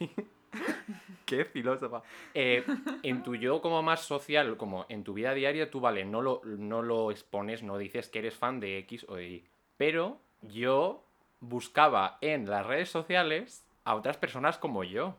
qué 1.25 1.45
filósofa. 1.45 2.03
Eh, 2.33 2.63
en 3.01 3.23
tu 3.23 3.35
yo 3.35 3.61
como 3.61 3.81
más 3.81 4.01
social, 4.01 4.55
como 4.55 4.85
en 4.87 5.03
tu 5.03 5.13
vida 5.13 5.33
diaria, 5.33 5.69
tú, 5.69 5.79
vale, 5.79 6.05
no 6.05 6.21
lo, 6.21 6.41
no 6.45 6.81
lo 6.81 7.11
expones, 7.11 7.63
no 7.63 7.77
dices 7.77 8.09
que 8.09 8.19
eres 8.19 8.35
fan 8.35 8.59
de 8.59 8.77
X 8.79 9.05
o 9.09 9.15
de 9.15 9.27
Y. 9.27 9.45
Pero 9.77 10.19
yo 10.41 11.03
buscaba 11.39 12.17
en 12.21 12.49
las 12.49 12.65
redes 12.65 12.89
sociales 12.89 13.65
a 13.83 13.95
otras 13.95 14.17
personas 14.17 14.57
como 14.57 14.83
yo. 14.83 15.17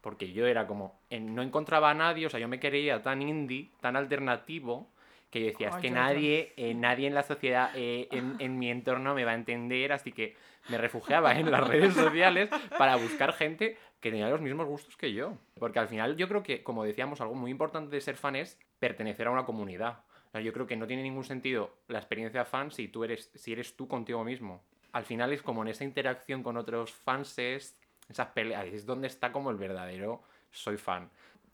Porque 0.00 0.32
yo 0.32 0.46
era 0.46 0.66
como, 0.66 1.00
no 1.10 1.42
encontraba 1.42 1.90
a 1.90 1.94
nadie, 1.94 2.26
o 2.26 2.30
sea, 2.30 2.40
yo 2.40 2.48
me 2.48 2.60
creía 2.60 3.02
tan 3.02 3.22
indie, 3.22 3.70
tan 3.80 3.96
alternativo, 3.96 4.90
que 5.30 5.40
yo 5.40 5.46
decía, 5.46 5.68
es 5.68 5.76
que 5.76 5.90
nadie, 5.90 6.52
eh, 6.56 6.74
nadie 6.74 7.06
en 7.06 7.14
la 7.14 7.22
sociedad, 7.22 7.70
eh, 7.74 8.08
en, 8.10 8.36
en 8.38 8.58
mi 8.58 8.70
entorno 8.70 9.14
me 9.14 9.24
va 9.24 9.32
a 9.32 9.36
entender, 9.36 9.92
así 9.92 10.10
que 10.12 10.36
me 10.68 10.78
refugiaba 10.78 11.38
en 11.38 11.50
las 11.50 11.66
redes 11.66 11.94
sociales 11.94 12.50
para 12.76 12.96
buscar 12.96 13.32
gente 13.32 13.76
que 14.00 14.10
tenía 14.10 14.28
los 14.28 14.40
mismos 14.40 14.66
gustos 14.66 14.96
que 14.96 15.12
yo. 15.12 15.36
Porque 15.58 15.78
al 15.78 15.88
final 15.88 16.16
yo 16.16 16.28
creo 16.28 16.42
que, 16.42 16.62
como 16.62 16.84
decíamos, 16.84 17.20
algo 17.20 17.34
muy 17.34 17.50
importante 17.50 17.94
de 17.94 18.00
ser 18.00 18.16
fan 18.16 18.36
es 18.36 18.58
pertenecer 18.78 19.26
a 19.26 19.30
una 19.30 19.44
comunidad. 19.44 20.00
O 20.28 20.30
sea, 20.32 20.40
yo 20.40 20.52
creo 20.52 20.66
que 20.66 20.76
no 20.76 20.86
tiene 20.86 21.02
ningún 21.02 21.24
sentido 21.24 21.74
la 21.88 21.98
experiencia 21.98 22.44
fan 22.44 22.70
si 22.70 22.88
tú 22.88 23.04
eres, 23.04 23.30
si 23.34 23.52
eres 23.52 23.76
tú 23.76 23.88
contigo 23.88 24.24
mismo. 24.24 24.62
Al 24.92 25.04
final 25.04 25.32
es 25.32 25.42
como 25.42 25.62
en 25.62 25.68
esa 25.68 25.84
interacción 25.84 26.42
con 26.42 26.56
otros 26.56 26.92
fanses, 26.92 27.79
esas 28.10 28.28
peleas, 28.28 28.66
es 28.66 28.84
donde 28.84 29.06
está 29.06 29.32
como 29.32 29.50
el 29.50 29.56
verdadero 29.56 30.22
soy 30.50 30.76
fan. 30.76 31.08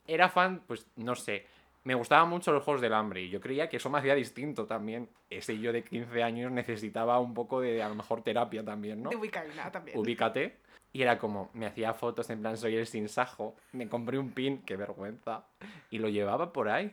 Era 0.06 0.28
fan, 0.28 0.62
pues 0.66 0.86
no 0.96 1.14
sé, 1.14 1.46
me 1.86 1.94
gustaban 1.94 2.28
mucho 2.28 2.52
los 2.52 2.64
Juegos 2.64 2.80
del 2.80 2.94
Hambre 2.94 3.22
y 3.22 3.30
yo 3.30 3.40
creía 3.40 3.68
que 3.68 3.76
eso 3.76 3.88
me 3.88 3.98
hacía 3.98 4.16
distinto 4.16 4.66
también. 4.66 5.08
Ese 5.30 5.56
yo 5.58 5.72
de 5.72 5.84
15 5.84 6.20
años 6.20 6.50
necesitaba 6.50 7.20
un 7.20 7.32
poco 7.32 7.60
de, 7.60 7.80
a 7.80 7.88
lo 7.88 7.94
mejor, 7.94 8.22
terapia 8.22 8.64
también, 8.64 9.04
¿no? 9.04 9.10
De 9.10 9.14
Wiccaina 9.14 9.70
también. 9.70 9.96
Ubícate. 9.96 10.56
Y 10.92 11.02
era 11.02 11.16
como, 11.16 11.48
me 11.52 11.66
hacía 11.66 11.94
fotos 11.94 12.28
en 12.30 12.40
plan, 12.40 12.56
soy 12.56 12.74
el 12.74 12.88
sinsajo. 12.88 13.54
Me 13.70 13.88
compré 13.88 14.18
un 14.18 14.32
pin, 14.32 14.62
qué 14.62 14.76
vergüenza. 14.76 15.46
Y 15.90 15.98
lo 15.98 16.08
llevaba 16.08 16.52
por 16.52 16.68
ahí. 16.68 16.92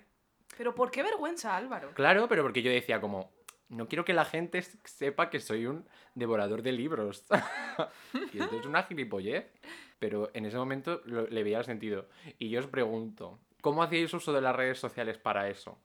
Pero 0.58 0.76
¿por 0.76 0.92
qué 0.92 1.02
vergüenza, 1.02 1.58
Álvaro? 1.58 1.92
Claro, 1.96 2.28
pero 2.28 2.44
porque 2.44 2.62
yo 2.62 2.70
decía 2.70 3.02
como, 3.02 3.32
no 3.74 3.88
quiero 3.88 4.06
que 4.06 4.14
la 4.14 4.26
gente 4.26 4.62
sepa 4.62 5.30
que 5.30 5.40
soy 5.40 5.66
un 5.66 5.86
devorador 6.16 6.62
de 6.62 6.72
libros. 6.72 7.26
y 8.34 8.40
esto 8.40 8.60
es 8.60 8.66
una 8.66 8.84
gilipollez. 8.84 9.52
Pero 10.00 10.30
en 10.34 10.46
ese 10.46 10.58
momento 10.58 11.02
lo- 11.06 11.28
le 11.28 11.44
veía 11.44 11.60
el 11.60 11.66
sentido. 11.66 12.08
Y 12.38 12.50
yo 12.50 12.60
os 12.60 12.68
pregunto, 12.68 13.40
¿cómo 13.62 13.84
hacíais 13.84 14.14
uso 14.14 14.34
de 14.34 14.42
las 14.42 14.56
redes 14.56 14.80
sociales 14.80 15.18
para 15.18 15.48
eso? 15.50 15.78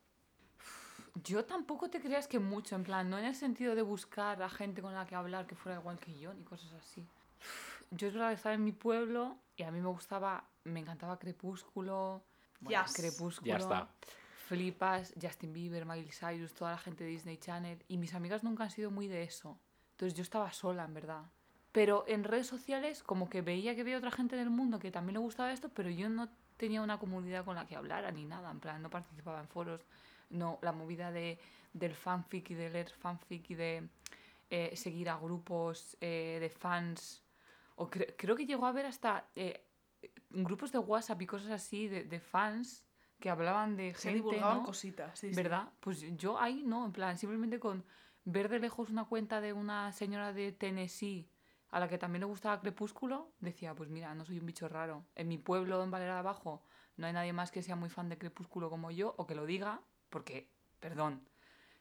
Yo 1.24 1.44
tampoco 1.44 1.90
te 1.90 2.00
creas 2.00 2.28
que 2.28 2.38
mucho, 2.38 2.76
en 2.76 2.84
plan, 2.84 3.10
no 3.10 3.18
en 3.18 3.24
el 3.24 3.34
sentido 3.34 3.74
de 3.74 3.82
buscar 3.82 4.40
a 4.42 4.48
gente 4.48 4.82
con 4.82 4.94
la 4.94 5.04
que 5.06 5.14
hablar 5.16 5.46
que 5.46 5.56
fuera 5.56 5.78
igual 5.78 5.98
que 5.98 6.16
yo, 6.18 6.32
ni 6.34 6.44
cosas 6.44 6.72
así. 6.74 7.04
Yo 7.90 8.06
es 8.08 8.14
verdad 8.14 8.28
que 8.28 8.34
estaba 8.34 8.54
en 8.54 8.64
mi 8.64 8.72
pueblo 8.72 9.36
y 9.56 9.62
a 9.64 9.70
mí 9.70 9.80
me 9.80 9.88
gustaba, 9.88 10.44
me 10.64 10.80
encantaba 10.80 11.18
Crepúsculo, 11.18 12.22
bueno, 12.60 12.84
Yes. 12.84 12.94
Crepúsculo, 12.94 13.48
Ya 13.48 13.56
está. 13.56 13.88
Flipas, 14.48 15.12
Justin 15.20 15.52
Bieber, 15.52 15.84
Miley 15.84 16.10
Cyrus, 16.10 16.54
toda 16.54 16.70
la 16.72 16.78
gente 16.78 17.04
de 17.04 17.10
Disney 17.10 17.36
Channel 17.36 17.84
y 17.86 17.98
mis 17.98 18.14
amigas 18.14 18.42
nunca 18.42 18.64
han 18.64 18.70
sido 18.70 18.90
muy 18.90 19.06
de 19.06 19.22
eso. 19.22 19.58
Entonces 19.90 20.14
yo 20.16 20.22
estaba 20.22 20.50
sola, 20.52 20.84
en 20.86 20.94
verdad. 20.94 21.24
Pero 21.70 22.04
en 22.08 22.24
redes 22.24 22.46
sociales 22.46 23.02
como 23.02 23.28
que 23.28 23.42
veía 23.42 23.74
que 23.74 23.82
había 23.82 23.98
otra 23.98 24.10
gente 24.10 24.36
del 24.36 24.48
mundo 24.48 24.78
que 24.78 24.90
también 24.90 25.14
le 25.14 25.20
gustaba 25.20 25.52
esto, 25.52 25.68
pero 25.68 25.90
yo 25.90 26.08
no 26.08 26.30
tenía 26.56 26.80
una 26.80 26.98
comunidad 26.98 27.44
con 27.44 27.56
la 27.56 27.66
que 27.66 27.76
hablara 27.76 28.10
ni 28.10 28.24
nada, 28.24 28.50
en 28.50 28.58
plan, 28.58 28.80
no 28.80 28.88
participaba 28.88 29.38
en 29.40 29.48
foros, 29.48 29.86
no, 30.30 30.58
la 30.62 30.72
movida 30.72 31.12
de, 31.12 31.38
del 31.74 31.94
fanfic 31.94 32.50
y 32.50 32.54
de 32.54 32.70
leer 32.70 32.90
fanfic 32.90 33.50
y 33.50 33.54
de 33.54 33.88
eh, 34.48 34.74
seguir 34.76 35.10
a 35.10 35.18
grupos 35.18 35.96
eh, 36.00 36.38
de 36.40 36.48
fans, 36.48 37.22
o 37.76 37.90
cre- 37.90 38.14
creo 38.16 38.34
que 38.34 38.46
llegó 38.46 38.64
a 38.64 38.70
haber 38.70 38.86
hasta 38.86 39.28
eh, 39.36 39.62
grupos 40.30 40.72
de 40.72 40.78
WhatsApp 40.78 41.20
y 41.20 41.26
cosas 41.26 41.50
así 41.50 41.86
de, 41.86 42.04
de 42.04 42.18
fans 42.18 42.87
que 43.20 43.30
hablaban 43.30 43.76
de 43.76 43.94
Se 43.94 44.10
gente, 44.10 44.16
divulgaban 44.16 44.58
¿no? 44.58 44.64
cositas, 44.64 45.18
sí, 45.18 45.30
sí. 45.30 45.36
¿Verdad? 45.36 45.68
Pues 45.80 46.00
yo 46.16 46.38
ahí 46.38 46.62
no, 46.64 46.84
en 46.84 46.92
plan, 46.92 47.18
simplemente 47.18 47.58
con 47.58 47.84
ver 48.24 48.48
de 48.48 48.58
lejos 48.60 48.90
una 48.90 49.04
cuenta 49.04 49.40
de 49.40 49.52
una 49.52 49.92
señora 49.92 50.32
de 50.32 50.52
Tennessee 50.52 51.28
a 51.70 51.80
la 51.80 51.88
que 51.88 51.98
también 51.98 52.20
le 52.20 52.26
gustaba 52.26 52.60
Crepúsculo, 52.60 53.32
decía, 53.40 53.74
pues 53.74 53.90
mira, 53.90 54.14
no 54.14 54.24
soy 54.24 54.38
un 54.38 54.46
bicho 54.46 54.68
raro. 54.68 55.04
En 55.14 55.28
mi 55.28 55.36
pueblo, 55.38 55.82
en 55.82 55.90
Valera 55.90 56.14
de 56.14 56.18
Abajo, 56.20 56.62
no 56.96 57.06
hay 57.06 57.12
nadie 57.12 57.32
más 57.32 57.50
que 57.50 57.62
sea 57.62 57.76
muy 57.76 57.90
fan 57.90 58.08
de 58.08 58.16
Crepúsculo 58.16 58.70
como 58.70 58.90
yo, 58.90 59.14
o 59.18 59.26
que 59.26 59.34
lo 59.34 59.44
diga, 59.44 59.82
porque, 60.08 60.50
perdón, 60.80 61.28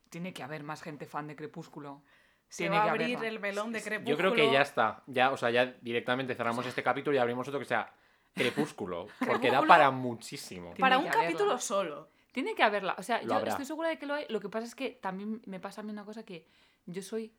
tiene 0.10 0.34
que 0.34 0.44
haber 0.44 0.64
más 0.64 0.82
gente 0.82 1.06
fan 1.06 1.28
de 1.28 1.36
Crepúsculo. 1.36 2.04
Se 2.50 2.64
Tiene 2.64 2.78
va 2.78 2.84
a 2.84 2.86
que 2.86 2.90
abrir 2.92 3.18
haberla. 3.18 3.28
el 3.28 3.40
melón 3.42 3.72
de 3.74 3.82
crepúsculo. 3.82 4.10
Yo 4.10 4.18
creo 4.18 4.34
que 4.34 4.52
ya 4.52 4.62
está. 4.62 5.04
Ya, 5.06 5.32
o 5.32 5.38
sea, 5.38 5.50
ya 5.50 5.66
directamente 5.82 6.34
cerramos 6.34 6.66
este 6.66 6.82
capítulo 6.82 7.14
y 7.16 7.20
abrimos 7.20 7.46
otro 7.48 7.60
que 7.60 7.66
sea 7.66 7.94
Crepúsculo. 8.38 9.08
Porque 9.28 9.52
da 9.52 9.66
para 9.66 9.92
muchísimo. 9.92 10.74
Para 10.80 10.98
un 10.98 11.08
capítulo 11.08 11.58
solo. 11.60 12.10
Tiene 12.32 12.54
que 12.56 12.64
haberla. 12.64 12.96
O 12.98 13.04
sea, 13.04 13.22
Lo 13.24 13.30
yo 13.30 13.36
habrá. 13.36 13.52
estoy 13.52 13.66
segura 13.66 13.90
de 13.90 13.98
que 13.98 14.06
lo 14.06 14.14
hay. 14.14 14.26
Lo 14.30 14.40
que 14.40 14.50
pasa 14.50 14.66
es 14.66 14.76
que 14.76 14.92
también 14.92 15.42
me 15.46 15.60
pasa 15.60 15.82
a 15.82 15.84
mí 15.84 15.92
una 15.92 16.06
cosa 16.06 16.24
que 16.24 16.46
yo 16.86 17.02
soy 17.02 17.34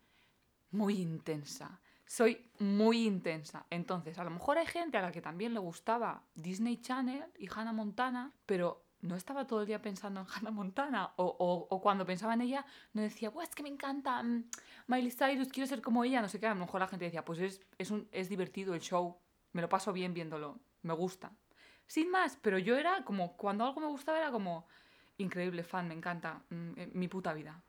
muy 0.70 1.00
intensa. 1.00 1.80
Soy 2.04 2.50
muy 2.58 3.06
intensa. 3.06 3.66
Entonces, 3.70 4.18
a 4.18 4.24
lo 4.24 4.30
mejor 4.30 4.58
hay 4.58 4.66
gente 4.66 4.96
a 4.98 5.02
la 5.02 5.12
que 5.12 5.20
también 5.20 5.52
le 5.54 5.60
gustaba 5.60 6.22
Disney 6.34 6.78
Channel 6.78 7.24
y 7.38 7.48
Hannah 7.54 7.72
Montana, 7.72 8.32
pero 8.46 8.86
no 9.02 9.14
estaba 9.14 9.46
todo 9.46 9.60
el 9.60 9.66
día 9.66 9.80
pensando 9.80 10.20
en 10.20 10.26
Hannah 10.34 10.50
Montana. 10.50 11.12
O, 11.16 11.24
o- 11.38 11.66
o 11.74 11.80
cuando 11.80 12.04
pensaba 12.06 12.34
en 12.34 12.40
ella, 12.40 12.64
no 12.94 13.02
decía, 13.02 13.30
pues 13.30 13.50
es 13.50 13.54
que 13.54 13.62
me 13.62 13.68
encanta 13.68 14.22
mm, 14.22 14.44
Miley 14.88 15.10
Cyrus, 15.12 15.48
quiero 15.48 15.66
ser 15.66 15.80
como 15.82 16.02
ella, 16.02 16.20
no 16.22 16.28
sé 16.28 16.40
qué. 16.40 16.46
A 16.46 16.54
lo 16.54 16.60
mejor 16.60 16.80
la 16.80 16.88
gente 16.88 17.04
decía, 17.04 17.24
pues 17.24 17.38
es, 17.40 17.60
es, 17.76 17.90
un, 17.90 18.08
es 18.10 18.28
divertido 18.28 18.74
el 18.74 18.80
show, 18.80 19.18
me 19.52 19.60
lo 19.62 19.68
paso 19.68 19.92
bien 19.92 20.12
viéndolo, 20.14 20.58
me 20.82 20.94
gusta. 20.94 21.32
Sin 21.86 22.10
más, 22.10 22.38
pero 22.42 22.58
yo 22.58 22.76
era 22.76 23.02
como, 23.04 23.36
cuando 23.36 23.64
algo 23.64 23.80
me 23.80 23.86
gustaba 23.86 24.18
era 24.18 24.30
como, 24.30 24.66
increíble 25.16 25.62
fan, 25.64 25.88
me 25.88 25.94
encanta, 25.94 26.42
mm, 26.50 26.72
eh, 26.76 26.90
mi 26.92 27.08
puta 27.08 27.32
vida. 27.32 27.60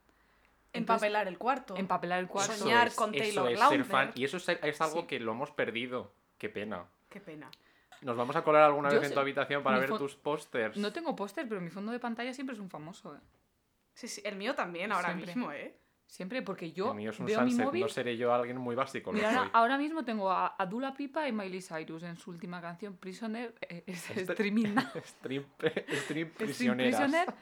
Entonces, 0.71 1.07
Empapelar 1.07 1.27
el 1.27 1.37
cuarto. 1.37 1.75
empapelar 1.77 2.19
el 2.19 2.27
cuarto. 2.27 2.53
Eso 2.53 2.63
Soñar 2.65 2.87
es- 2.87 2.95
con 2.95 3.13
eso 3.15 3.23
Taylor 3.23 3.51
es 3.51 3.59
ser 3.59 3.85
fan. 3.85 4.11
Y 4.15 4.23
eso 4.25 4.37
es, 4.37 4.47
es 4.49 4.81
algo 4.81 5.01
Sí. 5.01 5.07
que 5.07 5.19
lo 5.19 5.31
hemos 5.31 5.51
perdido. 5.51 6.11
Qué 6.37 6.47
pena. 6.49 6.85
Qué 7.09 7.19
pena. 7.19 7.49
¿Nos 8.01 8.15
vamos 8.15 8.35
a 8.35 8.43
colar 8.43 8.63
alguna 8.63 8.89
Yo 8.91 8.99
vez 8.99 9.09
en 9.09 9.13
tu 9.15 9.19
habitación 9.19 9.63
para 9.63 9.79
ver 9.79 9.89
tus 9.97 10.15
pósters? 10.15 10.77
No 10.77 10.93
tengo 10.93 11.15
póster, 11.15 11.47
pero 11.49 11.59
mi 11.59 11.69
fondo 11.69 11.91
de 11.91 11.99
pantalla 11.99 12.33
siempre 12.33 12.53
es 12.53 12.59
un 12.61 12.69
famoso. 12.69 13.15
¿eh? 13.15 13.19
Sí, 13.93 14.07
sí, 14.07 14.21
el 14.23 14.35
mío 14.35 14.53
también 14.55 14.91
ahora 14.91 15.07
Siempre. 15.09 15.35
mismo, 15.35 15.51
¿eh? 15.51 15.75
Siempre, 16.09 16.41
porque 16.41 16.71
yo 16.71 16.89
El 16.89 16.97
mío 16.97 17.11
es 17.11 17.19
un 17.19 17.27
veo 17.27 17.39
mi 17.41 17.51
sunset, 17.51 17.65
móvil. 17.67 17.81
no 17.83 17.87
seré 17.87 18.17
yo 18.17 18.33
alguien 18.33 18.57
muy 18.57 18.75
básico. 18.75 19.11
lo 19.11 19.17
Mira, 19.17 19.29
ahora, 19.29 19.41
soy. 19.43 19.49
ahora 19.53 19.77
mismo 19.77 20.03
tengo 20.03 20.31
a, 20.31 20.55
a 20.57 20.65
Dula 20.65 20.93
Pipa 20.95 21.27
y 21.27 21.31
Miley 21.31 21.61
Cyrus 21.61 22.01
en 22.01 22.17
su 22.17 22.31
última 22.31 22.59
canción, 22.59 22.97
Prisoner, 22.97 23.53
eh, 23.61 23.83
es 23.85 24.09
Este- 24.09 24.21
streaming. 24.33 24.75
Stream, 25.05 25.45
stream. 25.91 26.31
Prisoner. 26.31 27.33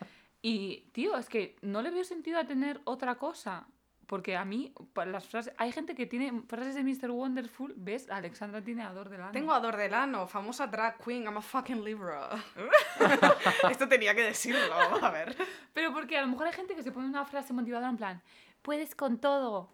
Y, 0.41 0.89
tío, 0.91 1.17
es 1.17 1.30
que 1.30 1.56
no 1.62 1.82
le 1.82 1.91
veo 1.91 2.03
sentido 2.03 2.39
a 2.39 2.45
tener 2.45 2.82
otra 2.84 3.15
cosa. 3.15 3.67
Porque 4.06 4.38
a 4.38 4.45
mí, 4.45 4.73
para 4.93 5.12
las 5.12 5.27
frases. 5.27 5.53
Hay 5.58 5.73
gente 5.73 5.93
que 5.93 6.06
tiene 6.06 6.41
frases 6.47 6.75
de 6.75 6.84
Mr. 6.84 7.12
Wonderful. 7.12 7.73
¿Ves? 7.75 8.10
Alexandra 8.10 8.62
tiene 8.62 8.84
ador 8.84 9.10
del 9.10 9.19
Tengo 9.34 9.51
a 9.53 9.60
Dordelano, 9.60 10.27
famosa 10.27 10.65
drag 10.67 10.97
queen, 11.03 11.23
I'm 11.23 11.36
a 11.36 11.41
fucking 11.41 11.84
Libra. 11.84 12.30
Esto 13.69 13.88
tenía 13.89 14.15
que 14.15 14.23
decirlo, 14.23 14.73
a 15.01 15.12
ver. 15.12 15.36
Pero 15.73 15.91
porque 15.91 16.17
a 16.17 16.21
lo 16.21 16.27
mejor 16.30 16.47
hay 16.47 16.53
gente 16.53 16.73
que 16.73 16.84
se 16.84 16.93
pone 16.93 17.06
una 17.08 17.25
frase 17.25 17.51
motivadora 17.51 17.89
en 17.89 17.97
plan: 17.97 18.21
Puedes 18.67 18.95
con 18.95 19.17
todo. 19.17 19.69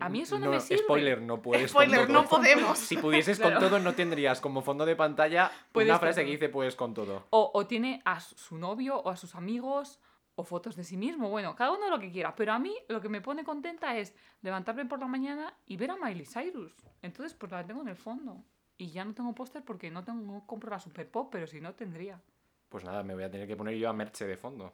A 0.00 0.08
mí 0.08 0.22
eso 0.22 0.40
no, 0.40 0.50
me 0.50 0.58
sirve. 0.58 0.82
Spoiler, 0.82 1.22
no 1.22 1.40
puedes 1.40 1.70
Spoiler, 1.70 1.98
con 2.00 2.08
todo. 2.08 2.22
no 2.24 2.28
podemos. 2.28 2.76
Si 2.80 2.96
pudieses 2.96 3.38
Claro. 3.38 3.60
con 3.60 3.68
todo, 3.68 3.78
no 3.78 3.94
tendrías 3.94 4.40
como 4.40 4.60
fondo 4.60 4.84
de 4.84 4.96
pantalla 4.96 5.52
Puedes 5.70 5.88
una 5.88 6.00
frase 6.00 6.24
que 6.24 6.32
dice 6.32 6.48
puedes 6.48 6.74
con 6.74 6.94
todo. 6.94 7.28
O, 7.30 7.52
o 7.54 7.66
tiene 7.68 8.02
a 8.04 8.18
su- 8.18 8.58
novio 8.58 8.98
o 9.00 9.08
a 9.08 9.16
sus 9.16 9.36
amigos 9.36 10.00
o 10.34 10.42
fotos 10.42 10.74
de 10.74 10.82
sí 10.82 10.96
mismo. 10.96 11.30
Bueno, 11.30 11.54
cada 11.54 11.70
uno 11.70 11.88
lo 11.88 12.00
que 12.00 12.10
quiera. 12.10 12.34
Pero 12.34 12.54
a 12.54 12.58
mí 12.58 12.74
lo 12.88 13.00
que 13.00 13.08
me 13.08 13.20
pone 13.20 13.44
contenta 13.44 13.96
es 13.96 14.16
levantarme 14.42 14.84
por 14.86 14.98
la 14.98 15.06
mañana 15.06 15.54
y 15.64 15.76
ver 15.76 15.92
a 15.92 15.96
Miley 15.96 16.26
Cyrus. 16.26 16.74
Entonces, 17.02 17.34
pues 17.34 17.52
la 17.52 17.64
tengo 17.64 17.82
en 17.82 17.88
el 17.88 17.96
fondo. 17.96 18.42
Y 18.76 18.90
ya 18.90 19.04
no 19.04 19.14
tengo 19.14 19.32
póster 19.32 19.62
porque 19.64 19.92
no 19.92 20.02
tengo 20.02 20.20
no 20.22 20.44
compro 20.44 20.70
la 20.70 20.80
Super 20.80 21.08
Pop, 21.08 21.28
pero 21.30 21.46
si 21.46 21.60
no 21.60 21.72
tendría. 21.72 22.20
Pues 22.68 22.82
nada, 22.82 23.04
me 23.04 23.14
voy 23.14 23.22
a 23.22 23.30
tener 23.30 23.46
que 23.46 23.54
poner 23.54 23.76
yo 23.76 23.88
a 23.88 23.92
Merche 23.92 24.26
de 24.26 24.36
fondo. 24.36 24.72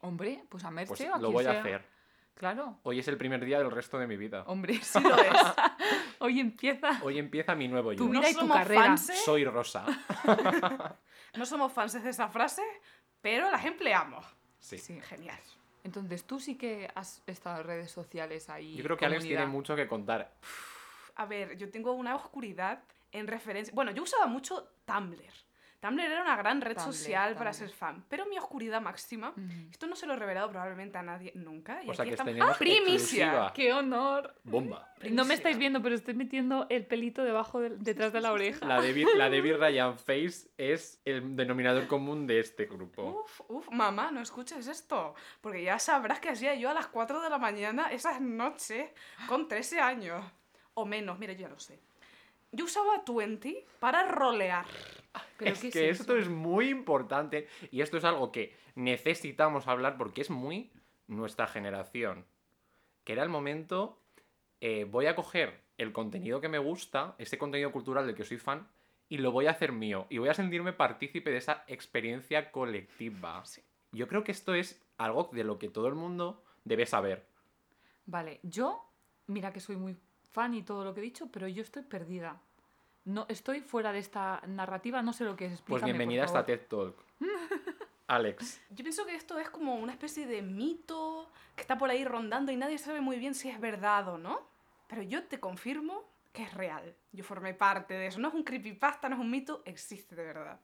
Hombre, 0.00 0.44
pues 0.48 0.64
a 0.64 0.72
Merche 0.72 0.88
Pues 0.88 1.00
o 1.02 1.14
a 1.14 1.18
lo 1.18 1.28
quien 1.28 1.32
voy 1.32 1.44
a 1.46 1.50
sea. 1.52 1.60
hacer. 1.60 1.99
Claro. 2.40 2.80
Hoy 2.84 2.98
es 2.98 3.06
el 3.06 3.18
primer 3.18 3.44
día 3.44 3.58
del 3.58 3.70
resto 3.70 3.98
de 3.98 4.06
mi 4.06 4.16
vida. 4.16 4.44
Hombre, 4.46 4.72
Sí 4.82 4.98
lo 4.98 5.14
es. 5.14 5.30
hoy 6.20 6.40
empieza. 6.40 6.98
Hoy 7.02 7.18
empieza 7.18 7.54
mi 7.54 7.68
nuevo 7.68 7.92
yo. 7.92 7.98
Tu 7.98 8.08
vida 8.08 8.22
No 8.22 8.28
y 8.30 8.32
tu 8.32 8.40
somos 8.40 8.56
carrera. 8.56 8.96
Soy 8.96 9.44
Rosa. 9.44 9.84
no 11.36 11.44
somos 11.44 11.70
fans 11.70 12.02
de 12.02 12.08
esa 12.08 12.28
frase, 12.28 12.62
pero 13.20 13.50
las 13.50 13.62
empleamos. 13.66 14.24
Sí. 14.58 14.78
Sí. 14.78 14.98
Genial. 15.02 15.38
Entonces 15.84 16.24
tú 16.24 16.40
sí 16.40 16.56
que 16.56 16.90
has 16.94 17.22
estado 17.26 17.60
en 17.60 17.66
redes 17.66 17.90
sociales 17.90 18.48
ahí. 18.48 18.74
Yo 18.74 18.84
creo 18.84 18.96
que 18.96 19.04
Alex 19.04 19.22
tiene 19.22 19.44
mucho 19.44 19.76
que 19.76 19.86
contar. 19.86 20.32
A 21.16 21.26
ver, 21.26 21.58
yo 21.58 21.70
tengo 21.70 21.92
una 21.92 22.16
oscuridad 22.16 22.82
en 23.12 23.26
referencia. 23.26 23.74
Bueno, 23.74 23.90
yo 23.90 24.02
usaba 24.02 24.26
mucho 24.26 24.66
Tumblr. 24.86 25.20
Tumblr 25.80 26.02
era 26.04 26.20
una 26.22 26.36
gran 26.36 26.60
red 26.60 26.76
Tumblr, 26.76 26.92
social 26.92 27.34
para 27.36 27.52
Tumblr. 27.52 27.68
ser 27.68 27.76
fan, 27.76 28.04
pero 28.08 28.26
mi 28.26 28.36
oscuridad 28.36 28.82
máxima. 28.82 29.32
Esto 29.70 29.86
no 29.86 29.96
se 29.96 30.06
lo 30.06 30.12
he 30.12 30.16
revelado 30.16 30.50
probablemente 30.50 30.98
a 30.98 31.02
nadie 31.02 31.32
nunca. 31.34 31.82
Y 31.82 31.88
O 31.88 31.94
sea 31.94 32.02
aquí 32.02 32.10
que 32.10 32.16
estamos- 32.16 32.34
¡Ah, 32.40 32.54
primicia! 32.58 32.92
exclusiva. 33.26 33.52
¡Qué 33.54 33.72
honor! 33.72 34.34
Bomba. 34.44 34.78
No 34.78 34.84
me 34.84 35.00
Primicia. 35.08 35.34
estáis 35.34 35.56
viendo, 35.58 35.80
pero 35.82 35.94
estoy 35.94 36.12
metiendo 36.12 36.66
el 36.68 36.84
pelito 36.84 37.24
debajo 37.24 37.60
del- 37.60 37.82
detrás 37.82 38.12
de 38.12 38.20
la 38.20 38.32
oreja. 38.32 38.66
La 38.66 38.80
de, 38.82 38.92
la 39.16 39.30
de 39.30 39.40
Ryan 39.58 39.98
Face 39.98 40.50
es 40.58 41.00
el 41.06 41.34
denominador 41.34 41.86
común 41.86 42.26
de 42.26 42.40
este 42.40 42.66
grupo. 42.66 43.22
Uf, 43.24 43.40
uf, 43.48 43.68
mamá, 43.70 44.10
no 44.10 44.20
escuches 44.20 44.66
esto. 44.66 45.14
Porque 45.40 45.62
ya 45.62 45.78
sabrás 45.78 46.20
que 46.20 46.28
hacía 46.28 46.54
yo 46.56 46.68
a 46.68 46.74
las 46.74 46.88
4 46.88 47.22
de 47.22 47.30
la 47.30 47.38
mañana 47.38 47.90
esas 47.90 48.20
noches 48.20 48.90
con 49.26 49.48
13 49.48 49.80
años. 49.80 50.22
O 50.74 50.84
menos, 50.84 51.18
mira, 51.18 51.32
yo 51.32 51.40
ya 51.40 51.48
lo 51.48 51.58
sé. 51.58 51.78
Yo 52.52 52.66
usaba 52.66 53.02
20 53.06 53.64
para 53.78 54.02
rolear. 54.04 54.66
¿Pero 55.38 55.52
es 55.52 55.60
que 55.60 55.90
es 55.90 56.00
esto 56.00 56.16
es 56.16 56.28
muy 56.28 56.68
importante 56.68 57.48
y 57.70 57.80
esto 57.80 57.96
es 57.96 58.04
algo 58.04 58.30
que 58.32 58.56
necesitamos 58.74 59.66
hablar 59.66 59.96
porque 59.96 60.20
es 60.20 60.30
muy 60.30 60.70
nuestra 61.06 61.46
generación. 61.46 62.24
Que 63.04 63.12
era 63.12 63.22
el 63.22 63.28
momento, 63.28 64.00
eh, 64.60 64.84
voy 64.84 65.06
a 65.06 65.16
coger 65.16 65.62
el 65.78 65.92
contenido 65.92 66.40
que 66.40 66.48
me 66.48 66.58
gusta, 66.58 67.14
ese 67.18 67.38
contenido 67.38 67.72
cultural 67.72 68.06
del 68.06 68.14
que 68.14 68.24
soy 68.24 68.38
fan, 68.38 68.68
y 69.08 69.18
lo 69.18 69.32
voy 69.32 69.46
a 69.46 69.52
hacer 69.52 69.72
mío. 69.72 70.06
Y 70.10 70.18
voy 70.18 70.28
a 70.28 70.34
sentirme 70.34 70.72
partícipe 70.72 71.30
de 71.30 71.38
esa 71.38 71.64
experiencia 71.66 72.52
colectiva. 72.52 73.44
Sí. 73.44 73.62
Yo 73.92 74.06
creo 74.06 74.22
que 74.22 74.32
esto 74.32 74.54
es 74.54 74.80
algo 74.98 75.30
de 75.32 75.44
lo 75.44 75.58
que 75.58 75.68
todo 75.68 75.88
el 75.88 75.94
mundo 75.94 76.44
debe 76.64 76.86
saber. 76.86 77.26
Vale, 78.06 78.40
yo, 78.42 78.84
mira 79.26 79.52
que 79.52 79.60
soy 79.60 79.76
muy 79.76 79.96
fan 80.30 80.54
y 80.54 80.62
todo 80.62 80.84
lo 80.84 80.94
que 80.94 81.00
he 81.00 81.02
dicho, 81.02 81.28
pero 81.32 81.48
yo 81.48 81.62
estoy 81.62 81.82
perdida. 81.82 82.40
No, 83.04 83.26
estoy 83.28 83.60
fuera 83.60 83.92
de 83.92 83.98
esta 83.98 84.42
narrativa, 84.46 85.02
no 85.02 85.12
sé 85.12 85.24
lo 85.24 85.36
que 85.36 85.46
es. 85.46 85.50
Pues 85.62 85.82
Explícame, 85.82 85.92
bienvenida 85.92 86.22
a 86.22 86.26
esta. 86.26 86.44
TED 86.44 86.60
Talk. 86.68 86.96
Alex. 88.06 88.60
Yo 88.70 88.82
pienso 88.82 89.06
que 89.06 89.14
esto 89.14 89.38
es 89.38 89.48
como 89.50 89.76
una 89.76 89.92
especie 89.92 90.26
de 90.26 90.42
mito 90.42 91.30
que 91.54 91.62
está 91.62 91.78
por 91.78 91.90
ahí 91.90 92.04
rondando 92.04 92.50
y 92.50 92.56
nadie 92.56 92.76
sabe 92.76 93.00
muy 93.00 93.18
bien 93.18 93.34
si 93.34 93.48
es 93.48 93.60
verdad 93.60 94.08
o 94.08 94.18
no. 94.18 94.48
Pero 94.88 95.02
yo 95.02 95.24
te 95.24 95.38
confirmo 95.38 96.04
que 96.32 96.42
es 96.42 96.54
real. 96.54 96.94
Yo 97.12 97.24
formé 97.24 97.54
parte 97.54 97.94
de 97.94 98.08
eso. 98.08 98.18
No 98.18 98.28
es 98.28 98.34
un 98.34 98.42
creepypasta, 98.42 99.08
no 99.08 99.14
es 99.14 99.20
un 99.20 99.30
mito, 99.30 99.62
existe 99.64 100.16
de 100.16 100.24
verdad. 100.24 100.60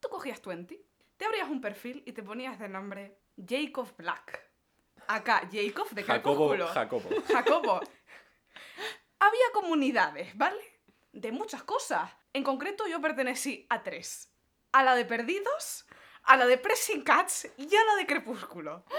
Tú 0.00 0.08
cogías 0.08 0.42
20, 0.42 0.80
te 1.18 1.24
abrías 1.24 1.48
un 1.50 1.60
perfil 1.60 2.02
y 2.06 2.12
te 2.12 2.22
ponías 2.22 2.58
de 2.58 2.68
nombre 2.68 3.18
Jacob 3.46 3.88
Black. 3.98 4.48
Acá, 5.06 5.48
Jacob 5.52 5.90
de 5.90 6.02
Jacobo, 6.02 6.48
Crepúsculo. 6.50 6.66
Jacobo. 6.68 7.08
Jacobo. 7.28 7.80
Había 9.18 9.52
comunidades, 9.52 10.36
¿vale? 10.36 10.79
De 11.12 11.32
muchas 11.32 11.62
cosas. 11.62 12.10
En 12.32 12.44
concreto, 12.44 12.86
yo 12.86 13.00
pertenecí 13.00 13.66
a 13.68 13.82
tres: 13.82 14.32
a 14.72 14.82
la 14.82 14.94
de 14.94 15.04
Perdidos, 15.04 15.86
a 16.22 16.36
la 16.36 16.46
de 16.46 16.58
Pressing 16.58 17.02
Cats 17.02 17.48
y 17.56 17.74
a 17.74 17.84
la 17.84 17.96
de 17.96 18.06
Crepúsculo. 18.06 18.84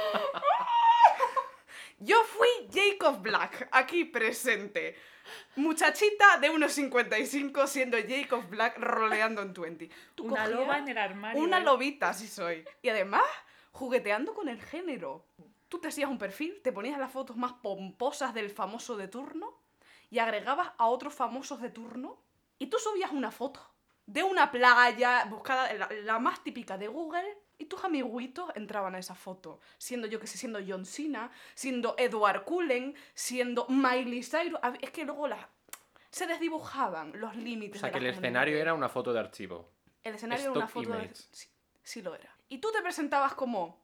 Yo 2.04 2.24
fui 2.24 2.48
Jacob 2.74 3.22
Black, 3.22 3.70
aquí 3.72 4.06
presente. 4.06 4.96
Muchachita 5.56 6.40
de 6.40 6.50
unos 6.50 6.72
55 6.72 7.68
siendo 7.68 7.96
Jacob 7.98 8.50
Black 8.50 8.80
roleando 8.80 9.44
en 9.44 9.54
20. 9.54 9.88
Tú 10.16 10.24
Una 10.32 10.48
loba 10.48 10.80
en 10.80 10.88
el 10.88 10.98
armario. 10.98 11.40
una 11.40 11.60
¿eh? 11.60 11.64
lobita, 11.64 12.12
sí 12.14 12.28
soy. 12.28 12.66
Y 12.82 12.90
además, 12.90 13.22
jugueteando 13.72 14.34
con 14.34 14.50
el 14.50 14.60
género. 14.60 15.28
Tú 15.70 15.80
te 15.80 15.90
hacías 15.90 16.10
un 16.10 16.18
perfil, 16.18 16.60
te 16.64 16.72
ponías 16.72 16.98
las 16.98 17.12
fotos 17.12 17.38
más 17.38 17.54
pomposas 17.54 18.34
del 18.34 18.50
famoso 18.50 18.98
de 18.98 19.08
turno 19.08 19.61
y 20.12 20.20
agregabas 20.20 20.72
a 20.78 20.86
otros 20.86 21.16
famosos 21.16 21.60
de 21.62 21.70
turno 21.70 22.22
y 22.60 22.68
tú 22.68 22.78
subías 22.78 23.12
una 23.12 23.32
foto 23.32 23.60
de 24.06 24.24
una 24.24 24.52
playa, 24.52 25.26
buscada, 25.26 25.74
la, 25.74 25.90
la 26.04 26.20
más 26.20 26.44
típica 26.44 26.78
de 26.78 26.88
Google, 26.88 27.38
y 27.58 27.66
tus 27.66 27.84
amiguitos 27.84 28.50
entraban 28.56 28.96
a 28.96 29.00
esa 29.00 29.16
foto. 29.16 29.60
Siendo 29.78 30.08
yo 30.08 30.20
que 30.20 30.28
sé, 30.28 30.38
siendo 30.38 30.60
John 30.68 30.86
Cena, 30.86 31.32
siendo 31.54 31.96
Edward 31.98 32.44
Cullen, 32.44 32.96
siendo 33.14 33.68
Miley 33.70 34.24
Cyrus. 34.24 34.60
Es 34.82 34.90
que 34.90 35.06
luego 35.06 35.28
las... 35.28 35.46
se 36.10 36.28
desdibujaban 36.28 37.14
los 37.20 37.36
O 37.36 37.40
límites. 37.40 37.80
sea, 37.80 37.90
de 37.90 37.94
que 37.94 38.00
el 38.00 38.08
escenario 38.08 38.58
era 38.58 38.74
una 38.74 38.90
foto 38.90 39.14
de 39.14 39.20
archivo. 39.20 39.70
El 40.04 40.16
escenario 40.16 40.46
era 40.46 40.52
una 40.52 40.68
foto 40.68 40.90
de... 40.90 41.14
Sí, 41.14 41.48
sí 41.84 42.02
lo 42.02 42.16
era. 42.16 42.36
Y 42.50 42.58
tú 42.58 42.72
te 42.72 42.82
presentabas 42.82 43.36
como 43.36 43.80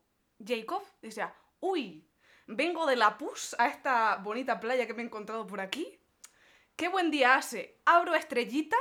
Jacob, 0.45 0.83
y 1.01 1.07
decías, 1.07 1.31
uy, 1.59 2.03
vengo 2.47 2.85
de 2.85 2.95
la 2.95 3.17
PUS 3.17 3.55
a 3.59 3.67
esta 3.67 4.17
bonita 4.17 4.59
playa 4.59 4.87
que 4.87 4.93
me 4.93 5.03
he 5.03 5.05
encontrado 5.05 5.45
por 5.45 5.61
aquí. 5.61 5.99
Qué 6.77 6.89
buen 6.89 7.09
día 7.09 7.33
hace. 7.33 7.75
Abro 7.85 8.13
estrellita, 8.13 8.77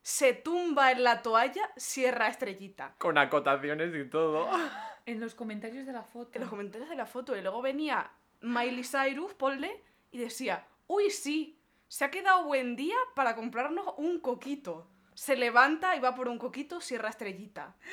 se 0.00 0.32
tumba 0.32 0.92
en 0.92 1.02
la 1.02 1.22
toalla, 1.22 1.72
cierra 1.76 2.28
estrellita. 2.28 2.94
Con 2.98 3.18
acotaciones 3.18 3.92
y 3.94 4.08
todo. 4.08 4.48
En 5.04 5.18
los 5.18 5.34
comentarios 5.34 5.84
de 5.84 5.92
la 5.92 6.04
foto. 6.04 6.30
En 6.34 6.42
los 6.42 6.48
comentarios 6.48 6.88
de 6.88 6.94
la 6.94 7.06
foto. 7.06 7.36
Y 7.36 7.40
luego 7.40 7.60
venía 7.60 8.08
Miley 8.40 8.84
Cyrus, 8.84 9.34
ponle, 9.34 9.82
y 10.12 10.18
decía, 10.18 10.64
uy, 10.86 11.10
sí, 11.10 11.58
se 11.88 12.04
ha 12.04 12.10
quedado 12.12 12.44
buen 12.44 12.76
día 12.76 12.94
para 13.16 13.34
comprarnos 13.34 13.94
un 13.96 14.20
coquito. 14.20 14.86
Se 15.14 15.34
levanta 15.34 15.96
y 15.96 15.98
va 15.98 16.14
por 16.14 16.28
un 16.28 16.38
coquito, 16.38 16.80
cierra 16.80 17.08
estrellita. 17.08 17.74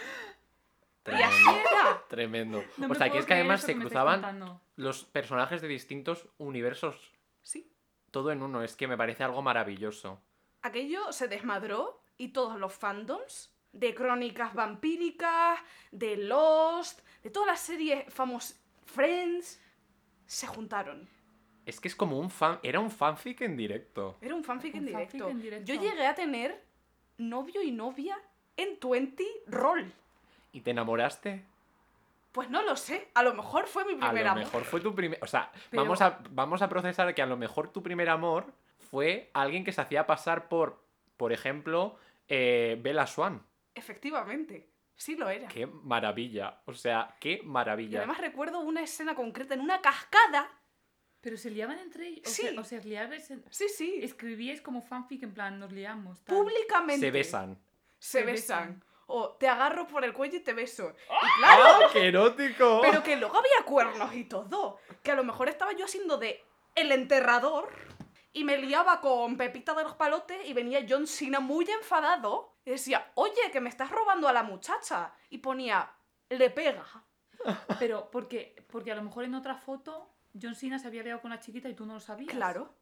Y 1.07 1.11
así 1.13 1.43
Tremendo. 1.43 1.69
era. 1.71 2.03
Tremendo. 2.07 2.63
No 2.77 2.87
o 2.89 2.93
sea, 2.93 3.09
que 3.09 3.17
es 3.17 3.25
que 3.25 3.33
además 3.33 3.63
se 3.63 3.75
cruzaban 3.75 4.61
los 4.75 5.05
personajes 5.05 5.59
de 5.59 5.67
distintos 5.67 6.27
universos. 6.37 7.11
Sí. 7.41 7.67
Todo 8.11 8.31
en 8.31 8.41
uno. 8.41 8.63
Es 8.63 8.75
que 8.75 8.87
me 8.87 8.97
parece 8.97 9.23
algo 9.23 9.41
maravilloso. 9.41 10.21
Aquello 10.61 11.11
se 11.11 11.27
desmadró 11.27 12.01
y 12.17 12.29
todos 12.29 12.59
los 12.59 12.73
fandoms 12.73 13.53
de 13.71 13.93
crónicas 13.93 14.53
vampíricas, 14.53 15.59
de 15.91 16.17
Lost, 16.17 17.01
de 17.23 17.29
todas 17.29 17.47
las 17.47 17.59
series 17.59 18.11
famosas, 18.11 18.59
Friends, 18.85 19.61
se 20.25 20.47
juntaron. 20.47 21.07
Es 21.65 21.79
que 21.79 21.87
es 21.87 21.95
como 21.95 22.17
un 22.17 22.31
fan. 22.31 22.59
Era 22.63 22.79
un 22.79 22.89
fanfic 22.89 23.41
en 23.41 23.55
directo. 23.55 24.17
Era 24.21 24.33
un 24.33 24.43
fanfic, 24.43 24.73
en, 24.73 24.85
Un 24.85 24.91
fanfic 24.91 25.11
directo. 25.11 25.29
en 25.29 25.41
directo. 25.41 25.71
Yo 25.71 25.79
llegué 25.79 26.07
a 26.07 26.15
tener 26.15 26.63
novio 27.17 27.61
y 27.61 27.71
novia 27.71 28.17
en 28.57 28.79
20 28.81 29.23
Roll. 29.47 29.91
¿Y 30.51 30.61
te 30.61 30.71
enamoraste? 30.71 31.43
Pues 32.31 32.49
no 32.49 32.61
lo 32.61 32.75
sé, 32.75 33.09
a 33.15 33.23
lo 33.23 33.33
mejor 33.33 33.65
fue 33.67 33.85
mi 33.85 33.93
A 33.93 34.07
primer 34.07 34.23
lo 34.25 34.31
amor. 34.31 34.43
mejor 34.43 34.63
fue 34.63 34.79
tu 34.81 34.93
primer. 34.93 35.17
O 35.23 35.27
sea, 35.27 35.51
Pero- 35.71 35.83
vamos, 35.83 36.01
a, 36.01 36.19
vamos 36.29 36.61
a 36.61 36.69
procesar 36.69 37.13
que 37.15 37.21
a 37.21 37.25
lo 37.25 37.37
mejor 37.37 37.71
tu 37.71 37.81
primer 37.81 38.07
amor 38.09 38.53
fue 38.91 39.31
alguien 39.33 39.63
que 39.63 39.71
se 39.71 39.81
hacía 39.81 40.05
pasar 40.05 40.47
por, 40.47 40.83
por 41.17 41.33
ejemplo, 41.33 41.97
eh, 42.27 42.77
Bella 42.81 43.07
Swan. 43.07 43.41
Efectivamente, 43.73 44.69
sí 44.95 45.15
lo 45.15 45.27
era. 45.29 45.47
Qué 45.47 45.65
maravilla. 45.65 46.61
O 46.65 46.73
sea, 46.73 47.15
qué 47.19 47.41
Y 47.43 47.45
maravilla. 47.45 47.99
además 47.99 48.19
recuerdo 48.19 48.59
una 48.59 48.81
escena 48.81 49.15
concreta 49.15 49.55
en 49.55 49.61
una 49.61 49.81
cascada. 49.81 50.49
Pero 51.21 51.35
se 51.35 51.49
liaban 51.49 51.79
entre 51.79 52.07
ellos. 52.07 52.27
O 52.27 52.29
Sí. 52.29 52.43
sea, 52.43 52.61
o 52.61 52.63
sea, 52.63 52.79
en- 52.79 53.43
Sí, 53.49 53.67
sí, 53.67 53.99
escribíais 54.03 54.61
como 54.61 54.81
fanfic 54.81 55.23
en 55.23 55.33
plan, 55.33 55.59
nos 55.59 55.71
liamos. 55.71 56.21
tal. 56.23 56.37
públicamente. 56.37 57.05
Se 57.07 57.11
besan. 57.11 57.57
se 57.97 58.19
Se 58.19 58.23
besan. 58.25 58.67
besan. 58.77 58.83
O 59.11 59.31
te 59.31 59.47
agarro 59.47 59.87
por 59.87 60.03
el 60.05 60.13
cuello 60.13 60.37
y 60.37 60.41
te 60.41 60.53
beso. 60.53 60.93
Y 61.09 61.13
¡Ah, 61.43 61.55
claro, 61.57 61.89
qué 61.91 62.07
erótico! 62.07 62.79
pero 62.81 63.01
que 63.01 63.15
luego 63.15 63.37
había 63.37 63.65
cuernos 63.65 64.13
y 64.13 64.25
todo. 64.25 64.79
Que 65.01 65.11
a 65.11 65.15
lo 65.15 65.23
mejor 65.23 65.49
estaba 65.49 65.73
yo 65.73 65.85
haciendo 65.85 66.17
de 66.17 66.43
el 66.75 66.91
enterrador 66.91 67.69
y 68.31 68.43
me 68.43 68.57
liaba 68.57 69.01
con 69.01 69.35
Pepita 69.35 69.73
de 69.73 69.83
los 69.83 69.95
Palotes 69.95 70.47
y 70.47 70.53
venía 70.53 70.85
John 70.87 71.07
Cena 71.07 71.39
muy 71.39 71.65
enfadado 71.69 72.53
y 72.63 72.71
decía, 72.71 73.11
oye, 73.15 73.49
que 73.51 73.59
me 73.59 73.69
estás 73.69 73.89
robando 73.89 74.27
a 74.27 74.33
la 74.33 74.43
muchacha. 74.43 75.13
Y 75.29 75.39
ponía, 75.39 75.91
le 76.29 76.49
pega. 76.51 76.85
Pero 77.79 78.11
porque, 78.11 78.63
porque 78.71 78.91
a 78.91 78.95
lo 78.95 79.01
mejor 79.01 79.23
en 79.23 79.33
otra 79.33 79.55
foto 79.55 80.13
John 80.39 80.55
Cena 80.55 80.77
se 80.77 80.87
había 80.87 81.03
liado 81.03 81.21
con 81.21 81.31
la 81.31 81.39
chiquita 81.39 81.67
y 81.67 81.73
tú 81.73 81.85
no 81.85 81.95
lo 81.95 81.99
sabías. 81.99 82.31
Claro. 82.31 82.75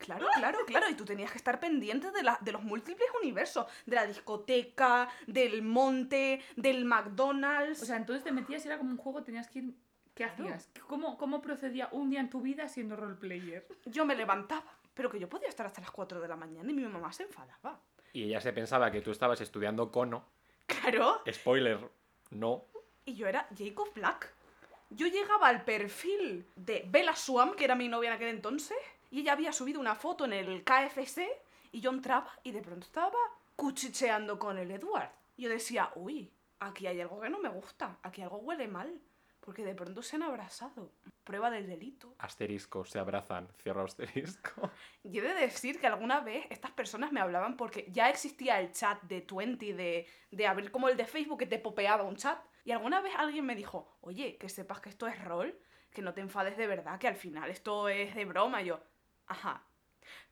Claro, 0.00 0.26
claro, 0.34 0.58
claro. 0.66 0.88
Y 0.88 0.94
tú 0.94 1.04
tenías 1.04 1.30
que 1.30 1.38
estar 1.38 1.60
pendiente 1.60 2.10
de, 2.10 2.22
la- 2.22 2.38
de 2.40 2.52
los 2.52 2.62
múltiples 2.62 3.08
universos. 3.22 3.66
De 3.86 3.94
la 3.96 4.06
discoteca, 4.06 5.08
del 5.26 5.62
monte, 5.62 6.42
del 6.56 6.84
McDonald's. 6.84 7.82
O 7.82 7.86
sea, 7.86 7.96
entonces 7.96 8.24
te 8.24 8.32
metías 8.32 8.64
y 8.64 8.68
era 8.68 8.78
como 8.78 8.90
un 8.90 8.96
juego, 8.96 9.22
tenías 9.22 9.48
que 9.48 9.58
ir... 9.60 9.74
¿Qué 10.14 10.24
hacías? 10.24 10.68
¿Cómo, 10.86 11.16
¿Cómo 11.16 11.40
procedía 11.40 11.88
un 11.92 12.10
día 12.10 12.20
en 12.20 12.28
tu 12.28 12.40
vida 12.42 12.68
siendo 12.68 12.96
roleplayer? 12.96 13.66
yo 13.86 14.04
me 14.04 14.14
levantaba, 14.14 14.64
pero 14.92 15.08
que 15.08 15.18
yo 15.18 15.28
podía 15.28 15.48
estar 15.48 15.64
hasta 15.64 15.80
las 15.80 15.90
4 15.92 16.20
de 16.20 16.28
la 16.28 16.36
mañana 16.36 16.70
y 16.70 16.74
mi 16.74 16.82
mamá 16.82 17.10
se 17.12 17.22
enfadaba. 17.22 17.78
Y 18.12 18.24
ella 18.24 18.40
se 18.40 18.52
pensaba 18.52 18.90
que 18.90 19.00
tú 19.00 19.12
estabas 19.12 19.40
estudiando 19.40 19.90
cono. 19.90 20.24
Claro, 20.66 21.22
Spoiler, 21.30 21.78
no. 22.30 22.64
y 23.06 23.14
yo 23.14 23.28
era 23.28 23.46
Jacob 23.56 23.88
Black. 23.94 24.32
Yo 24.90 25.06
llegaba 25.06 25.48
al 25.48 25.64
perfil 25.64 26.44
de 26.56 26.84
Bella 26.88 27.14
Swan, 27.16 27.54
que 27.54 27.64
era 27.64 27.74
mi 27.76 27.88
novia 27.88 28.08
en 28.10 28.16
aquel 28.16 28.28
entonces, 28.28 28.76
y 29.10 29.20
ella 29.20 29.32
había 29.32 29.52
subido 29.52 29.80
una 29.80 29.94
foto 29.94 30.24
en 30.24 30.32
el 30.32 30.64
KFC, 30.64 31.28
y 31.72 31.80
yo 31.80 31.90
entraba 31.90 32.30
y 32.42 32.52
de 32.52 32.62
pronto 32.62 32.86
estaba 32.86 33.18
cuchicheando 33.56 34.38
con 34.38 34.58
el 34.58 34.70
Edward. 34.70 35.10
Yo 35.36 35.48
decía, 35.48 35.90
uy, 35.94 36.32
aquí 36.58 36.86
hay 36.86 37.00
algo 37.00 37.20
que 37.20 37.30
no 37.30 37.38
me 37.38 37.48
gusta, 37.48 37.98
aquí 38.02 38.22
algo 38.22 38.38
huele 38.38 38.68
mal, 38.68 39.00
porque 39.40 39.64
de 39.64 39.74
pronto 39.74 40.02
se 40.02 40.16
han 40.16 40.22
abrazado. 40.22 40.92
Prueba 41.24 41.50
del 41.50 41.66
delito. 41.66 42.14
Asterisco, 42.18 42.84
se 42.84 42.98
abrazan. 42.98 43.48
Cierra 43.62 43.84
asterisco. 43.84 44.70
Y 45.02 45.18
he 45.18 45.22
de 45.22 45.34
decir 45.34 45.80
que 45.80 45.86
alguna 45.86 46.20
vez 46.20 46.46
estas 46.50 46.72
personas 46.72 47.12
me 47.12 47.20
hablaban 47.20 47.56
porque 47.56 47.86
ya 47.90 48.10
existía 48.10 48.60
el 48.60 48.72
chat 48.72 49.00
de 49.02 49.26
20, 49.30 49.74
de, 49.74 50.06
de 50.30 50.46
abrir 50.46 50.70
como 50.70 50.88
el 50.88 50.96
de 50.96 51.06
Facebook 51.06 51.38
que 51.38 51.46
te 51.46 51.58
popeaba 51.58 52.02
un 52.02 52.16
chat. 52.16 52.38
Y 52.64 52.72
alguna 52.72 53.00
vez 53.00 53.14
alguien 53.16 53.46
me 53.46 53.54
dijo, 53.54 53.96
oye, 54.02 54.36
que 54.36 54.48
sepas 54.48 54.80
que 54.80 54.90
esto 54.90 55.06
es 55.06 55.22
rol, 55.24 55.58
que 55.90 56.02
no 56.02 56.12
te 56.12 56.20
enfades 56.20 56.56
de 56.56 56.66
verdad, 56.66 56.98
que 56.98 57.08
al 57.08 57.16
final 57.16 57.48
esto 57.50 57.88
es 57.88 58.14
de 58.14 58.24
broma. 58.26 58.62
Y 58.62 58.66
yo, 58.66 58.80
ajá. 59.30 59.62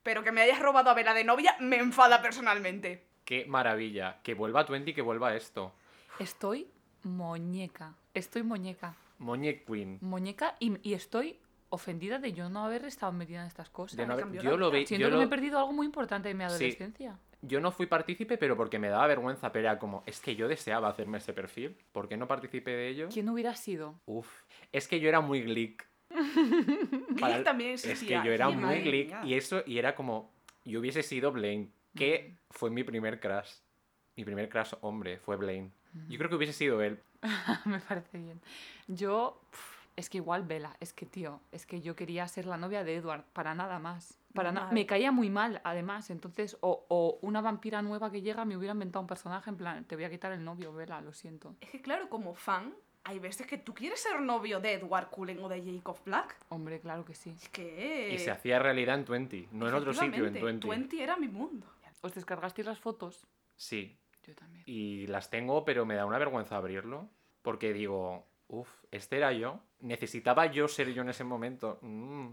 Pero 0.02 0.22
que 0.22 0.32
me 0.32 0.42
hayas 0.42 0.60
robado 0.60 0.90
a 0.90 0.94
Vela 0.94 1.14
de 1.14 1.24
novia 1.24 1.56
me 1.60 1.76
enfada 1.78 2.20
personalmente. 2.22 3.04
Qué 3.24 3.44
maravilla. 3.46 4.20
Que 4.22 4.34
vuelva 4.34 4.64
Twenty, 4.66 4.92
que 4.94 5.02
vuelva 5.02 5.34
esto. 5.34 5.72
Estoy 6.18 6.66
muñeca. 7.04 7.94
Estoy 8.14 8.42
muñeca. 8.42 8.94
Moñe 9.18 9.62
Queen. 9.64 9.98
Muñeca 10.00 10.54
y, 10.60 10.78
y 10.88 10.94
estoy 10.94 11.38
ofendida 11.70 12.18
de 12.18 12.32
yo 12.32 12.48
no 12.48 12.64
haber 12.64 12.84
estado 12.84 13.12
metida 13.12 13.40
en 13.42 13.46
estas 13.48 13.68
cosas. 13.68 13.96
De 13.96 14.06
no 14.06 14.16
me 14.16 14.22
haber- 14.22 14.40
yo 14.42 14.56
lo 14.56 14.70
Siento 14.70 14.94
yo 14.94 15.06
que 15.06 15.10
lo- 15.12 15.18
me 15.18 15.24
he 15.24 15.28
perdido 15.28 15.58
algo 15.58 15.72
muy 15.72 15.86
importante 15.86 16.28
de 16.28 16.34
mi 16.34 16.44
adolescencia. 16.44 17.18
yo 17.42 17.60
no 17.60 17.70
fui 17.70 17.86
partícipe, 17.86 18.38
pero 18.38 18.56
porque 18.56 18.78
me 18.78 18.88
daba 18.88 19.06
vergüenza, 19.06 19.52
pero 19.52 19.68
era 19.68 19.78
como, 19.78 20.02
es 20.06 20.20
que 20.20 20.34
yo 20.36 20.48
deseaba 20.48 20.88
hacerme 20.88 21.18
ese 21.18 21.32
perfil, 21.32 21.76
¿por 21.92 22.08
qué 22.08 22.16
no 22.16 22.26
participé 22.26 22.70
de 22.70 22.88
ello? 22.88 23.08
¿Quién 23.12 23.28
hubiera 23.28 23.54
sido? 23.54 24.00
Uf, 24.06 24.28
es 24.72 24.88
que 24.88 24.98
yo 25.00 25.08
era 25.08 25.20
muy 25.20 25.42
glick. 25.42 25.86
Para- 27.20 27.42
también 27.44 27.72
Es 27.72 27.82
que 27.82 27.92
existía. 27.92 28.24
yo 28.24 28.32
era 28.32 28.46
Glee, 28.48 28.56
muy 28.56 28.80
glick 28.80 29.24
y 29.24 29.34
eso, 29.34 29.62
y 29.66 29.78
era 29.78 29.94
como, 29.94 30.30
yo 30.64 30.80
hubiese 30.80 31.02
sido 31.02 31.32
Blaine, 31.32 31.70
que 31.94 32.36
fue 32.50 32.70
mi 32.70 32.84
primer 32.84 33.20
crush. 33.20 33.50
Mi 34.16 34.24
primer 34.24 34.48
crush 34.48 34.72
hombre 34.80 35.18
fue 35.18 35.36
Blaine. 35.36 35.70
Yo 36.08 36.18
creo 36.18 36.28
que 36.30 36.36
hubiese 36.36 36.52
sido 36.52 36.82
él. 36.82 37.00
me 37.64 37.80
parece 37.80 38.18
bien. 38.18 38.40
Yo, 38.88 39.40
es 39.96 40.08
que 40.10 40.18
igual 40.18 40.44
Vela, 40.44 40.76
es 40.80 40.92
que 40.92 41.06
tío, 41.06 41.40
es 41.52 41.66
que 41.66 41.80
yo 41.80 41.96
quería 41.96 42.26
ser 42.28 42.46
la 42.46 42.56
novia 42.56 42.84
de 42.84 42.96
Edward, 42.96 43.24
para 43.32 43.54
nada 43.54 43.78
más. 43.78 44.18
Para 44.34 44.52
na- 44.52 44.60
Normal. 44.60 44.74
me 44.74 44.86
caía 44.86 45.10
muy 45.10 45.30
mal, 45.30 45.60
además. 45.64 46.10
Entonces, 46.10 46.56
o, 46.60 46.84
o 46.88 47.18
una 47.22 47.40
vampira 47.40 47.80
nueva 47.82 48.10
que 48.12 48.20
llega 48.22 48.44
me 48.44 48.56
hubiera 48.56 48.72
inventado 48.74 49.00
un 49.00 49.06
personaje 49.08 49.50
en 49.50 49.56
plan, 49.56 49.84
te 49.84 49.96
voy 49.96 50.04
a 50.04 50.10
quitar 50.10 50.32
el 50.32 50.44
novio, 50.44 50.72
Vela, 50.72 51.00
lo 51.00 51.12
siento. 51.12 51.54
Es 51.60 51.70
que 51.70 51.80
claro, 51.80 52.08
como 52.08 52.34
fan, 52.34 52.74
hay 53.08 53.18
veces 53.18 53.46
que 53.46 53.56
tú 53.56 53.72
quieres 53.72 54.00
ser 54.00 54.20
novio 54.20 54.60
de 54.60 54.74
Edward 54.74 55.08
Cullen 55.08 55.42
o 55.42 55.48
de 55.48 55.62
Jacob 55.62 55.96
Black. 56.04 56.36
Hombre, 56.50 56.78
claro 56.78 57.06
que 57.06 57.14
sí. 57.14 57.30
Es 57.30 57.48
que... 57.48 58.10
Y 58.12 58.18
se 58.18 58.30
hacía 58.30 58.58
realidad 58.58 58.96
en 58.96 59.06
Twenty, 59.06 59.48
no 59.52 59.66
en 59.66 59.72
otro 59.72 59.94
sitio, 59.94 60.26
en 60.26 60.36
efectivamente, 60.36 60.66
Twenty. 60.66 61.00
era 61.00 61.16
mi 61.16 61.26
mundo. 61.26 61.66
¿Os 62.02 62.14
descargasteis 62.14 62.66
las 62.66 62.78
fotos? 62.78 63.26
Sí, 63.56 63.96
Yo 64.26 64.34
también. 64.34 64.62
y 64.66 65.06
las 65.06 65.30
tengo, 65.30 65.64
pero 65.64 65.86
me 65.86 65.94
da 65.94 66.04
una 66.04 66.18
vergüenza 66.18 66.58
abrirlo. 66.58 67.08
Porque 67.40 67.72
digo, 67.72 68.26
uff, 68.48 68.68
este 68.90 69.16
era 69.16 69.32
yo. 69.32 69.58
Necesitaba 69.80 70.44
yo 70.44 70.68
ser 70.68 70.92
yo 70.92 71.00
en 71.00 71.08
ese 71.08 71.24
momento. 71.24 71.78
Mm, 71.80 72.28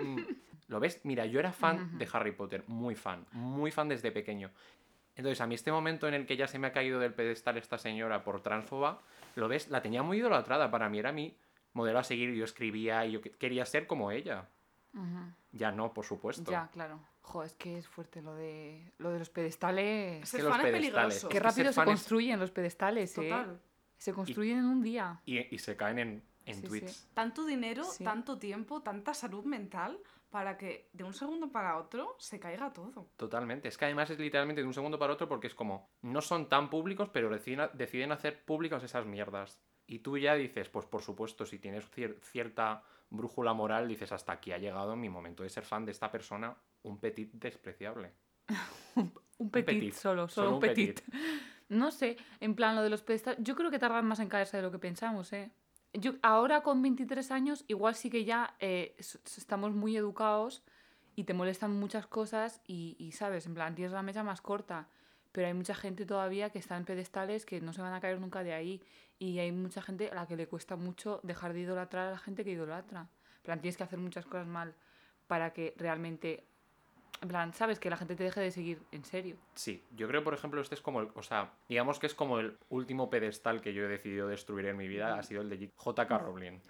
mm. 0.00 0.26
¿Lo 0.68 0.80
ves? 0.80 1.04
Mira, 1.04 1.26
yo 1.26 1.40
era 1.40 1.52
fan 1.52 1.98
de 1.98 2.08
Harry 2.10 2.32
Potter, 2.32 2.64
muy 2.68 2.94
fan, 2.94 3.26
muy 3.32 3.70
fan 3.70 3.90
desde 3.90 4.10
pequeño. 4.10 4.50
Entonces, 5.16 5.40
a 5.40 5.46
mí 5.46 5.54
este 5.54 5.72
momento 5.72 6.06
en 6.06 6.14
el 6.14 6.26
que 6.26 6.36
ya 6.36 6.46
se 6.46 6.58
me 6.58 6.66
ha 6.68 6.72
caído 6.72 7.00
del 7.00 7.14
pedestal 7.14 7.56
esta 7.56 7.78
señora 7.78 8.22
por 8.22 8.42
transfoba, 8.42 9.00
¿lo 9.34 9.48
ves? 9.48 9.68
La 9.70 9.80
tenía 9.82 10.02
muy 10.02 10.18
idolatrada. 10.18 10.70
Para 10.70 10.88
mí 10.88 10.98
era 10.98 11.10
mi 11.10 11.34
modelo 11.72 11.98
a 11.98 12.04
seguir. 12.04 12.34
Yo 12.34 12.44
escribía 12.44 13.04
y 13.06 13.12
yo 13.12 13.20
que- 13.22 13.30
quería 13.32 13.64
ser 13.66 13.86
como 13.86 14.10
ella. 14.10 14.48
Ya 15.52 15.72
no, 15.72 15.92
por 15.92 16.04
supuesto. 16.06 16.50
Ya, 16.50 16.68
claro. 16.72 17.00
Jo, 17.20 17.42
es 17.42 17.52
que 17.54 17.76
es 17.78 17.86
fuerte 17.86 18.22
lo 18.22 18.34
de, 18.34 18.92
lo 18.98 19.10
de 19.10 19.18
los 19.18 19.28
pedestales. 19.30 20.26
Ser 20.28 20.40
que 20.40 20.44
los 20.44 20.56
fan 20.56 20.66
es 20.66 20.72
pedestales, 20.72 21.16
es 21.16 21.22
Qué 21.24 21.28
que 21.28 21.40
rápido 21.40 21.72
se 21.72 21.80
es- 21.80 21.84
construyen 21.86 22.40
los 22.40 22.50
pedestales, 22.50 23.18
¿eh? 23.18 23.22
Total. 23.28 23.60
Se 23.98 24.12
construyen 24.12 24.58
en 24.58 24.64
un 24.66 24.82
día. 24.82 25.20
Y, 25.26 25.54
y 25.54 25.58
se 25.58 25.76
caen 25.76 25.98
en, 25.98 26.22
en 26.46 26.54
Sí, 26.54 26.60
sí. 26.62 26.66
tweets. 26.68 27.08
Tanto 27.14 27.44
dinero, 27.44 27.84
Sí. 27.84 28.04
tanto 28.04 28.38
tiempo, 28.38 28.80
tanta 28.82 29.12
salud 29.12 29.44
mental 29.44 29.98
para 30.30 30.56
que 30.58 30.90
de 30.92 31.04
un 31.04 31.12
segundo 31.14 31.50
para 31.50 31.76
otro 31.78 32.16
se 32.18 32.38
caiga 32.40 32.72
todo. 32.72 33.08
Totalmente. 33.16 33.68
Es 33.68 33.78
que 33.78 33.84
además 33.86 34.10
es 34.10 34.18
literalmente 34.18 34.60
de 34.62 34.66
un 34.66 34.74
segundo 34.74 34.98
para 34.98 35.12
otro 35.12 35.28
porque 35.28 35.46
es 35.46 35.54
como, 35.54 35.90
no 36.02 36.20
son 36.20 36.48
tan 36.48 36.68
públicos, 36.70 37.08
pero 37.12 37.30
deciden, 37.30 37.68
deciden 37.74 38.12
hacer 38.12 38.44
públicas 38.44 38.82
esas 38.82 39.06
mierdas. 39.06 39.62
Y 39.86 40.00
tú 40.00 40.18
ya 40.18 40.34
dices, 40.34 40.68
pues 40.68 40.84
por 40.86 41.02
supuesto, 41.02 41.46
si 41.46 41.58
tienes 41.58 41.88
cier- 41.92 42.18
cierta 42.20 42.82
brújula 43.08 43.52
moral, 43.54 43.86
dices, 43.86 44.10
hasta 44.12 44.32
aquí 44.32 44.50
ha 44.52 44.58
llegado 44.58 44.96
mi 44.96 45.08
momento 45.08 45.42
de 45.44 45.48
ser 45.48 45.64
fan 45.64 45.84
de 45.84 45.92
esta 45.92 46.10
persona, 46.10 46.56
un 46.82 46.98
petit 46.98 47.32
despreciable. 47.32 48.12
Un 49.38 49.50
petit, 49.50 49.66
petit, 49.66 49.92
solo, 49.92 50.28
solo, 50.28 50.28
solo 50.28 50.48
un 50.48 50.54
un 50.54 50.60
petit. 50.60 51.00
No 51.68 51.90
sé, 51.90 52.16
en 52.40 52.54
plan 52.54 52.74
lo 52.76 52.82
de 52.82 52.88
los 52.90 53.02
pedestales, 53.02 53.40
yo 53.42 53.54
creo 53.56 53.70
que 53.72 53.78
tardan 53.80 54.06
más 54.06 54.20
en 54.20 54.28
caerse 54.28 54.56
de 54.56 54.62
lo 54.62 54.70
que 54.70 54.78
pensamos, 54.78 55.32
¿eh? 55.32 55.50
Yo 55.98 56.12
ahora 56.22 56.62
con 56.62 56.82
23 56.82 57.30
años 57.30 57.64
igual 57.68 57.94
sí 57.94 58.10
que 58.10 58.24
ya 58.24 58.54
eh, 58.60 58.94
estamos 58.98 59.72
muy 59.72 59.96
educados 59.96 60.62
y 61.14 61.24
te 61.24 61.32
molestan 61.32 61.72
muchas 61.72 62.06
cosas 62.06 62.60
y, 62.66 62.96
y, 62.98 63.12
sabes, 63.12 63.46
en 63.46 63.54
plan 63.54 63.74
tienes 63.74 63.92
la 63.92 64.02
mecha 64.02 64.22
más 64.22 64.42
corta, 64.42 64.88
pero 65.32 65.46
hay 65.46 65.54
mucha 65.54 65.74
gente 65.74 66.04
todavía 66.04 66.50
que 66.50 66.58
está 66.58 66.76
en 66.76 66.84
pedestales 66.84 67.46
que 67.46 67.62
no 67.62 67.72
se 67.72 67.80
van 67.80 67.94
a 67.94 68.00
caer 68.00 68.20
nunca 68.20 68.42
de 68.42 68.52
ahí 68.52 68.82
y 69.18 69.38
hay 69.38 69.52
mucha 69.52 69.80
gente 69.80 70.10
a 70.10 70.14
la 70.14 70.26
que 70.26 70.36
le 70.36 70.46
cuesta 70.46 70.76
mucho 70.76 71.20
dejar 71.22 71.54
de 71.54 71.60
idolatrar 71.60 72.08
a 72.08 72.10
la 72.10 72.18
gente 72.18 72.44
que 72.44 72.50
idolatra. 72.50 73.08
En 73.36 73.42
plan, 73.42 73.60
tienes 73.60 73.76
que 73.76 73.84
hacer 73.84 73.98
muchas 73.98 74.26
cosas 74.26 74.46
mal 74.46 74.74
para 75.26 75.52
que 75.52 75.74
realmente, 75.78 76.46
en 77.26 77.28
plan, 77.28 77.52
sabes, 77.52 77.80
que 77.80 77.90
la 77.90 77.96
gente 77.96 78.14
te 78.14 78.22
deje 78.22 78.40
de 78.40 78.50
seguir 78.52 78.80
en 78.92 79.04
serio. 79.04 79.36
Sí, 79.56 79.82
yo 79.96 80.06
creo, 80.06 80.22
por 80.22 80.32
ejemplo, 80.32 80.60
este 80.60 80.76
es 80.76 80.80
como 80.80 81.00
el, 81.00 81.08
o 81.14 81.22
sea, 81.22 81.52
digamos 81.68 81.98
que 81.98 82.06
es 82.06 82.14
como 82.14 82.38
el 82.38 82.56
último 82.70 83.10
pedestal 83.10 83.60
que 83.60 83.74
yo 83.74 83.84
he 83.84 83.88
decidido 83.88 84.28
destruir 84.28 84.66
en 84.66 84.76
mi 84.76 84.86
vida, 84.86 85.18
ha 85.18 85.22
sido 85.24 85.42
el 85.42 85.50
de 85.50 85.70
J.K. 85.76 86.18
Rowling. 86.18 86.60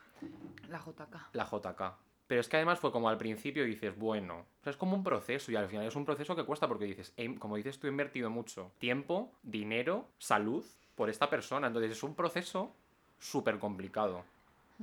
La 0.68 0.78
JK. 0.78 1.16
la 1.34 1.44
JK. 1.44 1.94
Pero 2.26 2.40
es 2.40 2.48
que 2.48 2.56
además 2.56 2.80
fue 2.80 2.90
como 2.90 3.08
al 3.08 3.18
principio 3.18 3.64
dices, 3.64 3.96
bueno, 3.96 4.38
o 4.60 4.62
sea, 4.64 4.70
es 4.72 4.76
como 4.76 4.96
un 4.96 5.04
proceso 5.04 5.52
y 5.52 5.56
al 5.56 5.68
final 5.68 5.86
es 5.86 5.94
un 5.94 6.04
proceso 6.04 6.34
que 6.34 6.44
cuesta 6.44 6.66
porque 6.66 6.86
dices, 6.86 7.12
"He- 7.16 7.38
como 7.38 7.56
dices 7.56 7.78
tú, 7.78 7.86
he 7.86 7.90
invertido 7.90 8.30
mucho 8.30 8.72
tiempo, 8.78 9.30
dinero, 9.42 10.08
salud 10.18 10.64
por 10.96 11.08
esta 11.10 11.28
persona. 11.30 11.66
Entonces 11.68 11.92
es 11.92 12.02
un 12.02 12.14
proceso 12.16 12.74
súper 13.20 13.58
complicado. 13.58 14.24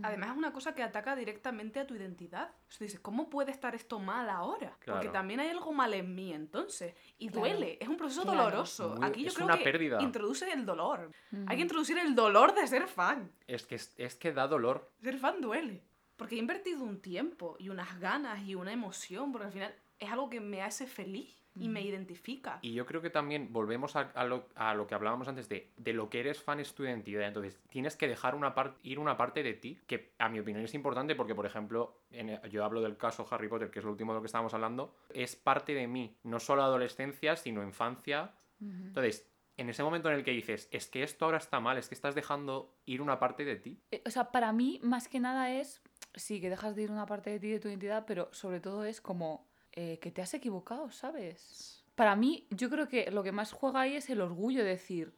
Además 0.01 0.31
es 0.31 0.37
una 0.37 0.51
cosa 0.51 0.73
que 0.73 0.81
ataca 0.81 1.15
directamente 1.15 1.79
a 1.79 1.85
tu 1.85 1.93
identidad. 1.95 2.49
O 2.67 2.71
sea, 2.71 2.85
dices, 2.85 2.99
¿cómo 2.99 3.29
puede 3.29 3.51
estar 3.51 3.75
esto 3.75 3.99
mal 3.99 4.29
ahora? 4.29 4.75
Porque 4.85 5.09
también 5.09 5.39
hay 5.39 5.49
algo 5.49 5.71
mal 5.71 5.93
en 5.93 6.15
mí 6.15 6.33
entonces. 6.33 6.95
Y 7.19 7.27
Claro. 7.29 7.41
duele, 7.47 7.77
es 7.79 7.87
un 7.87 7.97
proceso 7.97 8.23
Claro. 8.23 8.43
doloroso. 8.45 8.95
Muy- 8.97 9.07
Aquí 9.07 9.21
yo 9.21 9.27
es 9.27 9.33
creo 9.35 9.45
una 9.45 9.57
que 9.57 9.63
pérdida. 9.63 10.01
introduce 10.01 10.51
el 10.51 10.65
dolor. 10.65 11.11
Hay 11.47 11.57
que 11.57 11.61
introducir 11.63 11.97
el 11.99 12.15
dolor 12.15 12.55
de 12.55 12.65
ser 12.67 12.87
fan. 12.87 13.31
Es 13.45 13.65
que, 13.67 13.75
es, 13.75 13.93
es 13.97 14.15
que 14.15 14.31
da 14.33 14.47
dolor. 14.47 14.91
Ser 15.01 15.17
fan 15.19 15.41
duele. 15.41 15.83
Porque 16.15 16.35
he 16.35 16.39
invertido 16.39 16.83
un 16.83 17.01
tiempo 17.01 17.55
y 17.59 17.69
unas 17.69 17.99
ganas 17.99 18.41
y 18.43 18.55
una 18.55 18.71
emoción, 18.71 19.31
porque 19.31 19.47
al 19.47 19.53
final 19.53 19.75
es 19.99 20.11
algo 20.11 20.29
que 20.29 20.39
me 20.39 20.61
hace 20.61 20.87
feliz 20.87 21.42
y 21.55 21.69
me 21.69 21.81
identifica. 21.81 22.59
Y 22.61 22.73
yo 22.73 22.85
creo 22.85 23.01
que 23.01 23.09
también 23.09 23.53
volvemos 23.53 23.95
a, 23.95 24.11
a 24.15 24.23
lo, 24.25 24.49
a 24.55 24.73
lo 24.73 24.87
que 24.87 24.95
hablábamos 24.95 25.27
antes 25.27 25.47
de, 25.49 25.71
de 25.77 25.93
lo 25.93 26.09
que 26.09 26.19
eres 26.19 26.41
fan 26.41 26.59
es 26.59 26.73
tu 26.73 26.83
identidad. 26.83 27.27
Entonces 27.27 27.59
tienes 27.69 27.95
que 27.95 28.07
dejar 28.07 28.35
una 28.35 28.55
parte, 28.55 28.79
ir 28.83 28.99
una 28.99 29.17
parte 29.17 29.43
de 29.43 29.53
ti, 29.53 29.79
que 29.87 30.13
a 30.17 30.29
mi 30.29 30.39
opinión 30.39 30.63
es 30.65 30.73
importante 30.73 31.15
porque, 31.15 31.35
por 31.35 31.45
ejemplo, 31.45 32.01
en- 32.11 32.41
yo 32.49 32.63
hablo 32.65 32.81
del 32.81 32.97
caso 32.97 33.27
Harry 33.29 33.47
Potter, 33.47 33.69
que 33.69 33.79
es 33.79 33.85
lo 33.85 33.91
último 33.91 34.13
de 34.13 34.17
lo 34.17 34.21
que 34.21 34.27
estábamos 34.27 34.53
hablando, 34.53 34.95
es 35.13 35.35
parte 35.35 35.73
de 35.73 35.87
mí, 35.87 36.17
no 36.23 36.39
solo 36.39 36.63
adolescencia, 36.63 37.35
sino 37.35 37.61
infancia. 37.63 38.33
Entonces, 38.59 39.29
en 39.57 39.69
ese 39.69 39.83
momento 39.83 40.09
en 40.09 40.15
el 40.15 40.23
que 40.23 40.31
dices, 40.31 40.67
es 40.71 40.87
que 40.87 41.03
esto 41.03 41.25
ahora 41.25 41.37
está 41.37 41.59
mal, 41.59 41.77
es 41.77 41.87
que 41.87 41.95
estás 41.95 42.15
dejando 42.15 42.73
ir 42.85 43.01
una 43.01 43.19
parte 43.19 43.45
de 43.45 43.55
ti. 43.57 43.79
Eh, 43.91 44.01
O 44.05 44.09
sea, 44.09 44.31
para 44.31 44.51
mí, 44.53 44.79
más 44.81 45.07
que 45.07 45.19
nada 45.19 45.51
es, 45.51 45.83
sí, 46.15 46.41
que 46.41 46.49
dejas 46.49 46.75
de 46.75 46.83
ir 46.83 46.91
una 46.91 47.05
parte 47.05 47.29
de 47.29 47.39
ti, 47.39 47.49
de 47.51 47.59
tu 47.59 47.67
identidad, 47.67 48.05
pero 48.07 48.29
sobre 48.33 48.59
todo 48.59 48.83
es 48.85 49.01
como 49.01 49.47
eh, 49.73 49.97
que 49.99 50.11
te 50.11 50.21
has 50.21 50.33
equivocado, 50.33 50.91
¿sabes? 50.91 51.83
Para 51.95 52.15
mí, 52.15 52.47
yo 52.51 52.69
creo 52.69 52.87
que 52.87 53.09
lo 53.11 53.23
que 53.23 53.31
más 53.31 53.51
juega 53.51 53.81
ahí 53.81 53.95
es 53.95 54.09
el 54.09 54.21
orgullo 54.21 54.63
de 54.63 54.69
decir, 54.69 55.13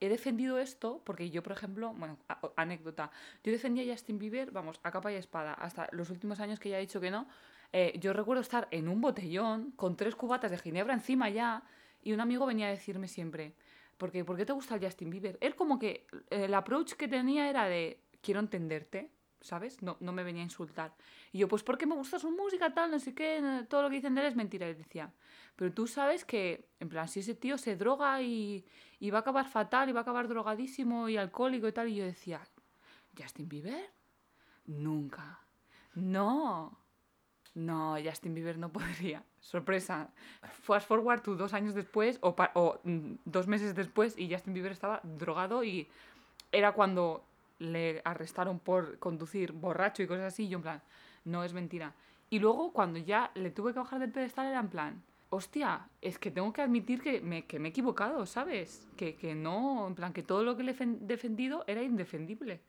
he 0.00 0.08
defendido 0.08 0.58
esto, 0.58 1.02
porque 1.04 1.30
yo, 1.30 1.42
por 1.42 1.52
ejemplo, 1.52 1.92
bueno, 1.92 2.18
anécdota, 2.54 3.10
yo 3.42 3.50
defendía 3.50 3.84
a 3.84 3.96
Justin 3.96 4.18
Bieber, 4.18 4.50
vamos, 4.52 4.78
a 4.82 4.90
capa 4.90 5.12
y 5.12 5.16
espada, 5.16 5.54
hasta 5.54 5.88
los 5.90 6.10
últimos 6.10 6.38
años 6.38 6.60
que 6.60 6.68
ya 6.68 6.78
he 6.78 6.80
dicho 6.80 7.00
que 7.00 7.10
no. 7.10 7.26
Eh, 7.72 7.96
yo 7.98 8.12
recuerdo 8.12 8.42
estar 8.42 8.68
en 8.70 8.88
un 8.88 9.00
botellón 9.00 9.72
con 9.72 9.96
tres 9.96 10.14
cubatas 10.14 10.50
de 10.50 10.58
ginebra 10.58 10.94
encima 10.94 11.28
ya, 11.28 11.64
y 12.02 12.12
un 12.12 12.20
amigo 12.20 12.46
venía 12.46 12.68
a 12.68 12.70
decirme 12.70 13.08
siempre, 13.08 13.54
porque, 13.96 14.24
¿por 14.24 14.36
qué 14.36 14.46
te 14.46 14.52
gusta 14.52 14.76
el 14.76 14.84
Justin 14.84 15.10
Bieber? 15.10 15.38
Él 15.40 15.56
como 15.56 15.78
que 15.78 16.06
el 16.30 16.54
approach 16.54 16.92
que 16.92 17.08
tenía 17.08 17.50
era 17.50 17.64
de, 17.66 18.00
quiero 18.20 18.40
entenderte, 18.40 19.10
¿sabes? 19.40 19.82
No, 19.82 19.96
no 20.00 20.12
me 20.12 20.24
venía 20.24 20.42
a 20.42 20.44
insultar. 20.44 20.92
Y 21.32 21.38
yo, 21.38 21.48
pues 21.48 21.62
porque 21.62 21.86
me 21.86 21.94
gusta 21.94 22.18
su 22.18 22.30
música, 22.30 22.72
tal, 22.74 22.90
no 22.90 22.98
sé 22.98 23.14
qué, 23.14 23.64
todo 23.68 23.82
lo 23.82 23.90
que 23.90 23.96
dicen 23.96 24.14
de 24.14 24.22
él 24.22 24.26
es 24.28 24.36
mentira. 24.36 24.68
Y 24.68 24.74
decía, 24.74 25.12
pero 25.56 25.72
tú 25.72 25.86
sabes 25.86 26.24
que, 26.24 26.68
en 26.80 26.88
plan, 26.88 27.08
si 27.08 27.20
ese 27.20 27.34
tío 27.34 27.58
se 27.58 27.76
droga 27.76 28.20
y, 28.22 28.64
y 29.00 29.10
va 29.10 29.18
a 29.18 29.20
acabar 29.20 29.48
fatal, 29.48 29.88
y 29.88 29.92
va 29.92 30.00
a 30.00 30.02
acabar 30.02 30.28
drogadísimo 30.28 31.08
y 31.08 31.16
alcohólico 31.16 31.68
y 31.68 31.72
tal, 31.72 31.88
y 31.88 31.96
yo 31.96 32.04
decía, 32.04 32.40
¿Justin 33.16 33.48
Bieber? 33.48 33.90
Nunca. 34.66 35.40
No. 35.94 36.78
No, 37.54 37.96
Justin 38.04 38.34
Bieber 38.34 38.58
no 38.58 38.70
podría. 38.70 39.24
Sorpresa. 39.40 40.10
Fast 40.62 40.86
forward 40.86 41.22
to 41.22 41.36
dos 41.36 41.54
años 41.54 41.74
después 41.74 42.18
o, 42.20 42.36
o, 42.54 42.80
mm, 42.84 43.14
dos 43.24 43.46
meses 43.46 43.74
después 43.74 44.18
y 44.18 44.30
Justin 44.30 44.52
Bieber 44.52 44.72
estaba 44.72 45.00
drogado 45.02 45.64
y 45.64 45.88
era 46.52 46.72
cuando 46.72 47.24
le 47.58 48.02
arrestaron 48.04 48.58
por 48.58 48.98
conducir 48.98 49.52
borracho 49.52 50.02
y 50.02 50.06
cosas 50.06 50.26
así. 50.26 50.44
y 50.44 50.48
Yo 50.48 50.58
en 50.58 50.62
plan, 50.62 50.82
no 51.24 51.44
es 51.44 51.52
mentira. 51.52 51.94
Y 52.30 52.38
luego 52.38 52.72
cuando 52.72 52.98
ya 52.98 53.30
le 53.34 53.50
tuve 53.50 53.72
que 53.72 53.78
bajar 53.78 54.00
del 54.00 54.12
pedestal 54.12 54.46
era 54.46 54.60
en 54.60 54.68
plan, 54.68 55.02
hostia, 55.30 55.88
es 56.00 56.18
que 56.18 56.30
tengo 56.30 56.52
que 56.52 56.62
admitir 56.62 57.02
que 57.02 57.20
me, 57.20 57.46
que 57.46 57.58
me 57.58 57.68
he 57.68 57.70
equivocado, 57.70 58.26
¿sabes? 58.26 58.86
Que, 58.96 59.16
que 59.16 59.34
no, 59.34 59.86
en 59.86 59.94
plan, 59.94 60.12
que 60.12 60.22
todo 60.22 60.44
lo 60.44 60.56
que 60.56 60.62
le 60.62 60.72
he 60.72 60.76
fen- 60.76 60.98
defendido 61.00 61.64
era 61.66 61.82
indefendible. 61.82 62.60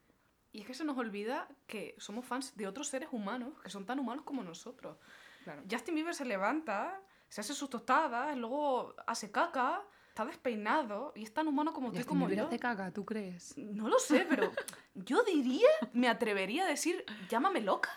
Y 0.53 0.61
es 0.61 0.67
que 0.67 0.73
se 0.73 0.83
nos 0.85 0.97
olvida 0.97 1.47
que 1.67 1.93
somos 1.97 2.25
fans 2.25 2.55
de 2.55 2.67
otros 2.67 2.87
seres 2.87 3.09
humanos 3.11 3.53
que 3.63 3.69
son 3.69 3.85
tan 3.85 3.99
humanos 3.99 4.23
como 4.25 4.43
nosotros. 4.43 4.97
Claro. 5.43 5.61
Justin 5.69 5.95
Bieber 5.95 6.15
se 6.15 6.25
levanta, 6.25 6.99
se 7.29 7.41
hace 7.41 7.53
sus 7.53 7.69
tostadas, 7.69 8.35
luego 8.37 8.95
hace 9.05 9.29
caca, 9.31 9.83
está 10.17 10.25
despeinado 10.25 11.11
y 11.15 11.21
es 11.21 11.31
tan 11.31 11.47
humano 11.47 11.71
como 11.73 11.91
tú 11.91 11.99
y 11.99 12.03
como 12.03 12.27
yo. 12.27 12.47
te 12.47 12.57
caga, 12.57 12.89
¿tú 12.91 13.05
crees? 13.05 13.55
No 13.55 13.87
lo 13.87 13.99
sé, 13.99 14.25
pero 14.27 14.51
yo 14.95 15.21
diría, 15.23 15.69
me 15.93 16.07
atrevería 16.09 16.63
a 16.65 16.67
decir, 16.67 17.05
llámame 17.29 17.61
loca, 17.61 17.91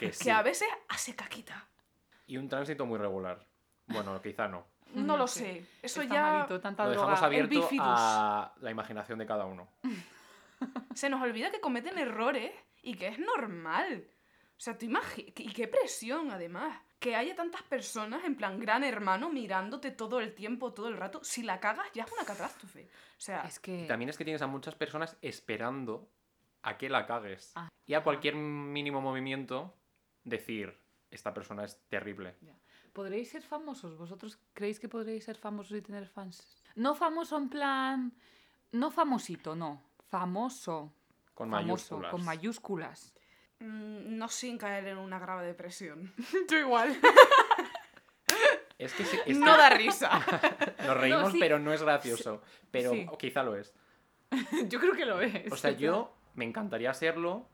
Que 0.00 0.12
sí. 0.12 0.24
que 0.24 0.32
a 0.32 0.42
veces 0.42 0.66
hace 0.88 1.14
caquita. 1.14 1.68
Y 2.26 2.38
un 2.38 2.48
tránsito 2.48 2.86
muy 2.86 2.98
regular. 2.98 3.46
Bueno, 3.86 4.20
quizá 4.20 4.48
no. 4.48 4.66
No 4.94 5.02
No 5.04 5.16
lo 5.16 5.28
sé. 5.28 5.38
sé. 5.40 5.66
Eso 5.82 6.02
Está 6.02 6.12
ya 6.14 6.22
malito, 6.32 6.60
tanta 6.60 6.84
Lo 6.86 6.90
dejamos 6.90 7.12
droga. 7.20 7.26
abierto 7.26 7.68
a 7.80 8.52
la 8.60 8.70
imaginación 8.72 9.20
de 9.20 9.26
cada 9.26 9.44
uno. 9.44 9.68
se 10.94 11.08
nos 11.08 11.22
olvida 11.22 11.52
que 11.52 11.60
cometen 11.60 11.98
errores 11.98 12.52
y 12.82 12.94
que 12.94 13.06
es 13.06 13.18
normal. 13.20 14.08
O 14.56 14.60
sea, 14.60 14.76
tú 14.76 14.86
imaginas. 14.86 15.32
Y 15.36 15.52
qué 15.52 15.68
presión, 15.68 16.32
además. 16.32 16.80
Que 17.00 17.16
haya 17.16 17.34
tantas 17.34 17.62
personas, 17.62 18.24
en 18.24 18.36
plan, 18.36 18.60
gran 18.60 18.84
hermano, 18.84 19.30
mirándote 19.30 19.90
todo 19.90 20.20
el 20.20 20.34
tiempo, 20.34 20.72
todo 20.72 20.88
el 20.88 20.96
rato. 20.96 21.20
Si 21.24 21.42
la 21.42 21.58
cagas, 21.58 21.90
ya 21.94 22.04
es 22.04 22.12
una 22.12 22.24
catástrofe. 22.24 22.88
O 23.16 23.20
sea, 23.20 23.40
Es 23.42 23.58
que... 23.58 23.84
Y 23.84 23.86
también 23.86 24.10
es 24.10 24.18
que 24.18 24.24
tienes 24.24 24.42
a 24.42 24.46
muchas 24.46 24.74
personas 24.74 25.16
esperando 25.22 26.08
a 26.62 26.76
que 26.76 26.88
la 26.90 27.06
cagues. 27.06 27.52
Ah. 27.56 27.70
Y 27.86 27.94
a 27.94 28.04
cualquier 28.04 28.36
mínimo 28.36 29.00
movimiento 29.00 29.74
decir, 30.24 30.78
esta 31.10 31.32
persona 31.34 31.64
es 31.64 31.80
terrible. 31.88 32.36
¿Podréis 32.92 33.30
ser 33.30 33.42
famosos? 33.42 33.96
¿Vosotros 33.96 34.38
creéis 34.52 34.78
que 34.78 34.88
podréis 34.88 35.24
ser 35.24 35.38
famosos 35.38 35.78
y 35.78 35.82
tener 35.82 36.06
fans? 36.06 36.62
No 36.74 36.94
famoso 36.94 37.36
en 37.38 37.48
plan... 37.48 38.12
No 38.72 38.90
famosito, 38.90 39.56
no. 39.56 39.82
Famoso. 40.08 40.92
Con 41.34 41.50
famoso, 41.50 41.96
mayúsculas. 41.96 42.10
Con 42.10 42.24
mayúsculas. 42.24 43.14
Mm, 43.60 44.16
no 44.18 44.28
sin 44.28 44.58
caer 44.58 44.86
en 44.88 44.98
una 44.98 45.18
grave 45.18 45.46
depresión. 45.46 46.12
Yo 46.50 46.58
igual. 46.58 46.98
Es 48.78 48.94
que, 48.94 49.04
sí- 49.04 49.16
es 49.18 49.22
que 49.24 49.34
No 49.34 49.58
da 49.58 49.68
risa. 49.68 50.08
nos 50.86 50.96
reímos, 50.96 51.32
sí. 51.32 51.38
pero 51.38 51.58
no 51.58 51.70
es 51.72 51.82
gracioso. 51.82 52.40
Pero 52.70 52.92
Sí. 52.92 53.06
quizá 53.18 53.42
lo 53.42 53.54
es. 53.56 53.74
Yo 54.68 54.80
creo 54.80 54.94
que 54.94 55.04
lo 55.04 55.20
es. 55.20 55.52
O 55.52 55.56
sea, 55.56 55.72
yo 55.72 56.16
me 56.34 56.46
encantaría 56.46 56.94
serlo, 56.94 57.46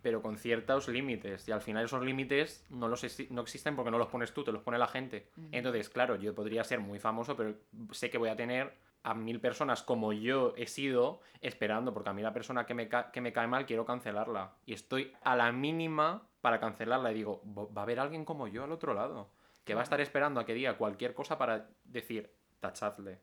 pero 0.00 0.22
con 0.22 0.38
ciertos 0.38 0.88
límites. 0.88 1.46
Y 1.46 1.52
al 1.52 1.60
final 1.60 1.84
esos 1.84 2.02
límites 2.02 2.64
no, 2.70 2.88
los 2.88 3.04
exi- 3.04 3.28
no 3.28 3.42
existen 3.42 3.76
porque 3.76 3.90
no 3.90 3.98
los 3.98 4.08
pones 4.08 4.32
tú, 4.32 4.42
te 4.42 4.50
los 4.50 4.62
pone 4.62 4.78
la 4.78 4.86
gente. 4.86 5.28
Entonces, 5.52 5.90
claro, 5.90 6.16
yo 6.16 6.34
podría 6.34 6.64
ser 6.64 6.80
muy 6.80 6.98
famoso, 6.98 7.36
pero 7.36 7.54
sé 7.92 8.08
que 8.08 8.16
voy 8.16 8.30
a 8.30 8.36
tener 8.36 8.74
a 9.02 9.14
mil 9.14 9.40
personas 9.40 9.82
como 9.82 10.12
yo 10.12 10.52
he 10.56 10.66
sido 10.66 11.20
esperando, 11.40 11.92
porque 11.94 12.10
a 12.10 12.12
mí 12.12 12.22
la 12.22 12.32
persona 12.34 12.66
que 12.66 12.74
me, 12.74 12.88
ca- 12.88 13.10
que 13.10 13.20
me 13.20 13.32
cae 13.32 13.46
mal 13.46 13.64
quiero 13.66 13.84
cancelarla. 13.84 14.54
Y 14.66 14.74
estoy 14.74 15.12
a 15.22 15.36
la 15.36 15.50
mínima 15.52 16.26
para 16.40 16.60
cancelarla 16.60 17.10
y 17.12 17.14
digo, 17.14 17.42
"Va- 17.46 17.80
a 17.80 17.82
haber 17.84 17.98
alguien 18.00 18.24
como 18.24 18.46
yo 18.46 18.64
al 18.64 18.72
otro 18.72 18.92
lado, 18.94 19.30
que 19.64 19.74
va 19.74 19.80
a 19.80 19.84
estar 19.84 20.00
esperando 20.00 20.40
a 20.40 20.44
que 20.44 20.54
diga 20.54 20.76
cualquier 20.76 21.14
cosa 21.14 21.38
para 21.38 21.68
decir, 21.84 22.30
tachadle, 22.60 23.20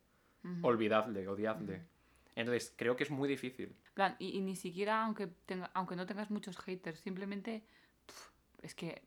olvidadle, 0.63 1.28
odiadle. 1.28 1.86
Entonces, 2.36 2.73
creo 2.78 2.95
que 2.95 3.03
es 3.03 3.11
muy 3.11 3.28
difícil. 3.28 3.75
plan, 3.93 4.15
y, 4.19 4.38
y 4.38 4.41
ni 4.41 4.55
siquiera, 4.55 5.03
aunque, 5.03 5.28
tenga, 5.45 5.69
aunque 5.73 5.95
no 5.95 6.05
tengas 6.05 6.30
muchos 6.30 6.57
haters, 6.59 6.99
simplemente 6.99 7.63
es 8.61 8.75
que 8.75 9.03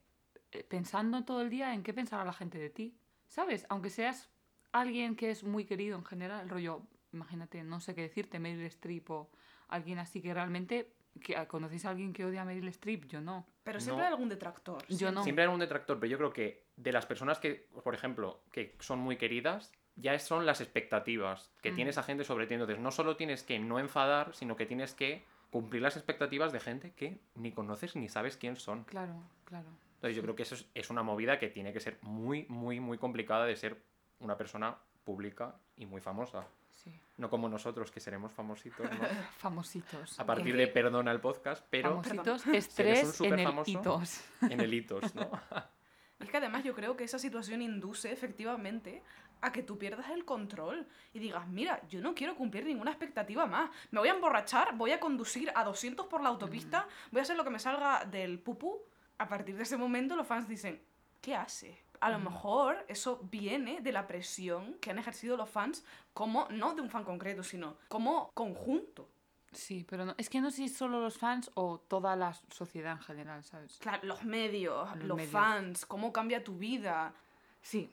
eh, 0.51 0.63
pensando 0.63 1.23
todo 1.23 1.41
el 1.41 1.49
día 1.49 1.73
en 1.73 1.81
qué 1.83 1.93
pensará 1.93 2.25
la 2.25 2.33
gente 2.33 2.57
de 2.59 2.69
ti, 2.69 2.97
¿sabes? 3.27 3.65
Aunque 3.69 3.89
seas 3.89 4.29
alguien 4.73 5.15
que 5.15 5.31
es 5.31 5.43
muy 5.43 5.65
querido 5.65 5.97
en 5.97 6.05
general, 6.05 6.49
rollo, 6.49 6.81
imagínate, 7.13 7.63
no 7.63 7.79
sé 7.79 7.93
qué 7.95 8.01
decirte, 8.01 8.39
Meryl 8.39 8.65
Streep 8.67 9.09
o 9.09 9.29
alguien 9.69 9.99
así 9.99 10.21
que 10.21 10.33
realmente, 10.33 10.93
que, 11.21 11.35
¿conocéis 11.47 11.85
a 11.85 11.89
alguien 11.89 12.13
que 12.13 12.23
odia 12.25 12.41
a 12.41 12.45
Meryl 12.45 12.67
Streep? 12.69 13.05
Yo 13.07 13.21
no. 13.21 13.45
Pero 13.63 13.79
siempre 13.79 14.01
No. 14.03 14.07
hay 14.07 14.13
algún 14.13 14.29
detractor. 14.29 14.81
Yo 14.87 14.95
siempre. 14.97 15.15
no. 15.15 15.23
Siempre 15.23 15.43
hay 15.45 15.49
un 15.53 15.59
detractor, 15.59 15.99
pero 15.99 16.09
yo 16.09 16.17
creo 16.17 16.33
que 16.33 16.63
de 16.77 16.91
las 16.91 17.05
personas 17.05 17.39
que, 17.39 17.67
por 17.83 17.93
ejemplo, 17.93 18.43
que 18.51 18.75
son 18.79 18.99
muy 18.99 19.17
queridas, 19.17 19.71
ya 19.95 20.17
son 20.19 20.45
las 20.45 20.61
expectativas 20.61 21.51
que 21.61 21.71
Mm. 21.71 21.75
tiene 21.75 21.89
esa 21.91 22.03
gente 22.03 22.23
sobre 22.23 22.47
ti. 22.47 22.53
Entonces, 22.53 22.79
no 22.79 22.91
solo 22.91 23.17
tienes 23.17 23.43
que 23.43 23.59
no 23.59 23.77
enfadar, 23.79 24.33
sino 24.33 24.55
que 24.55 24.65
tienes 24.65 24.93
que 24.93 25.25
cumplir 25.49 25.81
las 25.81 25.97
expectativas 25.97 26.53
de 26.53 26.61
gente 26.61 26.93
que 26.95 27.19
ni 27.35 27.51
conoces 27.51 27.95
ni 27.97 28.07
sabes 28.07 28.37
quién 28.37 28.55
son. 28.55 28.85
Claro, 28.85 29.21
claro. 29.43 29.67
Entonces, 29.95 30.15
yo 30.15 30.21
creo 30.23 30.35
que 30.35 30.43
eso 30.43 30.55
es, 30.55 30.65
es 30.73 30.89
una 30.89 31.03
movida 31.03 31.37
que 31.39 31.49
tiene 31.49 31.73
que 31.73 31.81
ser 31.81 31.99
muy, 32.01 32.45
muy, 32.47 32.79
muy 32.79 32.97
complicada 32.97 33.45
de 33.45 33.55
ser 33.57 33.83
una 34.21 34.37
persona 34.37 34.75
pública 35.03 35.55
y 35.77 35.85
muy 35.85 36.01
famosa. 36.01 36.45
Sí. 36.69 36.91
No 37.17 37.29
como 37.29 37.49
nosotros, 37.49 37.91
que 37.91 37.99
seremos 37.99 38.31
famositos, 38.31 38.89
¿no? 38.89 38.97
Famositos. 39.37 40.19
A 40.19 40.25
partir 40.25 40.55
de 40.55 40.67
Perdona 40.67 41.11
el 41.11 41.19
podcast, 41.19 41.65
pero 41.69 42.01
Famositos, 42.01 42.45
un 42.47 42.55
estrés 42.55 43.21
en 43.21 43.39
el 43.39 43.45
famoso, 43.45 43.71
hitos. 43.71 44.21
en 44.41 44.59
el 44.59 44.73
hitos, 44.73 45.13
¿no? 45.15 45.29
Es 46.19 46.29
que 46.29 46.37
además 46.37 46.63
yo 46.63 46.75
creo 46.75 46.95
que 46.95 47.03
esa 47.03 47.17
situación 47.17 47.63
induce 47.63 48.11
efectivamente 48.11 49.01
a 49.41 49.51
que 49.51 49.63
tú 49.63 49.79
pierdas 49.79 50.09
el 50.11 50.23
control 50.23 50.87
y 51.13 51.19
digas, 51.19 51.47
mira, 51.47 51.81
yo 51.89 51.99
no 51.99 52.13
quiero 52.13 52.35
cumplir 52.35 52.65
ninguna 52.65 52.91
expectativa 52.91 53.47
más. 53.47 53.71
Me 53.89 53.99
voy 53.99 54.09
a 54.09 54.13
emborrachar, 54.13 54.77
voy 54.77 54.91
a 54.91 54.99
conducir 54.99 55.51
a 55.55 55.63
200 55.63 56.05
por 56.05 56.21
la 56.21 56.29
autopista, 56.29 56.87
voy 57.11 57.19
a 57.19 57.23
hacer 57.23 57.35
lo 57.35 57.43
que 57.43 57.49
me 57.49 57.57
salga 57.57 58.05
del 58.05 58.39
pupú. 58.39 58.79
A 59.17 59.27
partir 59.27 59.57
de 59.57 59.63
ese 59.63 59.77
momento 59.77 60.15
los 60.15 60.27
fans 60.27 60.47
dicen, 60.47 60.79
¿qué 61.21 61.35
hace? 61.35 61.75
A 62.01 62.09
lo 62.09 62.19
mejor 62.19 62.83
eso 62.87 63.19
viene 63.31 63.79
de 63.81 63.91
la 63.91 64.07
presión 64.07 64.73
que 64.81 64.89
han 64.91 64.99
ejercido 64.99 65.37
los 65.37 65.49
fans 65.49 65.85
como, 66.13 66.47
no 66.49 66.73
de 66.75 66.81
un 66.81 66.89
fan 66.89 67.03
concreto, 67.03 67.43
sino 67.43 67.77
como 67.87 68.31
conjunto. 68.33 69.07
Sí, 69.51 69.85
pero 69.87 70.05
no, 70.05 70.15
es 70.17 70.29
que 70.29 70.41
no 70.41 70.49
sé 70.49 70.57
si 70.57 70.69
solo 70.69 70.99
los 71.01 71.17
fans 71.17 71.51
o 71.55 71.77
toda 71.77 72.15
la 72.15 72.33
sociedad 72.33 72.93
en 72.93 72.99
general, 72.99 73.43
¿sabes? 73.43 73.77
Claro, 73.79 73.99
los 74.07 74.23
medios, 74.23 74.89
Los 74.95 75.05
los, 75.05 75.17
medios. 75.17 75.31
fans, 75.31 75.85
cómo 75.85 76.11
cambia 76.11 76.43
tu 76.43 76.57
vida. 76.57 77.13
Sí. 77.61 77.91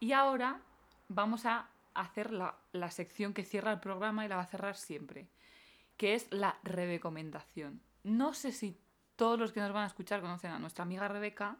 Y 0.00 0.12
ahora 0.12 0.60
vamos 1.08 1.46
a 1.46 1.68
hacer 1.94 2.32
la, 2.32 2.56
la 2.72 2.90
sección 2.90 3.32
que 3.32 3.44
cierra 3.44 3.72
el 3.72 3.80
programa 3.80 4.24
y 4.24 4.28
la 4.28 4.36
va 4.36 4.42
a 4.42 4.46
cerrar 4.46 4.76
siempre, 4.76 5.28
que 5.96 6.14
es 6.14 6.26
la 6.30 6.58
recomendación. 6.64 7.80
No 8.04 8.34
sé 8.34 8.52
si 8.52 8.76
todos 9.16 9.38
los 9.38 9.52
que 9.52 9.60
nos 9.60 9.72
van 9.72 9.84
a 9.84 9.86
escuchar 9.86 10.20
conocen 10.20 10.50
a 10.50 10.58
nuestra 10.58 10.82
amiga 10.82 11.08
Rebeca, 11.08 11.56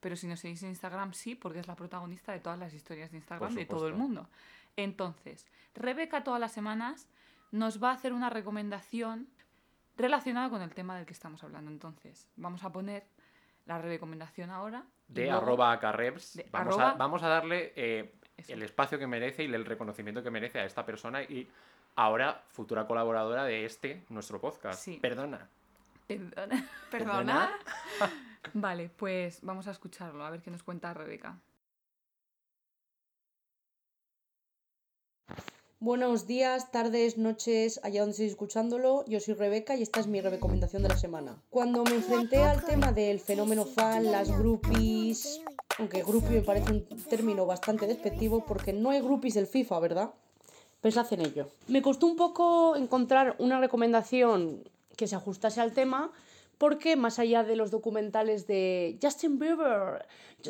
pero 0.00 0.16
si 0.16 0.26
nos 0.26 0.40
seguís 0.40 0.62
en 0.62 0.70
Instagram 0.70 1.12
sí, 1.12 1.34
porque 1.34 1.58
es 1.60 1.66
la 1.66 1.74
protagonista 1.76 2.32
de 2.32 2.40
todas 2.40 2.58
las 2.58 2.72
historias 2.74 3.10
de 3.10 3.16
Instagram 3.18 3.54
de 3.54 3.66
todo 3.66 3.88
el 3.88 3.94
mundo. 3.94 4.28
Entonces, 4.76 5.46
Rebeca 5.74 6.22
todas 6.24 6.40
las 6.40 6.52
semanas 6.52 7.08
nos 7.50 7.82
va 7.82 7.90
a 7.90 7.94
hacer 7.94 8.12
una 8.12 8.30
recomendación 8.30 9.28
relacionada 9.96 10.50
con 10.50 10.62
el 10.62 10.74
tema 10.74 10.96
del 10.96 11.06
que 11.06 11.12
estamos 11.12 11.42
hablando. 11.42 11.70
Entonces, 11.70 12.28
vamos 12.36 12.62
a 12.64 12.70
poner 12.72 13.04
la 13.66 13.78
recomendación 13.78 14.50
ahora. 14.50 14.84
de 15.08 15.24
luego- 15.24 15.38
arroba 15.38 15.72
acarrebs. 15.72 16.34
de 16.36 16.46
Vamos, 16.52 16.74
arroba- 16.74 16.90
a, 16.90 16.94
vamos 16.94 17.22
a 17.22 17.28
darle 17.28 17.72
eh, 17.76 18.14
el 18.48 18.62
espacio 18.62 18.98
que 18.98 19.06
merece 19.06 19.42
y 19.44 19.46
el 19.52 19.64
reconocimiento 19.64 20.22
que 20.22 20.30
merece 20.30 20.60
a 20.60 20.64
esta 20.66 20.84
persona 20.84 21.22
y 21.22 21.48
ahora 21.96 22.44
futura 22.50 22.86
colaboradora 22.86 23.44
de 23.44 23.64
este, 23.64 24.04
nuestro 24.10 24.38
podcast. 24.40 24.80
Sí. 24.80 24.98
Perdona. 25.00 25.48
Perdona. 26.08 26.66
Perdona. 26.90 27.50
Vale, 28.54 28.88
pues 28.88 29.40
vamos 29.42 29.66
a 29.68 29.72
escucharlo, 29.72 30.24
a 30.24 30.30
ver 30.30 30.40
qué 30.40 30.50
nos 30.50 30.62
cuenta 30.62 30.94
Rebeca. 30.94 31.38
Buenos 35.80 36.26
días, 36.26 36.72
tardes, 36.72 37.18
noches, 37.18 37.78
allá 37.84 38.00
donde 38.00 38.12
estéis 38.12 38.32
escuchándolo. 38.32 39.04
Yo 39.06 39.20
soy 39.20 39.34
Rebeca 39.34 39.76
y 39.76 39.82
esta 39.82 40.00
es 40.00 40.06
mi 40.06 40.20
recomendación 40.22 40.82
de 40.82 40.88
la 40.88 40.96
semana. 40.96 41.36
Cuando 41.50 41.84
me 41.84 41.96
enfrenté 41.96 42.38
al 42.38 42.64
tema 42.64 42.90
del 42.90 43.20
fenómeno 43.20 43.66
fan, 43.66 44.10
las 44.10 44.30
groupies, 44.30 45.42
aunque 45.78 46.02
groupie 46.02 46.30
me 46.30 46.40
parece 46.40 46.72
un 46.72 46.86
término 47.10 47.44
bastante 47.44 47.86
despectivo 47.86 48.44
porque 48.46 48.72
no 48.72 48.90
hay 48.90 49.02
groupies 49.02 49.34
del 49.34 49.46
FIFA, 49.46 49.78
¿verdad? 49.78 50.10
Pensad 50.80 51.12
en 51.12 51.20
ello. 51.20 51.48
Me 51.68 51.82
costó 51.82 52.06
un 52.06 52.16
poco 52.16 52.74
encontrar 52.76 53.36
una 53.38 53.60
recomendación 53.60 54.64
que 54.98 55.06
se 55.06 55.16
ajustase 55.16 55.62
al 55.62 55.72
tema 55.72 56.12
porque 56.58 56.96
más 56.96 57.18
allá 57.20 57.44
de 57.44 57.56
los 57.56 57.70
documentales 57.70 58.46
de 58.46 58.98
Justin 59.00 59.38
Bieber, 59.38 60.04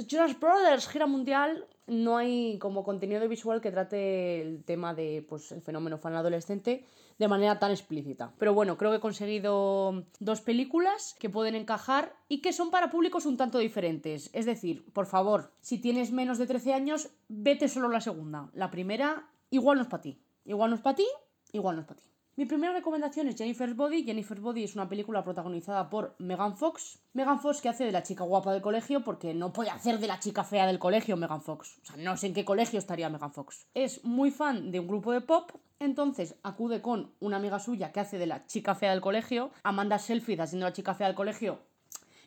Jonas 0.09 0.41
Brothers, 0.41 0.89
gira 0.89 1.07
mundial, 1.07 1.67
no 1.87 2.17
hay 2.17 2.59
como 2.59 2.83
contenido 2.83 3.29
visual 3.29 3.61
que 3.61 3.71
trate 3.71 4.41
el 4.41 4.65
tema 4.65 4.95
de 4.95 5.25
pues, 5.29 5.55
fenómeno 5.63 5.99
fan 5.99 6.17
adolescente 6.17 6.87
de 7.19 7.29
manera 7.29 7.59
tan 7.59 7.73
explícita. 7.73 8.33
Pero 8.39 8.55
bueno, 8.55 8.79
creo 8.79 8.91
que 8.91 8.99
he 8.99 9.01
conseguido 9.01 10.07
dos 10.19 10.41
películas 10.41 11.15
que 11.19 11.29
pueden 11.29 11.55
encajar 11.55 12.15
y 12.29 12.41
que 12.41 12.53
son 12.53 12.71
para 12.71 12.91
públicos 12.91 13.27
un 13.27 13.37
tanto 13.37 13.59
diferentes. 13.59 14.31
Es 14.33 14.47
decir, 14.47 14.85
por 14.93 15.07
favor, 15.07 15.53
si 15.61 15.79
tienes 15.79 16.11
menos 16.11 16.39
de 16.39 16.47
13 16.47 16.73
años, 16.73 17.11
vete 17.29 17.69
solo 17.69 17.89
la 17.89 18.01
segunda. 18.01 18.49
La 18.55 18.71
primera, 18.71 19.29
igual 19.51 19.77
no 19.77 19.83
es 19.83 19.89
para 19.89 20.03
ti. 20.03 20.23
Igual 20.45 20.71
no 20.71 20.77
es 20.77 20.83
para 20.83 20.97
ti, 20.97 21.07
igual 21.53 21.77
no 21.77 21.83
es 21.83 21.89
para 21.89 22.01
ti. 22.01 22.09
Mi 22.39 22.47
primera 22.47 22.73
recomendación 22.73 23.27
es 23.27 23.35
Jennifer's 23.35 23.75
Body. 23.75 24.05
Jennifer's 24.05 24.41
Body 24.41 24.63
es 24.63 24.77
una 24.77 24.89
película 24.89 25.25
protagonizada 25.25 25.91
por 25.91 26.15
Megan 26.21 26.57
Fox. 26.57 27.01
Megan 27.13 27.41
Fox 27.41 27.61
que 27.61 27.69
hace 27.69 27.83
de 27.83 27.91
la 27.91 28.05
chica 28.05 28.23
guapa 28.23 28.53
del 28.53 28.63
colegio 28.63 29.03
porque 29.03 29.35
no 29.35 29.53
puede 29.53 29.71
hacer 29.71 29.99
de 29.99 30.07
la 30.07 30.21
chica 30.21 30.45
fea 30.45 30.69
del 30.69 30.79
colegio 30.79 31.17
Megan 31.17 31.43
Fox. 31.43 31.81
O 31.83 31.85
sea, 31.85 31.97
no 31.97 32.17
sé 32.17 32.29
en 32.29 32.35
qué 32.35 32.45
colegio 32.45 32.79
estaría 32.79 33.09
Megan 33.09 33.33
Fox. 33.33 33.67
Es 33.75 34.05
muy 34.05 34.31
fan 34.31 34.71
de 34.71 34.79
un 34.79 34.87
grupo 34.87 35.11
de 35.11 35.21
pop, 35.21 35.51
entonces 35.81 36.37
acude 36.45 36.81
con 36.81 37.11
una 37.19 37.39
amiga 37.39 37.59
suya 37.59 37.91
que 37.91 37.99
hace 37.99 38.19
de 38.19 38.27
la 38.29 38.47
chica 38.47 38.77
fea 38.77 38.93
del 38.93 39.01
colegio 39.01 39.51
a 39.65 39.73
mandar 39.73 39.99
selfies 39.99 40.39
haciendo 40.39 40.67
la 40.67 40.73
chica 40.73 40.95
fea 40.95 41.09
del 41.09 41.17
colegio. 41.17 41.59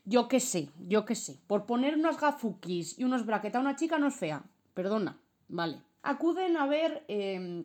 Yo 0.03 0.27
qué 0.27 0.41
sé, 0.41 0.71
yo 0.89 1.05
qué 1.05 1.15
sé. 1.15 1.39
Por 1.47 1.65
poner 1.65 1.95
unas 1.95 2.19
gafukis 2.19 2.99
y 2.99 3.05
unos 3.05 3.25
brackets 3.25 3.55
a 3.55 3.61
una 3.61 3.77
chica 3.77 3.97
no 3.97 4.07
es 4.07 4.15
fea. 4.15 4.43
Perdona, 4.73 5.17
vale. 5.47 5.81
acuden 6.03 6.57
a 6.57 6.65
ver 6.65 7.05
eh, 7.07 7.63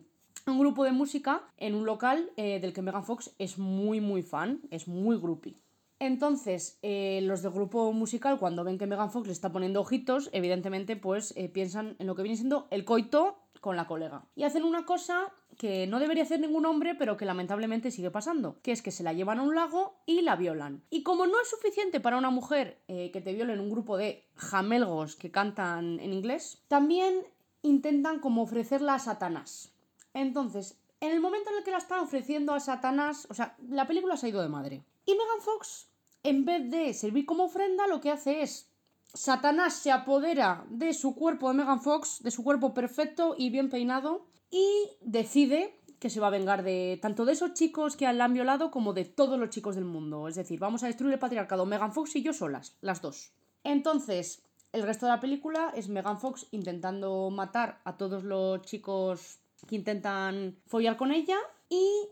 un 0.51 0.59
grupo 0.59 0.83
de 0.83 0.91
música 0.91 1.41
en 1.57 1.75
un 1.75 1.85
local 1.85 2.31
eh, 2.37 2.59
del 2.59 2.73
que 2.73 2.81
Megan 2.81 3.03
Fox 3.03 3.33
es 3.37 3.57
muy, 3.57 4.01
muy 4.01 4.23
fan, 4.23 4.61
es 4.71 4.87
muy 4.87 5.17
groupie. 5.17 5.59
Entonces, 5.99 6.77
eh, 6.83 7.21
los 7.23 7.41
del 7.41 7.51
grupo 7.51 7.91
musical, 7.91 8.37
cuando 8.37 8.63
ven 8.63 8.77
que 8.77 8.85
Megan 8.85 9.11
Fox 9.11 9.27
le 9.27 9.33
está 9.33 9.51
poniendo 9.51 9.81
ojitos, 9.81 10.29
evidentemente, 10.31 10.95
pues 10.95 11.33
eh, 11.35 11.49
piensan 11.49 11.95
en 11.99 12.07
lo 12.07 12.15
que 12.15 12.21
viene 12.21 12.37
siendo 12.37 12.67
el 12.69 12.85
coito 12.85 13.39
con 13.61 13.75
la 13.75 13.87
colega. 13.87 14.25
Y 14.35 14.43
hacen 14.43 14.63
una 14.63 14.85
cosa 14.85 15.33
que 15.57 15.87
no 15.87 15.99
debería 15.99 16.21
hacer 16.21 16.39
ningún 16.39 16.67
hombre, 16.67 16.93
pero 16.93 17.17
que 17.17 17.25
lamentablemente 17.25 17.89
sigue 17.89 18.11
pasando, 18.11 18.59
que 18.61 18.71
es 18.71 18.83
que 18.83 18.91
se 18.91 19.01
la 19.01 19.13
llevan 19.13 19.39
a 19.39 19.43
un 19.43 19.55
lago 19.55 19.95
y 20.05 20.21
la 20.21 20.35
violan. 20.35 20.83
Y 20.91 21.01
como 21.01 21.25
no 21.25 21.41
es 21.41 21.49
suficiente 21.49 21.99
para 21.99 22.17
una 22.17 22.29
mujer 22.29 22.77
que 22.87 23.21
te 23.23 23.33
violen 23.33 23.59
un 23.59 23.71
grupo 23.71 23.97
de 23.97 24.27
jamelgos 24.35 25.15
que 25.15 25.31
cantan 25.31 25.99
en 25.99 26.13
inglés, 26.13 26.61
también 26.67 27.23
intentan 27.63 28.19
como 28.19 28.43
ofrecerla 28.43 28.93
a 28.93 28.99
Satanás. 28.99 29.73
Entonces, 30.17 30.79
en 30.99 31.11
el 31.11 31.21
momento 31.21 31.51
en 31.51 31.57
el 31.57 31.63
que 31.63 31.71
la 31.71 31.77
están 31.77 31.99
ofreciendo 31.99 32.53
a 32.53 32.59
Satanás, 32.59 33.27
o 33.29 33.35
sea, 33.35 33.55
la 33.69 33.85
película 33.85 34.17
se 34.17 34.25
ha 34.25 34.29
ido 34.29 34.41
de 34.41 34.49
madre. 34.49 34.83
Y 35.05 35.11
Megan 35.11 35.41
Fox, 35.41 35.89
en 36.23 36.43
vez 36.43 36.71
de 36.71 36.93
servir 36.95 37.27
como 37.27 37.45
ofrenda, 37.45 37.85
lo 37.85 38.01
que 38.01 38.09
hace 38.09 38.41
es 38.41 38.71
Satanás 39.13 39.75
se 39.75 39.91
apodera 39.91 40.65
de 40.69 40.95
su 40.95 41.13
cuerpo 41.13 41.49
de 41.49 41.53
Megan 41.53 41.81
Fox, 41.81 42.23
de 42.23 42.31
su 42.31 42.43
cuerpo 42.43 42.73
perfecto 42.73 43.35
y 43.37 43.51
bien 43.51 43.69
peinado, 43.69 44.25
y 44.49 44.89
decide 45.01 45.79
que 45.99 46.09
se 46.09 46.19
va 46.19 46.27
a 46.27 46.31
vengar 46.31 46.63
de 46.63 46.97
tanto 46.99 47.23
de 47.23 47.33
esos 47.33 47.53
chicos 47.53 47.95
que 47.95 48.11
la 48.11 48.25
han 48.25 48.33
violado 48.33 48.71
como 48.71 48.93
de 48.93 49.05
todos 49.05 49.39
los 49.39 49.51
chicos 49.51 49.75
del 49.75 49.85
mundo. 49.85 50.27
Es 50.27 50.35
decir, 50.35 50.59
vamos 50.59 50.81
a 50.81 50.87
destruir 50.87 51.13
el 51.13 51.19
patriarcado. 51.19 51.67
Megan 51.67 51.93
Fox 51.93 52.15
y 52.15 52.23
yo 52.23 52.33
solas, 52.33 52.75
las 52.81 53.03
dos. 53.03 53.33
Entonces, 53.63 54.41
el 54.73 54.81
resto 54.81 55.05
de 55.05 55.11
la 55.11 55.19
película 55.19 55.71
es 55.75 55.89
Megan 55.89 56.19
Fox 56.19 56.47
intentando 56.51 57.29
matar 57.29 57.81
a 57.83 57.97
todos 57.97 58.23
los 58.23 58.63
chicos 58.63 59.39
que 59.65 59.75
intentan 59.75 60.55
follar 60.65 60.97
con 60.97 61.11
ella 61.11 61.37
y 61.69 62.09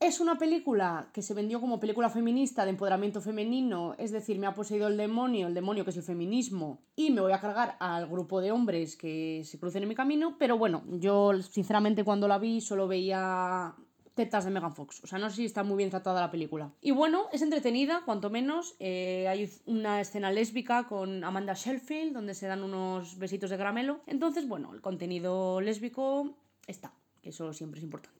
es 0.00 0.20
una 0.20 0.38
película 0.38 1.10
que 1.12 1.22
se 1.22 1.34
vendió 1.34 1.60
como 1.60 1.80
película 1.80 2.08
feminista 2.08 2.64
de 2.64 2.70
empoderamiento 2.70 3.20
femenino, 3.20 3.94
es 3.98 4.12
decir, 4.12 4.38
me 4.38 4.46
ha 4.46 4.54
poseído 4.54 4.86
el 4.86 4.96
demonio, 4.96 5.48
el 5.48 5.54
demonio 5.54 5.84
que 5.84 5.90
es 5.90 5.96
el 5.96 6.04
feminismo, 6.04 6.80
y 6.94 7.10
me 7.10 7.20
voy 7.20 7.32
a 7.32 7.40
cargar 7.40 7.76
al 7.80 8.06
grupo 8.06 8.40
de 8.40 8.52
hombres 8.52 8.96
que 8.96 9.42
se 9.44 9.58
crucen 9.58 9.82
en 9.82 9.88
mi 9.88 9.94
camino, 9.96 10.36
pero 10.38 10.56
bueno, 10.56 10.84
yo 10.86 11.32
sinceramente 11.42 12.04
cuando 12.04 12.28
la 12.28 12.38
vi 12.38 12.60
solo 12.60 12.86
veía 12.86 13.74
tetas 14.14 14.44
de 14.44 14.50
Megan 14.50 14.74
Fox. 14.74 15.00
O 15.04 15.06
sea, 15.06 15.20
no 15.20 15.30
sé 15.30 15.36
si 15.36 15.44
está 15.44 15.62
muy 15.62 15.76
bien 15.76 15.90
tratada 15.90 16.20
la 16.20 16.30
película. 16.30 16.72
Y 16.80 16.90
bueno, 16.90 17.26
es 17.30 17.40
entretenida, 17.40 18.02
cuanto 18.04 18.30
menos. 18.30 18.74
Eh, 18.80 19.28
hay 19.28 19.48
una 19.66 20.00
escena 20.00 20.32
lésbica 20.32 20.88
con 20.88 21.22
Amanda 21.22 21.54
Sheffield, 21.54 22.14
donde 22.14 22.34
se 22.34 22.48
dan 22.48 22.64
unos 22.64 23.16
besitos 23.16 23.48
de 23.48 23.56
caramelo. 23.56 24.00
Entonces, 24.08 24.48
bueno, 24.48 24.74
el 24.74 24.80
contenido 24.80 25.60
lésbico 25.60 26.34
está, 26.68 26.92
que 27.22 27.30
eso 27.30 27.52
siempre 27.52 27.78
es 27.78 27.84
importante. 27.84 28.17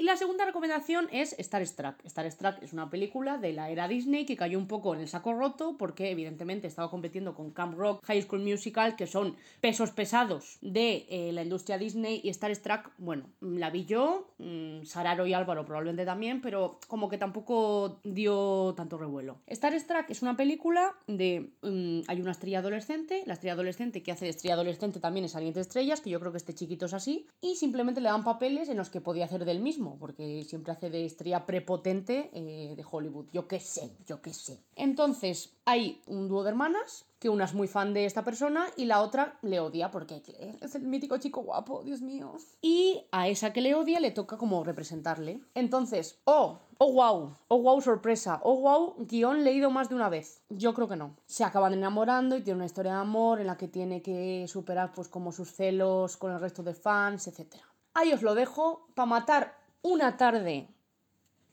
Y 0.00 0.04
la 0.04 0.16
segunda 0.16 0.46
recomendación 0.46 1.08
es 1.12 1.34
Star 1.38 1.62
Trek. 1.68 1.96
Star 2.04 2.32
Trek 2.32 2.62
es 2.62 2.72
una 2.72 2.88
película 2.88 3.36
de 3.36 3.52
la 3.52 3.68
era 3.68 3.86
Disney 3.86 4.24
que 4.24 4.34
cayó 4.34 4.56
un 4.56 4.66
poco 4.66 4.94
en 4.94 5.02
el 5.02 5.08
saco 5.08 5.34
roto 5.34 5.76
porque 5.76 6.10
evidentemente 6.10 6.66
estaba 6.66 6.88
compitiendo 6.88 7.34
con 7.34 7.50
Camp 7.50 7.76
Rock, 7.76 8.02
High 8.06 8.22
School 8.22 8.40
Musical, 8.40 8.96
que 8.96 9.06
son 9.06 9.36
pesos 9.60 9.90
pesados 9.90 10.56
de 10.62 11.04
eh, 11.10 11.32
la 11.34 11.42
industria 11.42 11.76
Disney 11.76 12.22
y 12.24 12.30
Star 12.30 12.56
Trek, 12.56 12.90
bueno, 12.96 13.26
la 13.42 13.68
vi 13.68 13.84
yo, 13.84 14.30
mmm, 14.38 14.84
Sararo 14.84 15.26
y 15.26 15.34
Álvaro 15.34 15.66
probablemente 15.66 16.06
también, 16.06 16.40
pero 16.40 16.80
como 16.88 17.10
que 17.10 17.18
tampoco 17.18 18.00
dio 18.02 18.72
tanto 18.78 18.96
revuelo. 18.96 19.36
Star 19.48 19.74
Trek 19.86 20.08
es 20.08 20.22
una 20.22 20.34
película 20.34 20.94
de... 21.08 21.52
Mmm, 21.60 22.04
hay 22.08 22.22
una 22.22 22.30
estrella 22.30 22.60
adolescente, 22.60 23.22
la 23.26 23.34
estrella 23.34 23.52
adolescente 23.52 24.02
que 24.02 24.12
hace 24.12 24.24
de 24.24 24.30
estrella 24.30 24.54
adolescente 24.54 24.98
también 24.98 25.26
es 25.26 25.32
Saliente 25.32 25.60
Estrellas, 25.60 26.00
que 26.00 26.08
yo 26.08 26.20
creo 26.20 26.32
que 26.32 26.38
este 26.38 26.54
chiquito 26.54 26.86
es 26.86 26.94
así, 26.94 27.26
y 27.42 27.56
simplemente 27.56 28.00
le 28.00 28.08
dan 28.08 28.24
papeles 28.24 28.70
en 28.70 28.78
los 28.78 28.88
que 28.88 29.02
podía 29.02 29.26
hacer 29.26 29.44
del 29.44 29.60
mismo 29.60 29.89
porque 29.98 30.44
siempre 30.44 30.72
hace 30.72 30.90
de 30.90 31.04
estrella 31.04 31.46
prepotente 31.46 32.30
eh, 32.32 32.74
de 32.76 32.84
Hollywood. 32.88 33.26
Yo 33.32 33.48
qué 33.48 33.60
sé, 33.60 33.90
yo 34.06 34.20
qué 34.20 34.32
sé. 34.32 34.60
Entonces, 34.76 35.52
hay 35.64 36.02
un 36.06 36.28
dúo 36.28 36.42
de 36.42 36.50
hermanas, 36.50 37.06
que 37.20 37.28
una 37.28 37.44
es 37.44 37.54
muy 37.54 37.68
fan 37.68 37.92
de 37.92 38.06
esta 38.06 38.24
persona 38.24 38.66
y 38.76 38.86
la 38.86 39.02
otra 39.02 39.38
le 39.42 39.60
odia 39.60 39.90
porque 39.90 40.22
es 40.60 40.74
el 40.74 40.82
mítico 40.82 41.18
chico 41.18 41.42
guapo, 41.42 41.82
Dios 41.84 42.00
mío. 42.00 42.32
Y 42.62 43.04
a 43.12 43.28
esa 43.28 43.52
que 43.52 43.60
le 43.60 43.74
odia 43.74 44.00
le 44.00 44.10
toca 44.10 44.38
como 44.38 44.64
representarle. 44.64 45.42
Entonces, 45.54 46.18
oh, 46.24 46.60
oh 46.78 46.92
wow, 46.92 47.36
oh 47.48 47.58
wow 47.58 47.80
sorpresa, 47.82 48.40
oh 48.42 48.60
wow 48.60 48.94
guion 49.00 49.44
leído 49.44 49.70
más 49.70 49.90
de 49.90 49.96
una 49.96 50.08
vez. 50.08 50.40
Yo 50.48 50.72
creo 50.72 50.88
que 50.88 50.96
no. 50.96 51.14
Se 51.26 51.44
acaban 51.44 51.74
enamorando 51.74 52.38
y 52.38 52.42
tiene 52.42 52.56
una 52.56 52.66
historia 52.66 52.94
de 52.94 53.00
amor 53.00 53.38
en 53.38 53.48
la 53.48 53.58
que 53.58 53.68
tiene 53.68 54.00
que 54.00 54.46
superar 54.48 54.92
pues 54.94 55.08
como 55.08 55.30
sus 55.30 55.52
celos 55.52 56.16
con 56.16 56.32
el 56.32 56.40
resto 56.40 56.62
de 56.62 56.72
fans, 56.72 57.28
etc. 57.28 57.56
Ahí 57.92 58.14
os 58.14 58.22
lo 58.22 58.34
dejo 58.34 58.88
para 58.94 59.06
matar 59.06 59.59
una 59.82 60.16
tarde 60.16 60.68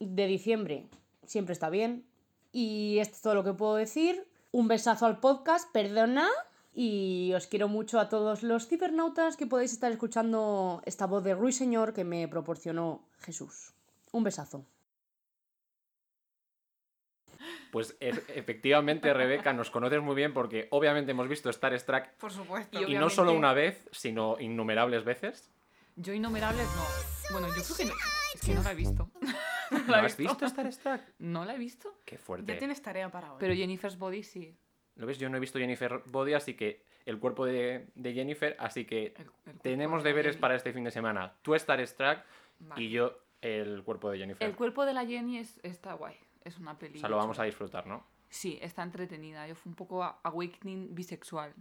de 0.00 0.26
diciembre 0.26 0.86
siempre 1.28 1.52
está 1.52 1.70
bien. 1.70 2.04
Y 2.52 2.98
esto 2.98 3.14
es 3.14 3.22
todo 3.22 3.34
lo 3.34 3.44
que 3.44 3.52
puedo 3.52 3.76
decir. 3.76 4.26
Un 4.50 4.68
besazo 4.68 5.06
al 5.06 5.20
podcast, 5.20 5.70
perdona. 5.72 6.28
Y 6.74 7.32
os 7.34 7.46
quiero 7.46 7.68
mucho 7.68 7.98
a 7.98 8.08
todos 8.08 8.42
los 8.42 8.68
cibernautas 8.68 9.36
que 9.36 9.46
podéis 9.46 9.72
estar 9.72 9.90
escuchando 9.90 10.82
esta 10.84 11.06
voz 11.06 11.24
de 11.24 11.34
Ruiseñor 11.34 11.92
que 11.92 12.04
me 12.04 12.28
proporcionó 12.28 13.02
Jesús. 13.20 13.74
Un 14.12 14.24
besazo. 14.24 14.64
Pues 17.72 17.96
e 18.00 18.08
efectivamente, 18.34 19.12
Rebeca, 19.12 19.52
nos 19.52 19.70
conoces 19.70 20.00
muy 20.00 20.14
bien 20.14 20.32
porque 20.32 20.68
obviamente 20.70 21.10
hemos 21.10 21.28
visto 21.28 21.50
Star 21.50 21.78
Trek. 21.82 22.14
Por 22.16 22.32
supuesto. 22.32 22.80
Y, 22.80 22.94
y 22.94 22.98
no 22.98 23.10
solo 23.10 23.32
una 23.32 23.52
vez, 23.52 23.84
sino 23.92 24.36
innumerables 24.38 25.04
veces. 25.04 25.50
Yo 25.96 26.14
innumerables 26.14 26.66
no. 26.76 27.17
Bueno, 27.32 27.48
yo 27.48 27.62
creo 27.62 27.76
que 27.76 27.84
no. 27.86 27.92
Es 28.34 28.40
que 28.40 28.54
no 28.54 28.62
la 28.62 28.72
he 28.72 28.74
visto. 28.74 29.10
¿No, 29.70 29.78
¿No 29.86 29.94
has 29.96 30.16
visto 30.16 30.46
Star 30.46 30.70
Trek? 30.74 31.02
No 31.18 31.44
la 31.44 31.54
he 31.54 31.58
visto. 31.58 31.94
Qué 32.04 32.16
fuerte. 32.18 32.52
Ya 32.52 32.58
tienes 32.58 32.80
tarea 32.80 33.10
para 33.10 33.32
hoy. 33.32 33.36
Pero 33.40 33.54
Jennifer's 33.54 33.98
Body 33.98 34.22
sí. 34.22 34.56
¿Lo 34.96 35.06
ves? 35.06 35.18
Yo 35.18 35.28
no 35.28 35.36
he 35.36 35.40
visto 35.40 35.58
Jennifer 35.58 36.02
Body, 36.06 36.34
así 36.34 36.54
que 36.54 36.84
el 37.04 37.18
cuerpo 37.18 37.46
de, 37.46 37.88
de 37.94 38.12
Jennifer, 38.14 38.56
así 38.58 38.84
que 38.84 39.14
El- 39.16 39.30
el 39.52 39.60
tenemos 39.60 40.02
de 40.02 40.08
deberes 40.10 40.32
Jenny. 40.32 40.40
para 40.40 40.56
este 40.56 40.72
fin 40.72 40.84
de 40.84 40.90
semana. 40.90 41.34
Tú 41.42 41.54
Star 41.54 41.84
Trek 41.86 42.24
Vale. 42.60 42.82
y 42.82 42.90
yo 42.90 43.18
el 43.40 43.82
cuerpo 43.84 44.10
de 44.10 44.18
Jennifer. 44.18 44.48
El 44.48 44.56
cuerpo 44.56 44.84
de 44.84 44.94
la 44.94 45.06
Jenny 45.06 45.38
es, 45.38 45.60
está 45.62 45.92
guay. 45.94 46.16
Es 46.44 46.58
una 46.58 46.72
O 46.72 46.78
peli. 46.78 46.98
sea, 46.98 47.08
lo 47.08 47.16
vamos 47.16 47.38
a 47.38 47.44
disfrutar, 47.44 47.86
¿no? 47.86 48.04
Sí, 48.30 48.58
está 48.62 48.82
entretenida. 48.82 49.46
Yo 49.46 49.54
fui 49.54 49.70
un 49.70 49.76
poco 49.76 50.02
a- 50.02 50.18
awakening 50.24 50.94
bisexual. 50.94 51.54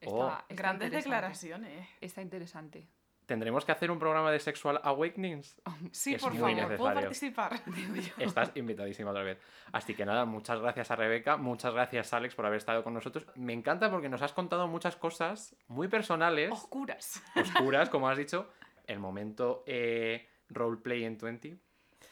Está, 0.00 0.14
Oh. 0.14 0.28
está 0.48 0.54
Grandes 0.54 0.90
declaraciones. 0.90 1.88
Está 2.00 2.22
interesante. 2.22 2.88
Tendremos 3.32 3.64
que 3.64 3.72
hacer 3.72 3.90
un 3.90 3.98
programa 3.98 4.30
de 4.30 4.38
Sexual 4.38 4.78
Awakenings. 4.84 5.56
Sí, 5.90 6.14
Es 6.14 6.20
por 6.22 6.32
muy 6.34 6.54
favor, 6.54 6.76
¿puedo 6.76 6.94
necesario. 6.94 7.00
participar? 7.00 7.64
Digo 7.74 7.94
yo. 7.96 8.12
Estás 8.18 8.52
invitadísima 8.56 9.10
otra 9.10 9.22
vez. 9.22 9.38
Así 9.72 9.94
que 9.94 10.04
nada, 10.04 10.26
muchas 10.26 10.60
gracias 10.60 10.90
a 10.90 10.96
Rebeca, 10.96 11.38
muchas 11.38 11.72
gracias 11.72 12.12
Alex 12.12 12.34
por 12.34 12.44
haber 12.44 12.58
estado 12.58 12.84
con 12.84 12.92
nosotros. 12.92 13.26
Me 13.36 13.54
encanta 13.54 13.90
porque 13.90 14.10
nos 14.10 14.20
has 14.20 14.34
contado 14.34 14.68
muchas 14.68 14.96
cosas 14.96 15.56
muy 15.68 15.88
personales, 15.88 16.52
Oscuras. 16.52 17.22
oscuras, 17.36 17.88
como 17.88 18.06
has 18.10 18.18
dicho. 18.18 18.50
El 18.86 18.98
momento 18.98 19.62
eh, 19.66 20.28
roleplay 20.50 21.04
en 21.04 21.16
20. 21.16 21.48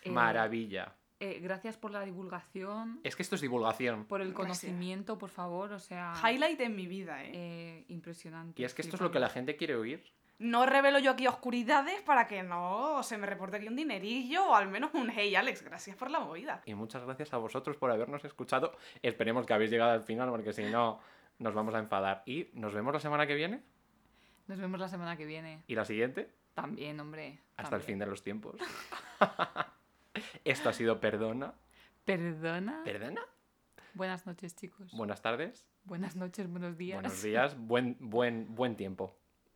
Eh, 0.04 0.10
Maravilla. 0.10 0.94
eh, 1.18 1.38
gracias 1.42 1.76
por 1.76 1.90
la 1.90 2.02
divulgación, 2.04 3.00
Es 3.04 3.14
que 3.14 3.22
esto 3.22 3.34
es 3.34 3.42
divulgación. 3.42 4.06
por 4.06 4.22
el 4.22 4.28
Gracias. 4.32 4.60
conocimiento, 4.62 5.18
por 5.18 5.28
favor. 5.28 5.72
O 5.72 5.78
sea, 5.78 6.14
Highlight 6.24 6.60
en 6.62 6.74
mi 6.76 6.86
vida, 6.86 7.22
¿eh? 7.24 7.30
eh, 7.34 7.84
impresionante. 7.88 8.62
Y 8.62 8.64
es 8.64 8.72
que 8.72 8.80
esto 8.80 8.96
es 8.96 9.02
lo 9.02 9.10
que 9.10 9.18
la 9.18 9.28
gente 9.28 9.56
quiere 9.56 9.74
oír. 9.76 10.02
No 10.40 10.64
revelo 10.64 10.98
yo 11.00 11.10
aquí 11.10 11.26
oscuridades 11.26 12.00
para 12.00 12.26
que 12.26 12.42
no 12.42 13.02
se 13.02 13.18
me 13.18 13.26
reporte 13.26 13.58
aquí 13.58 13.68
un 13.68 13.76
dinerillo 13.76 14.46
o 14.48 14.54
al 14.54 14.68
menos 14.68 14.90
un 14.94 15.10
hey 15.10 15.34
Alex, 15.36 15.62
gracias 15.62 15.96
por 15.96 16.10
la 16.10 16.18
movida. 16.18 16.62
Y 16.64 16.72
muchas 16.74 17.04
gracias 17.04 17.34
a 17.34 17.36
vosotros 17.36 17.76
por 17.76 17.90
habernos 17.90 18.24
escuchado. 18.24 18.74
Esperemos 19.02 19.44
que 19.44 19.52
habéis 19.52 19.70
llegado 19.70 19.92
al 19.92 20.02
final 20.02 20.30
porque 20.30 20.54
si 20.54 20.64
no 20.64 20.98
nos 21.38 21.52
vamos 21.52 21.74
a 21.74 21.78
enfadar. 21.78 22.22
Y 22.24 22.48
nos 22.54 22.72
vemos 22.72 22.94
la 22.94 23.00
semana 23.00 23.26
que 23.26 23.34
viene 23.34 23.62
Nos 24.46 24.58
vemos 24.58 24.80
la 24.80 24.88
semana 24.88 25.14
que 25.18 25.26
viene. 25.26 25.62
y 25.66 25.74
la 25.74 25.84
siguiente 25.84 26.30
También, 26.54 26.98
hombre. 27.00 27.38
hasta 27.58 27.76
el 27.76 27.82
fin 27.82 27.98
de 27.98 28.06
los 28.06 28.22
tiempos. 28.22 28.56
Esto 30.44 30.70
ha 30.70 30.72
sido 30.72 31.00
Perdona. 31.00 31.52
¿Perdona? 32.06 32.80
¿Perdona? 32.82 33.20
Buenas 33.92 34.26
noches, 34.26 34.56
chicos. 34.56 34.90
Buenas 34.92 35.20
tardes, 35.20 35.68
Buenas 35.84 36.16
noches, 36.16 36.48
buenos 36.48 36.78
días. 36.78 36.94
buenos 37.00 37.22
días, 37.22 37.58
buen, 37.58 37.96
buen, 38.00 38.54
buen 38.54 38.76
tiempo. 38.76 39.19